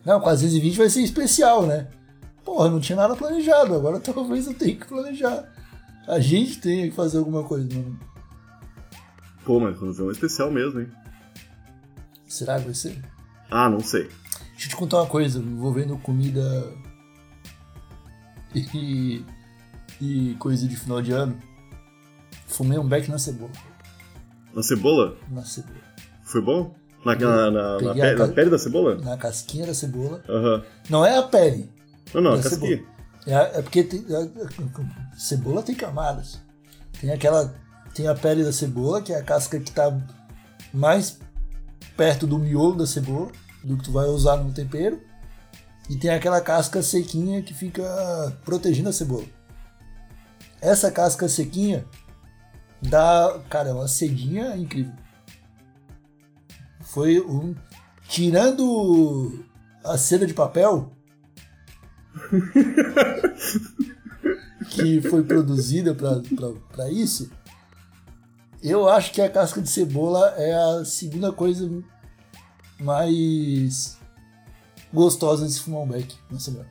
Não, 0.04 0.20
420 0.20 0.76
vai 0.76 0.88
ser 0.88 1.02
especial, 1.02 1.66
né? 1.66 1.88
Porra, 2.46 2.70
não 2.70 2.80
tinha 2.80 2.96
nada 2.96 3.14
planejado, 3.14 3.74
agora 3.74 4.00
talvez 4.00 4.46
eu 4.46 4.54
tenha 4.54 4.76
que 4.76 4.86
planejar. 4.86 5.52
A 6.08 6.18
gente 6.20 6.58
tenha 6.60 6.88
que 6.88 6.94
fazer 6.96 7.18
alguma 7.18 7.42
coisa. 7.44 7.68
Não. 7.74 7.94
Pô, 9.44 9.60
mas 9.60 9.76
quando 9.78 9.92
vê 9.92 10.02
um 10.04 10.10
especial 10.10 10.50
mesmo, 10.50 10.80
hein? 10.80 10.88
Será 12.26 12.58
que 12.58 12.64
vai 12.66 12.74
ser? 12.74 12.98
Ah, 13.50 13.68
não 13.68 13.80
sei. 13.80 14.04
Deixa 14.52 14.66
eu 14.66 14.70
te 14.70 14.76
contar 14.76 14.98
uma 15.02 15.06
coisa 15.06 15.38
envolvendo 15.38 15.98
comida 15.98 16.72
e, 18.54 19.24
e 20.00 20.34
coisa 20.38 20.66
de 20.66 20.76
final 20.76 21.02
de 21.02 21.12
ano. 21.12 21.38
Fumei 22.46 22.78
um 22.78 22.86
beck 22.88 23.08
na 23.10 23.18
cebola. 23.18 23.50
Na 24.54 24.62
cebola? 24.62 25.16
Na 25.30 25.44
cebola. 25.44 25.76
Foi 26.22 26.40
bom? 26.40 26.74
Na, 27.04 27.14
na, 27.14 27.50
na, 27.50 27.50
na, 27.72 27.78
Peguei 27.78 28.02
pe- 28.02 28.08
a 28.08 28.16
ca- 28.16 28.26
na 28.26 28.32
pele 28.32 28.50
da 28.50 28.58
cebola? 28.58 28.96
Na 28.96 29.16
casquinha 29.16 29.66
da 29.66 29.74
cebola. 29.74 30.22
Aham. 30.28 30.64
Não 30.88 31.04
é 31.04 31.16
a 31.18 31.22
pele. 31.22 31.70
Não, 32.14 32.20
não, 32.20 32.32
a 32.32 32.36
Da 32.36 32.42
casquinha. 32.42 32.84
É, 33.26 33.58
é 33.58 33.62
porque 33.62 33.82
tem, 33.84 34.00
a- 34.14 35.16
cebola 35.18 35.62
tem 35.62 35.74
camadas. 35.74 36.40
Tem 37.00 37.10
aquela. 37.10 37.54
Tem 37.94 38.06
a 38.08 38.14
pele 38.14 38.44
da 38.44 38.52
cebola, 38.52 39.00
que 39.02 39.12
é 39.12 39.16
a 39.18 39.22
casca 39.22 39.58
que 39.58 39.70
tá 39.72 39.96
mais 40.72 41.18
perto 41.96 42.26
do 42.26 42.38
miolo 42.38 42.76
da 42.76 42.86
cebola, 42.86 43.30
do 43.64 43.76
que 43.78 43.84
tu 43.84 43.92
vai 43.92 44.06
usar 44.06 44.36
no 44.36 44.52
tempero. 44.52 45.00
E 45.88 45.96
tem 45.96 46.10
aquela 46.10 46.40
casca 46.40 46.82
sequinha 46.82 47.42
que 47.42 47.54
fica 47.54 47.82
protegendo 48.44 48.88
a 48.88 48.92
cebola. 48.92 49.24
Essa 50.60 50.90
casca 50.90 51.28
sequinha 51.28 51.86
dá, 52.82 53.40
cara, 53.48 53.70
é 53.70 53.72
uma 53.72 53.88
cedinha 53.88 54.56
incrível. 54.56 54.92
Foi 56.82 57.20
um. 57.20 57.54
Tirando 58.08 59.44
a 59.84 59.96
seda 59.98 60.26
de 60.26 60.34
papel, 60.34 60.92
que 64.70 65.00
foi 65.02 65.22
produzida 65.22 65.94
para 65.94 66.90
isso, 66.90 67.30
eu 68.62 68.88
acho 68.88 69.12
que 69.12 69.20
a 69.20 69.28
casca 69.28 69.60
de 69.60 69.68
cebola 69.68 70.34
é 70.36 70.54
a 70.54 70.84
segunda 70.84 71.32
coisa 71.32 71.70
mais 72.80 73.98
gostosa 74.92 75.46
de 75.46 75.52
se 75.52 75.60
fumar 75.60 75.82
um 75.82 75.88
beck. 75.88 76.14
Nossa, 76.30 76.50
meu. 76.50 76.64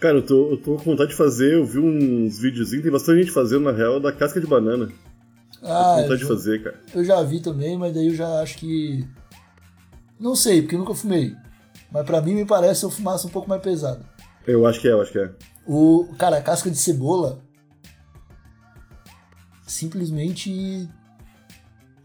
Cara, 0.00 0.18
eu 0.18 0.26
tô, 0.26 0.50
eu 0.50 0.56
tô 0.56 0.76
com 0.76 0.84
vontade 0.84 1.10
de 1.10 1.16
fazer, 1.16 1.54
eu 1.54 1.64
vi 1.64 1.78
uns 1.78 2.38
videozinhos, 2.38 2.82
tem 2.82 2.92
bastante 2.92 3.20
gente 3.20 3.32
fazendo, 3.32 3.64
na 3.64 3.72
real, 3.72 4.00
da 4.00 4.12
casca 4.12 4.40
de 4.40 4.46
banana. 4.46 4.88
Ah, 5.62 5.94
com 5.96 6.02
vontade 6.02 6.12
eu, 6.12 6.18
de 6.18 6.26
fazer, 6.26 6.62
cara. 6.62 6.80
eu 6.92 7.04
já 7.04 7.22
vi 7.22 7.40
também, 7.40 7.78
mas 7.78 7.94
daí 7.94 8.08
eu 8.08 8.14
já 8.14 8.40
acho 8.40 8.58
que. 8.58 9.06
Não 10.18 10.34
sei, 10.34 10.62
porque 10.62 10.74
eu 10.74 10.80
nunca 10.80 10.94
fumei. 10.94 11.34
Mas 11.90 12.04
pra 12.04 12.20
mim 12.20 12.34
me 12.34 12.44
parece 12.44 12.84
eu 12.84 12.90
fumasse 12.90 13.26
um 13.26 13.30
pouco 13.30 13.48
mais 13.48 13.62
pesado. 13.62 14.04
Eu 14.46 14.66
acho 14.66 14.80
que 14.80 14.88
é, 14.88 14.92
eu 14.92 15.00
acho 15.00 15.12
que 15.12 15.18
é. 15.18 15.30
O, 15.66 16.08
cara, 16.18 16.38
a 16.38 16.42
casca 16.42 16.70
de 16.70 16.76
cebola 16.76 17.40
simplesmente 19.66 20.88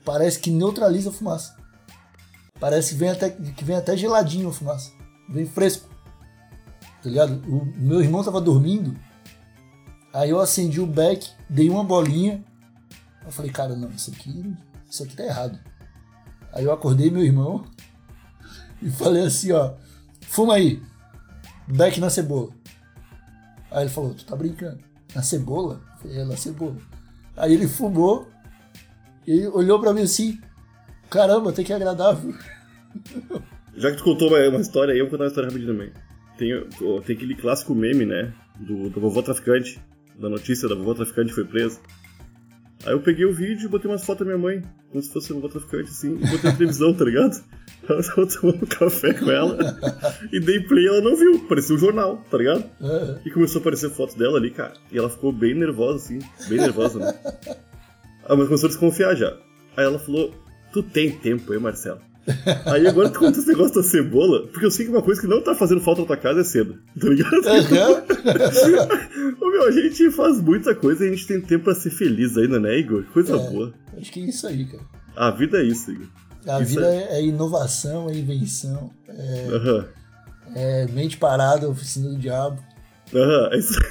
parece 0.05 0.39
que 0.39 0.51
neutraliza 0.51 1.09
a 1.09 1.13
fumaça. 1.13 1.55
Parece 2.59 2.93
que 2.93 2.99
vem 2.99 3.09
até, 3.09 3.29
que 3.29 3.63
vem 3.63 3.75
até 3.75 3.95
geladinho 3.97 4.49
a 4.49 4.53
fumaça. 4.53 4.91
Vem 5.29 5.45
fresco. 5.45 5.89
Tá 7.03 7.09
ligado? 7.09 7.43
O 7.47 7.65
meu 7.77 8.01
irmão 8.01 8.23
tava 8.23 8.41
dormindo. 8.41 8.97
Aí 10.13 10.29
eu 10.29 10.39
acendi 10.39 10.79
o 10.79 10.87
beck, 10.87 11.29
dei 11.49 11.69
uma 11.69 11.83
bolinha. 11.83 12.43
Eu 13.25 13.31
falei, 13.31 13.51
cara, 13.51 13.75
não, 13.75 13.89
isso 13.91 14.11
aqui, 14.11 14.55
isso 14.89 15.03
aqui 15.03 15.15
tá 15.15 15.23
errado. 15.23 15.59
Aí 16.53 16.63
eu 16.63 16.71
acordei 16.71 17.11
meu 17.11 17.23
irmão. 17.23 17.65
e 18.81 18.89
falei 18.89 19.25
assim, 19.25 19.51
ó, 19.51 19.73
fuma 20.21 20.55
aí, 20.55 20.81
beck 21.67 21.99
na 21.99 22.09
cebola. 22.09 22.49
Aí 23.71 23.83
ele 23.83 23.89
falou, 23.89 24.13
tu 24.13 24.25
tá 24.25 24.35
brincando? 24.35 24.79
Na 25.13 25.21
cebola? 25.21 25.81
Falei, 26.01 26.19
é, 26.19 26.25
na 26.25 26.37
cebola. 26.37 26.77
Aí 27.35 27.53
ele 27.53 27.67
fumou 27.67 28.27
e 29.25 29.45
olhou 29.47 29.79
pra 29.79 29.93
mim 29.93 30.01
assim, 30.01 30.39
caramba, 31.09 31.51
tem 31.51 31.65
que 31.65 31.73
agradável. 31.73 32.33
Já 33.75 33.91
que 33.91 33.97
tu 33.97 34.03
contou 34.03 34.29
uma, 34.29 34.39
uma 34.49 34.59
história 34.61 34.93
aí, 34.93 34.99
eu 34.99 35.05
vou 35.05 35.11
contar 35.11 35.25
uma 35.25 35.29
história 35.29 35.49
rapidinho 35.49 35.73
também. 35.73 35.91
Tem, 36.37 37.01
tem 37.03 37.15
aquele 37.15 37.35
clássico 37.35 37.75
meme, 37.75 38.05
né? 38.05 38.33
Do, 38.59 38.89
do 38.89 38.99
vovô 38.99 39.21
traficante. 39.21 39.79
Da 40.17 40.29
notícia 40.29 40.67
da 40.67 40.73
vovó 40.73 40.95
traficante 40.95 41.31
foi 41.31 41.45
presa. 41.45 41.79
Aí 42.85 42.93
eu 42.93 43.01
peguei 43.01 43.25
o 43.25 43.33
vídeo 43.33 43.65
e 43.65 43.69
botei 43.69 43.89
umas 43.89 44.03
fotos 44.03 44.25
da 44.25 44.33
minha 44.33 44.41
mãe, 44.41 44.63
como 44.97 45.03
se 45.03 45.13
fosse 45.13 45.33
uma 45.33 45.47
traficante, 45.47 45.89
assim, 45.89 46.15
e 46.15 46.27
botei 46.27 46.49
na 46.49 46.55
televisão, 46.55 46.93
tá 46.93 47.05
ligado? 47.05 47.43
Ela 47.87 48.03
tava 48.03 48.27
tomando 48.27 48.67
café 48.67 49.13
com 49.13 49.31
ela, 49.31 49.57
e 50.33 50.41
dei 50.41 50.59
play 50.59 50.83
e 50.83 50.87
ela 50.87 51.01
não 51.01 51.15
viu, 51.15 51.39
parecia 51.47 51.73
um 51.73 51.79
jornal, 51.79 52.17
tá 52.29 52.37
ligado? 52.37 52.65
É. 52.81 53.19
E 53.25 53.31
começou 53.31 53.59
a 53.59 53.61
aparecer 53.61 53.89
fotos 53.91 54.15
dela 54.15 54.37
ali, 54.37 54.51
cara, 54.51 54.73
e 54.91 54.97
ela 54.97 55.09
ficou 55.09 55.31
bem 55.31 55.53
nervosa, 55.53 56.03
assim, 56.03 56.19
bem 56.49 56.57
nervosa, 56.59 56.99
né? 56.99 57.13
Ah, 58.29 58.35
mas 58.35 58.47
começou 58.47 58.67
a 58.67 58.71
desconfiar 58.71 59.15
já. 59.15 59.37
Aí 59.77 59.85
ela 59.85 59.97
falou, 59.97 60.33
tu 60.73 60.83
tem 60.83 61.11
tempo, 61.11 61.53
hein, 61.53 61.61
Marcelo? 61.61 62.01
Aí 62.65 62.85
agora 62.87 63.09
tu 63.09 63.19
conta 63.19 63.39
esse 63.39 63.47
negócio 63.47 63.75
da 63.75 63.83
cebola, 63.83 64.47
porque 64.47 64.65
eu 64.65 64.71
sei 64.71 64.85
que 64.85 64.91
uma 64.91 65.01
coisa 65.01 65.21
que 65.21 65.27
não 65.27 65.41
tá 65.41 65.55
fazendo 65.55 65.79
falta 65.81 66.01
na 66.01 66.07
tua 66.07 66.17
casa 66.17 66.41
é 66.41 66.43
cedo, 66.43 66.77
tá 66.99 67.07
ligado? 67.07 67.33
Ô, 69.41 69.49
meu, 69.49 69.65
a 69.67 69.71
gente 69.71 70.11
faz 70.11 70.41
muita 70.41 70.75
coisa 70.75 71.05
e 71.05 71.07
a 71.07 71.11
gente 71.11 71.25
tem 71.25 71.39
tempo 71.39 71.63
pra 71.65 71.75
ser 71.75 71.89
feliz 71.89 72.37
ainda, 72.37 72.59
né, 72.59 72.77
Igor? 72.77 73.03
Coisa 73.13 73.35
É. 73.35 73.49
boa. 73.49 73.73
Acho 73.97 74.11
que 74.11 74.19
é 74.21 74.25
isso 74.25 74.45
aí, 74.45 74.65
cara. 74.65 74.83
A 75.15 75.31
vida 75.31 75.59
é 75.59 75.63
isso, 75.63 75.91
Igor. 75.91 76.07
A 76.47 76.61
Isso 76.61 76.71
vida 76.75 76.85
é, 76.87 77.19
é 77.19 77.23
inovação, 77.25 78.09
é 78.09 78.13
invenção, 78.13 78.91
é, 79.07 79.47
Aham. 79.51 79.85
é 80.55 80.85
mente 80.87 81.17
parada, 81.17 81.67
oficina 81.69 82.09
do 82.09 82.17
diabo. 82.17 82.61
Aham, 83.13 83.49
é 83.53 83.57
isso. 83.57 83.79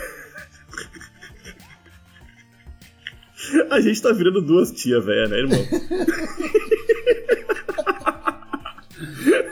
A 3.70 3.80
gente 3.80 4.02
tá 4.02 4.12
virando 4.12 4.42
duas 4.42 4.72
tia 4.72 5.00
velha, 5.00 5.28
né, 5.28 5.38
irmão? 5.38 5.58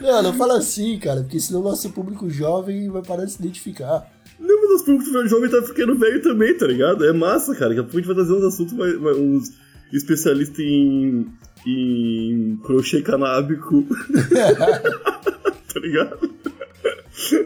Não, 0.04 0.22
não 0.22 0.34
fala 0.34 0.58
assim, 0.58 0.98
cara, 0.98 1.22
porque 1.22 1.40
senão 1.40 1.60
o 1.60 1.64
nosso 1.64 1.88
público 1.90 2.28
jovem 2.28 2.90
vai 2.90 3.00
parar 3.02 3.24
de 3.24 3.32
se 3.32 3.38
identificar. 3.40 4.06
Não, 4.38 4.60
mas 4.60 4.80
os 4.80 4.82
públicos 4.82 5.30
jovem 5.30 5.48
tá 5.50 5.62
ficando 5.62 5.98
velho 5.98 6.20
também, 6.22 6.54
tá 6.54 6.66
ligado? 6.66 7.02
É 7.06 7.12
massa, 7.12 7.54
cara. 7.54 7.68
Daqui 7.68 7.80
a 7.80 7.84
pouco 7.84 7.96
a 7.96 8.00
gente 8.00 8.06
vai 8.08 8.16
trazer 8.16 8.32
uns 8.34 8.44
assuntos 8.44 8.74
mais. 8.74 9.00
mais- 9.00 9.16
uns 9.16 9.50
especialistas 9.94 10.58
em. 10.58 11.26
em 11.66 12.60
crochê 12.62 13.00
canábico. 13.00 13.86
tá 15.72 15.80
ligado? 15.80 16.30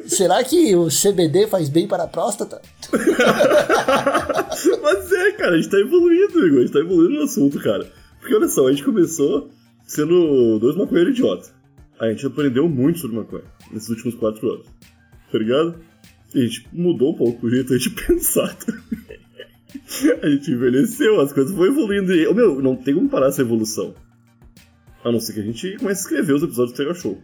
Será 0.06 0.42
que 0.42 0.74
o 0.74 0.88
CBD 0.88 1.46
faz 1.46 1.68
bem 1.68 1.86
para 1.86 2.02
a 2.04 2.08
próstata? 2.08 2.60
Mas 4.82 5.12
é, 5.12 5.30
cara, 5.32 5.52
a 5.52 5.56
gente 5.56 5.70
tá 5.70 5.78
evoluindo, 5.78 6.44
Igor. 6.46 6.58
A 6.58 6.62
gente 6.62 6.72
tá 6.72 6.80
evoluindo 6.80 7.14
no 7.18 7.22
assunto, 7.22 7.60
cara. 7.60 7.86
Porque 8.18 8.34
olha 8.34 8.48
só, 8.48 8.66
a 8.66 8.70
gente 8.72 8.82
começou 8.82 9.48
sendo 9.86 10.58
dois 10.58 10.74
maconheiros 10.76 11.12
idiotas. 11.12 11.52
A 12.00 12.08
gente 12.08 12.26
aprendeu 12.26 12.68
muito 12.68 13.00
sobre 13.00 13.16
maconha 13.16 13.44
nesses 13.72 13.88
últimos 13.88 14.14
quatro 14.14 14.48
anos. 14.50 14.66
Tá 15.30 15.38
ligado? 15.38 15.80
E 16.34 16.42
a 16.42 16.46
gente 16.46 16.68
mudou 16.72 17.12
um 17.12 17.16
pouco 17.16 17.46
o 17.46 17.50
jeito 17.50 17.76
de 17.78 17.90
pensar 17.90 18.54
também. 18.56 19.18
A 20.22 20.28
gente 20.28 20.50
envelheceu, 20.50 21.20
as 21.20 21.32
coisas 21.32 21.54
foram 21.54 21.72
evoluindo. 21.72 22.14
E, 22.14 22.32
meu, 22.32 22.62
não 22.62 22.76
tem 22.76 22.94
como 22.94 23.08
parar 23.08 23.28
essa 23.28 23.42
evolução. 23.42 23.94
A 25.04 25.12
não 25.12 25.20
ser 25.20 25.34
que 25.34 25.40
a 25.40 25.44
gente 25.44 25.76
comece 25.78 26.00
a 26.00 26.02
escrever 26.02 26.34
os 26.34 26.42
episódios 26.42 26.72
do 26.72 26.76
Tega 26.76 26.94
Show. 26.94 27.20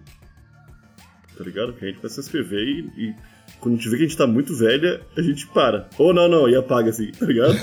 Tá 1.37 1.45
ligado? 1.45 1.73
Que 1.73 1.85
a 1.85 1.89
gente 1.89 2.01
começa 2.01 2.21
a 2.21 2.23
escrever 2.23 2.63
e, 2.63 2.81
e 2.97 3.15
quando 3.61 3.75
a 3.75 3.77
gente 3.77 3.89
vê 3.89 3.97
que 3.97 4.05
a 4.05 4.07
gente 4.07 4.17
tá 4.17 4.27
muito 4.27 4.55
velha, 4.57 5.01
a 5.17 5.23
gente 5.23 5.47
para. 5.49 5.89
Ou 5.99 6.13
não, 6.13 6.29
não, 6.29 6.49
e 6.49 6.55
apaga 6.55 6.91
assim, 6.91 7.11
tá 7.13 7.27
ligado? 7.27 7.55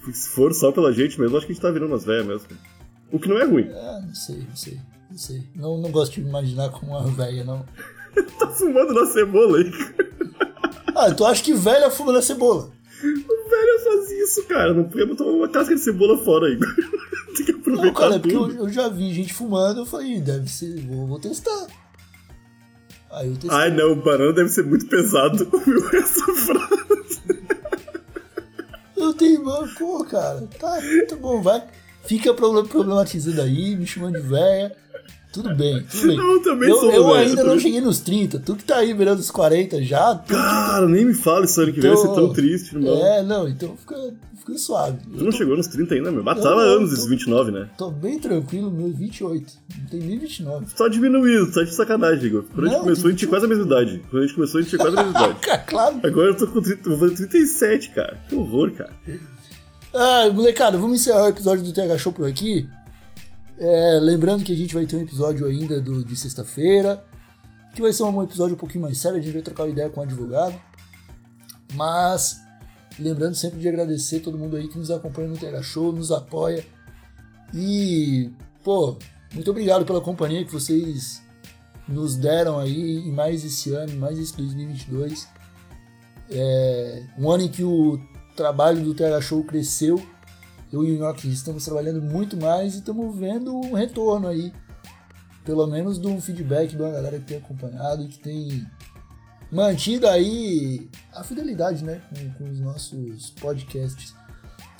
Porque 0.00 0.16
se 0.16 0.28
for 0.30 0.52
só 0.52 0.72
pela 0.72 0.92
gente 0.92 1.20
mesmo, 1.20 1.36
acho 1.36 1.46
que 1.46 1.52
a 1.52 1.54
gente 1.54 1.62
tá 1.62 1.70
virando 1.70 1.92
umas 1.92 2.04
velhas 2.04 2.26
mesmo. 2.26 2.48
O 3.12 3.18
que 3.18 3.28
não 3.28 3.38
é 3.38 3.44
ruim. 3.44 3.68
Ah, 3.70 4.00
não 4.04 4.14
sei, 4.14 4.38
não 4.38 4.56
sei, 4.56 4.78
não 5.14 5.18
sei. 5.18 5.44
Não, 5.54 5.78
não 5.78 5.92
gosto 5.92 6.14
de 6.14 6.22
me 6.22 6.28
imaginar 6.28 6.70
como 6.70 6.90
uma 6.90 7.06
velha, 7.06 7.44
não. 7.44 7.64
Tá 8.38 8.48
fumando 8.48 8.92
na 8.94 9.06
cebola 9.06 9.58
aí. 9.58 9.72
Ah, 10.94 11.12
tu 11.12 11.24
acha 11.24 11.42
que 11.42 11.52
velha 11.52 11.90
fuma 11.90 12.12
na 12.12 12.22
cebola? 12.22 12.70
O 13.02 13.50
velho 13.50 13.80
faz 13.84 14.10
isso, 14.10 14.44
cara. 14.44 14.72
Não 14.72 14.84
podia 14.84 15.06
botar 15.06 15.24
uma 15.24 15.48
casca 15.48 15.74
de 15.74 15.80
cebola 15.80 16.16
fora 16.18 16.46
aí. 16.46 16.58
Tem 17.36 17.46
que 17.46 17.52
Não, 17.52 17.58
aproveitar 17.58 18.00
cara, 18.00 18.14
é 18.16 18.18
porque 18.20 18.36
eu, 18.36 18.50
eu 18.50 18.68
já 18.68 18.88
vi 18.88 19.12
gente 19.12 19.32
fumando, 19.34 19.80
eu 19.80 19.86
falei, 19.86 20.20
deve 20.20 20.48
ser, 20.48 20.80
vou, 20.86 21.06
vou 21.06 21.18
testar. 21.18 21.66
Aí 23.10 23.28
eu 23.28 23.34
testei. 23.34 23.50
Ai 23.50 23.70
não, 23.70 23.92
o 23.92 23.96
banana 23.96 24.32
deve 24.32 24.48
ser 24.48 24.64
muito 24.64 24.86
pesado. 24.86 25.48
Ouviu 25.52 25.88
essa 25.90 26.32
frase? 26.32 27.22
Eu 28.96 29.12
tenho, 29.14 29.42
pô, 29.76 30.04
cara, 30.04 30.48
tá, 30.58 30.78
tá 31.08 31.16
bom, 31.16 31.42
vai. 31.42 31.64
Fica 32.06 32.32
problem- 32.34 32.66
problematizando 32.66 33.40
aí, 33.40 33.76
me 33.76 33.86
chamando 33.86 34.14
de 34.20 34.26
velha. 34.28 34.72
Tudo 35.32 35.52
bem, 35.52 35.82
tudo 35.90 36.06
bem. 36.06 36.16
Eu 36.16 36.42
também 36.44 36.68
eu, 36.70 36.76
sou 36.76 36.92
eu 36.92 37.06
velho, 37.08 37.28
ainda 37.28 37.40
eu 37.42 37.46
não 37.48 37.58
cheguei 37.58 37.80
nos 37.80 37.98
30. 37.98 38.38
Tu 38.38 38.54
que 38.54 38.62
tá 38.62 38.76
aí 38.76 38.92
virando 38.94 39.18
os 39.18 39.32
40 39.32 39.82
já. 39.82 40.14
Tu, 40.14 40.32
Cara, 40.32 40.86
nem 40.86 41.04
me 41.04 41.12
fala 41.14 41.44
isso 41.44 41.60
ano 41.60 41.72
que 41.72 41.80
vem, 41.80 41.90
vai 41.90 41.98
ser 42.00 42.04
Então- 42.06 42.14
tão 42.26 42.32
triste, 42.32 42.76
irmão. 42.76 43.04
é, 43.04 43.20
não, 43.24 43.48
então 43.48 43.76
fica, 43.76 43.96
fica 44.38 44.56
suave. 44.56 44.96
Tu 45.12 45.24
não 45.24 45.32
chegou 45.32 45.56
nos 45.56 45.66
30 45.66 45.92
ainda, 45.96 46.12
meu. 46.12 46.20
Eu 46.20 46.24
não, 46.36 46.58
anos 46.60 46.90
tô- 46.90 46.94
esses 46.94 47.06
29, 47.08 47.50
né? 47.50 47.68
Tô 47.76 47.90
bem 47.90 48.16
tranquilo, 48.20 48.70
meu 48.70 48.92
28. 48.92 49.54
Não 49.76 49.86
tem 49.88 50.00
nem 50.02 50.18
29. 50.20 50.66
Só 50.76 50.86
diminuído, 50.86 51.50
tá 51.50 51.64
de 51.64 51.74
sacanagem, 51.74 52.26
Igor. 52.26 52.44
Quando 52.54 52.66
a 52.66 52.68
gente 52.68 52.76
Não, 52.76 52.84
começou, 52.84 53.06
a 53.08 53.10
gente 53.10 53.18
tinha 53.18 53.28
quase 53.28 53.44
a 53.44 53.48
mesma 53.48 53.64
idade. 53.64 54.02
Quando 54.08 54.22
a 54.22 54.26
gente 54.26 54.36
começou, 54.36 54.58
a 54.60 54.62
gente 54.62 54.70
tinha 54.70 54.78
quase 54.80 54.96
a 54.96 55.02
mesma 55.02 55.18
idade. 55.18 55.38
claro. 55.66 55.96
Agora 56.00 56.28
eu 56.28 56.36
tô 56.36 56.46
com 56.46 56.62
30, 56.62 56.88
vou 56.90 56.96
fazer 57.00 57.16
37, 57.16 57.90
cara. 57.90 58.20
Que 58.28 58.36
horror, 58.36 58.70
cara. 58.70 58.92
Ah, 59.96 60.28
molecada, 60.28 60.76
vamos 60.76 61.00
encerrar 61.00 61.22
o 61.22 61.28
episódio 61.28 61.62
do 61.62 61.72
TH 61.72 61.98
Show 61.98 62.12
por 62.12 62.26
aqui. 62.26 62.68
É, 63.56 64.00
lembrando 64.02 64.42
que 64.42 64.52
a 64.52 64.56
gente 64.56 64.74
vai 64.74 64.86
ter 64.86 64.96
um 64.96 65.02
episódio 65.02 65.46
ainda 65.46 65.80
do, 65.80 66.04
de 66.04 66.16
sexta-feira, 66.16 67.04
que 67.72 67.80
vai 67.80 67.92
ser 67.92 68.02
um 68.02 68.22
episódio 68.24 68.56
um 68.56 68.58
pouquinho 68.58 68.82
mais 68.82 68.98
sério, 68.98 69.18
a 69.18 69.20
gente 69.20 69.32
vai 69.32 69.42
trocar 69.42 69.62
uma 69.62 69.68
ideia 69.68 69.88
com 69.88 70.00
o 70.00 70.02
advogado. 70.02 70.60
Mas, 71.74 72.40
lembrando 72.98 73.36
sempre 73.36 73.60
de 73.60 73.68
agradecer 73.68 74.18
todo 74.18 74.36
mundo 74.36 74.56
aí 74.56 74.66
que 74.66 74.76
nos 74.76 74.90
acompanha 74.90 75.28
no 75.28 75.38
TH 75.38 75.62
Show, 75.62 75.92
nos 75.92 76.10
apoia. 76.10 76.66
E, 77.54 78.32
pô, 78.64 78.98
muito 79.32 79.48
obrigado 79.48 79.84
pela 79.84 80.00
companhia 80.00 80.44
que 80.44 80.52
vocês 80.52 81.22
nos 81.86 82.16
deram 82.16 82.58
aí 82.58 83.08
mais 83.12 83.44
esse 83.44 83.72
ano, 83.72 83.96
mais 83.96 84.18
esse 84.18 84.36
2022. 84.36 85.28
É, 86.32 87.04
um 87.16 87.30
ano 87.30 87.44
em 87.44 87.48
que 87.48 87.62
o 87.62 88.00
trabalho 88.34 88.82
do 88.82 88.94
TH 88.94 89.20
Show 89.20 89.44
cresceu. 89.44 90.04
Eu 90.72 90.84
e 90.84 90.96
o 90.96 90.98
Nhoque 90.98 91.28
estamos 91.28 91.64
trabalhando 91.64 92.02
muito 92.02 92.36
mais 92.36 92.74
e 92.74 92.78
estamos 92.78 93.16
vendo 93.16 93.54
um 93.54 93.74
retorno 93.74 94.28
aí. 94.28 94.52
Pelo 95.44 95.66
menos 95.66 95.98
do 95.98 96.20
feedback 96.20 96.74
uma 96.74 96.90
galera 96.90 97.18
que 97.18 97.26
tem 97.26 97.36
acompanhado 97.36 98.08
que 98.08 98.18
tem 98.18 98.66
mantido 99.52 100.08
aí 100.08 100.88
a 101.12 101.22
fidelidade 101.22 101.84
né, 101.84 102.02
com, 102.08 102.32
com 102.32 102.50
os 102.50 102.60
nossos 102.60 103.30
podcasts. 103.30 104.14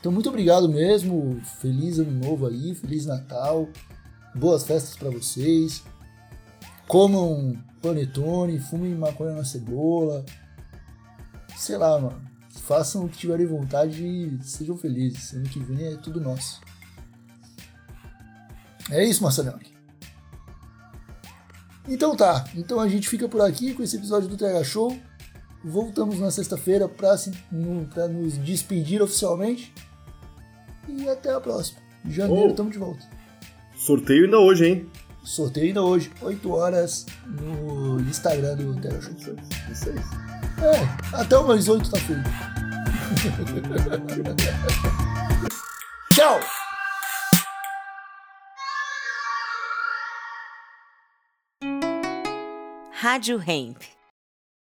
Então, 0.01 0.11
muito 0.11 0.29
obrigado 0.29 0.69
mesmo. 0.69 1.41
Feliz 1.61 1.99
Ano 1.99 2.11
Novo 2.11 2.47
aí, 2.47 2.75
Feliz 2.75 3.07
Natal. 3.07 3.69
Boas 4.35 4.65
festas 4.65 4.97
para 4.97 5.11
vocês. 5.11 5.83
Comam 6.89 7.57
panetone, 7.81 8.59
fumem 8.59 8.95
maconha 8.95 9.33
na 9.33 9.45
cebola. 9.45 10.25
Sei 11.57 11.77
lá, 11.79 11.99
mano. 11.99 12.34
Façam 12.63 13.05
o 13.05 13.09
que 13.09 13.19
tiverem 13.19 13.47
vontade 13.47 14.03
e 14.05 14.39
sejam 14.43 14.77
felizes. 14.77 15.33
Ano 15.35 15.45
que 15.45 15.59
vem 15.59 15.87
é 15.87 15.97
tudo 15.97 16.21
nosso. 16.21 16.61
É 18.91 19.05
isso, 19.05 19.23
Marcelão. 19.23 19.59
Então 21.89 22.17
tá. 22.17 22.45
Então 22.55 22.81
a 22.81 22.89
gente 22.89 23.09
fica 23.09 23.29
por 23.29 23.41
aqui 23.43 23.75
com 23.75 23.83
esse 23.83 23.97
episódio 23.97 24.29
do 24.29 24.37
TH 24.37 24.65
Show. 24.65 24.97
Voltamos 25.63 26.19
na 26.19 26.31
sexta-feira 26.31 26.89
para 26.89 27.17
nos 28.09 28.39
despedir 28.39 29.03
oficialmente. 29.03 29.73
E 30.89 31.09
até 31.09 31.33
a 31.33 31.41
próxima. 31.41 31.81
Em 32.05 32.11
janeiro 32.11 32.49
Oh. 32.49 32.51
estamos 32.51 32.73
de 32.73 32.79
volta. 32.79 33.05
Sorteio 33.77 34.25
ainda 34.25 34.39
hoje, 34.39 34.67
hein? 34.67 34.91
Sorteio 35.23 35.69
ainda 35.69 35.83
hoje, 35.83 36.13
8 36.21 36.51
horas, 36.53 37.07
no 37.27 37.99
Instagram 38.01 38.57
do 38.57 38.75
TH 38.81 39.01
Show. 39.01 39.37
Isso 39.73 39.89
aí. 39.91 40.34
É, 40.65 41.21
até 41.21 41.37
umas 41.37 41.69
8 41.69 41.91
tá 41.91 41.99
feito. 41.99 42.23
Tchau! 46.11 46.41
Rádio 52.93 53.43
Hemp. 53.47 53.83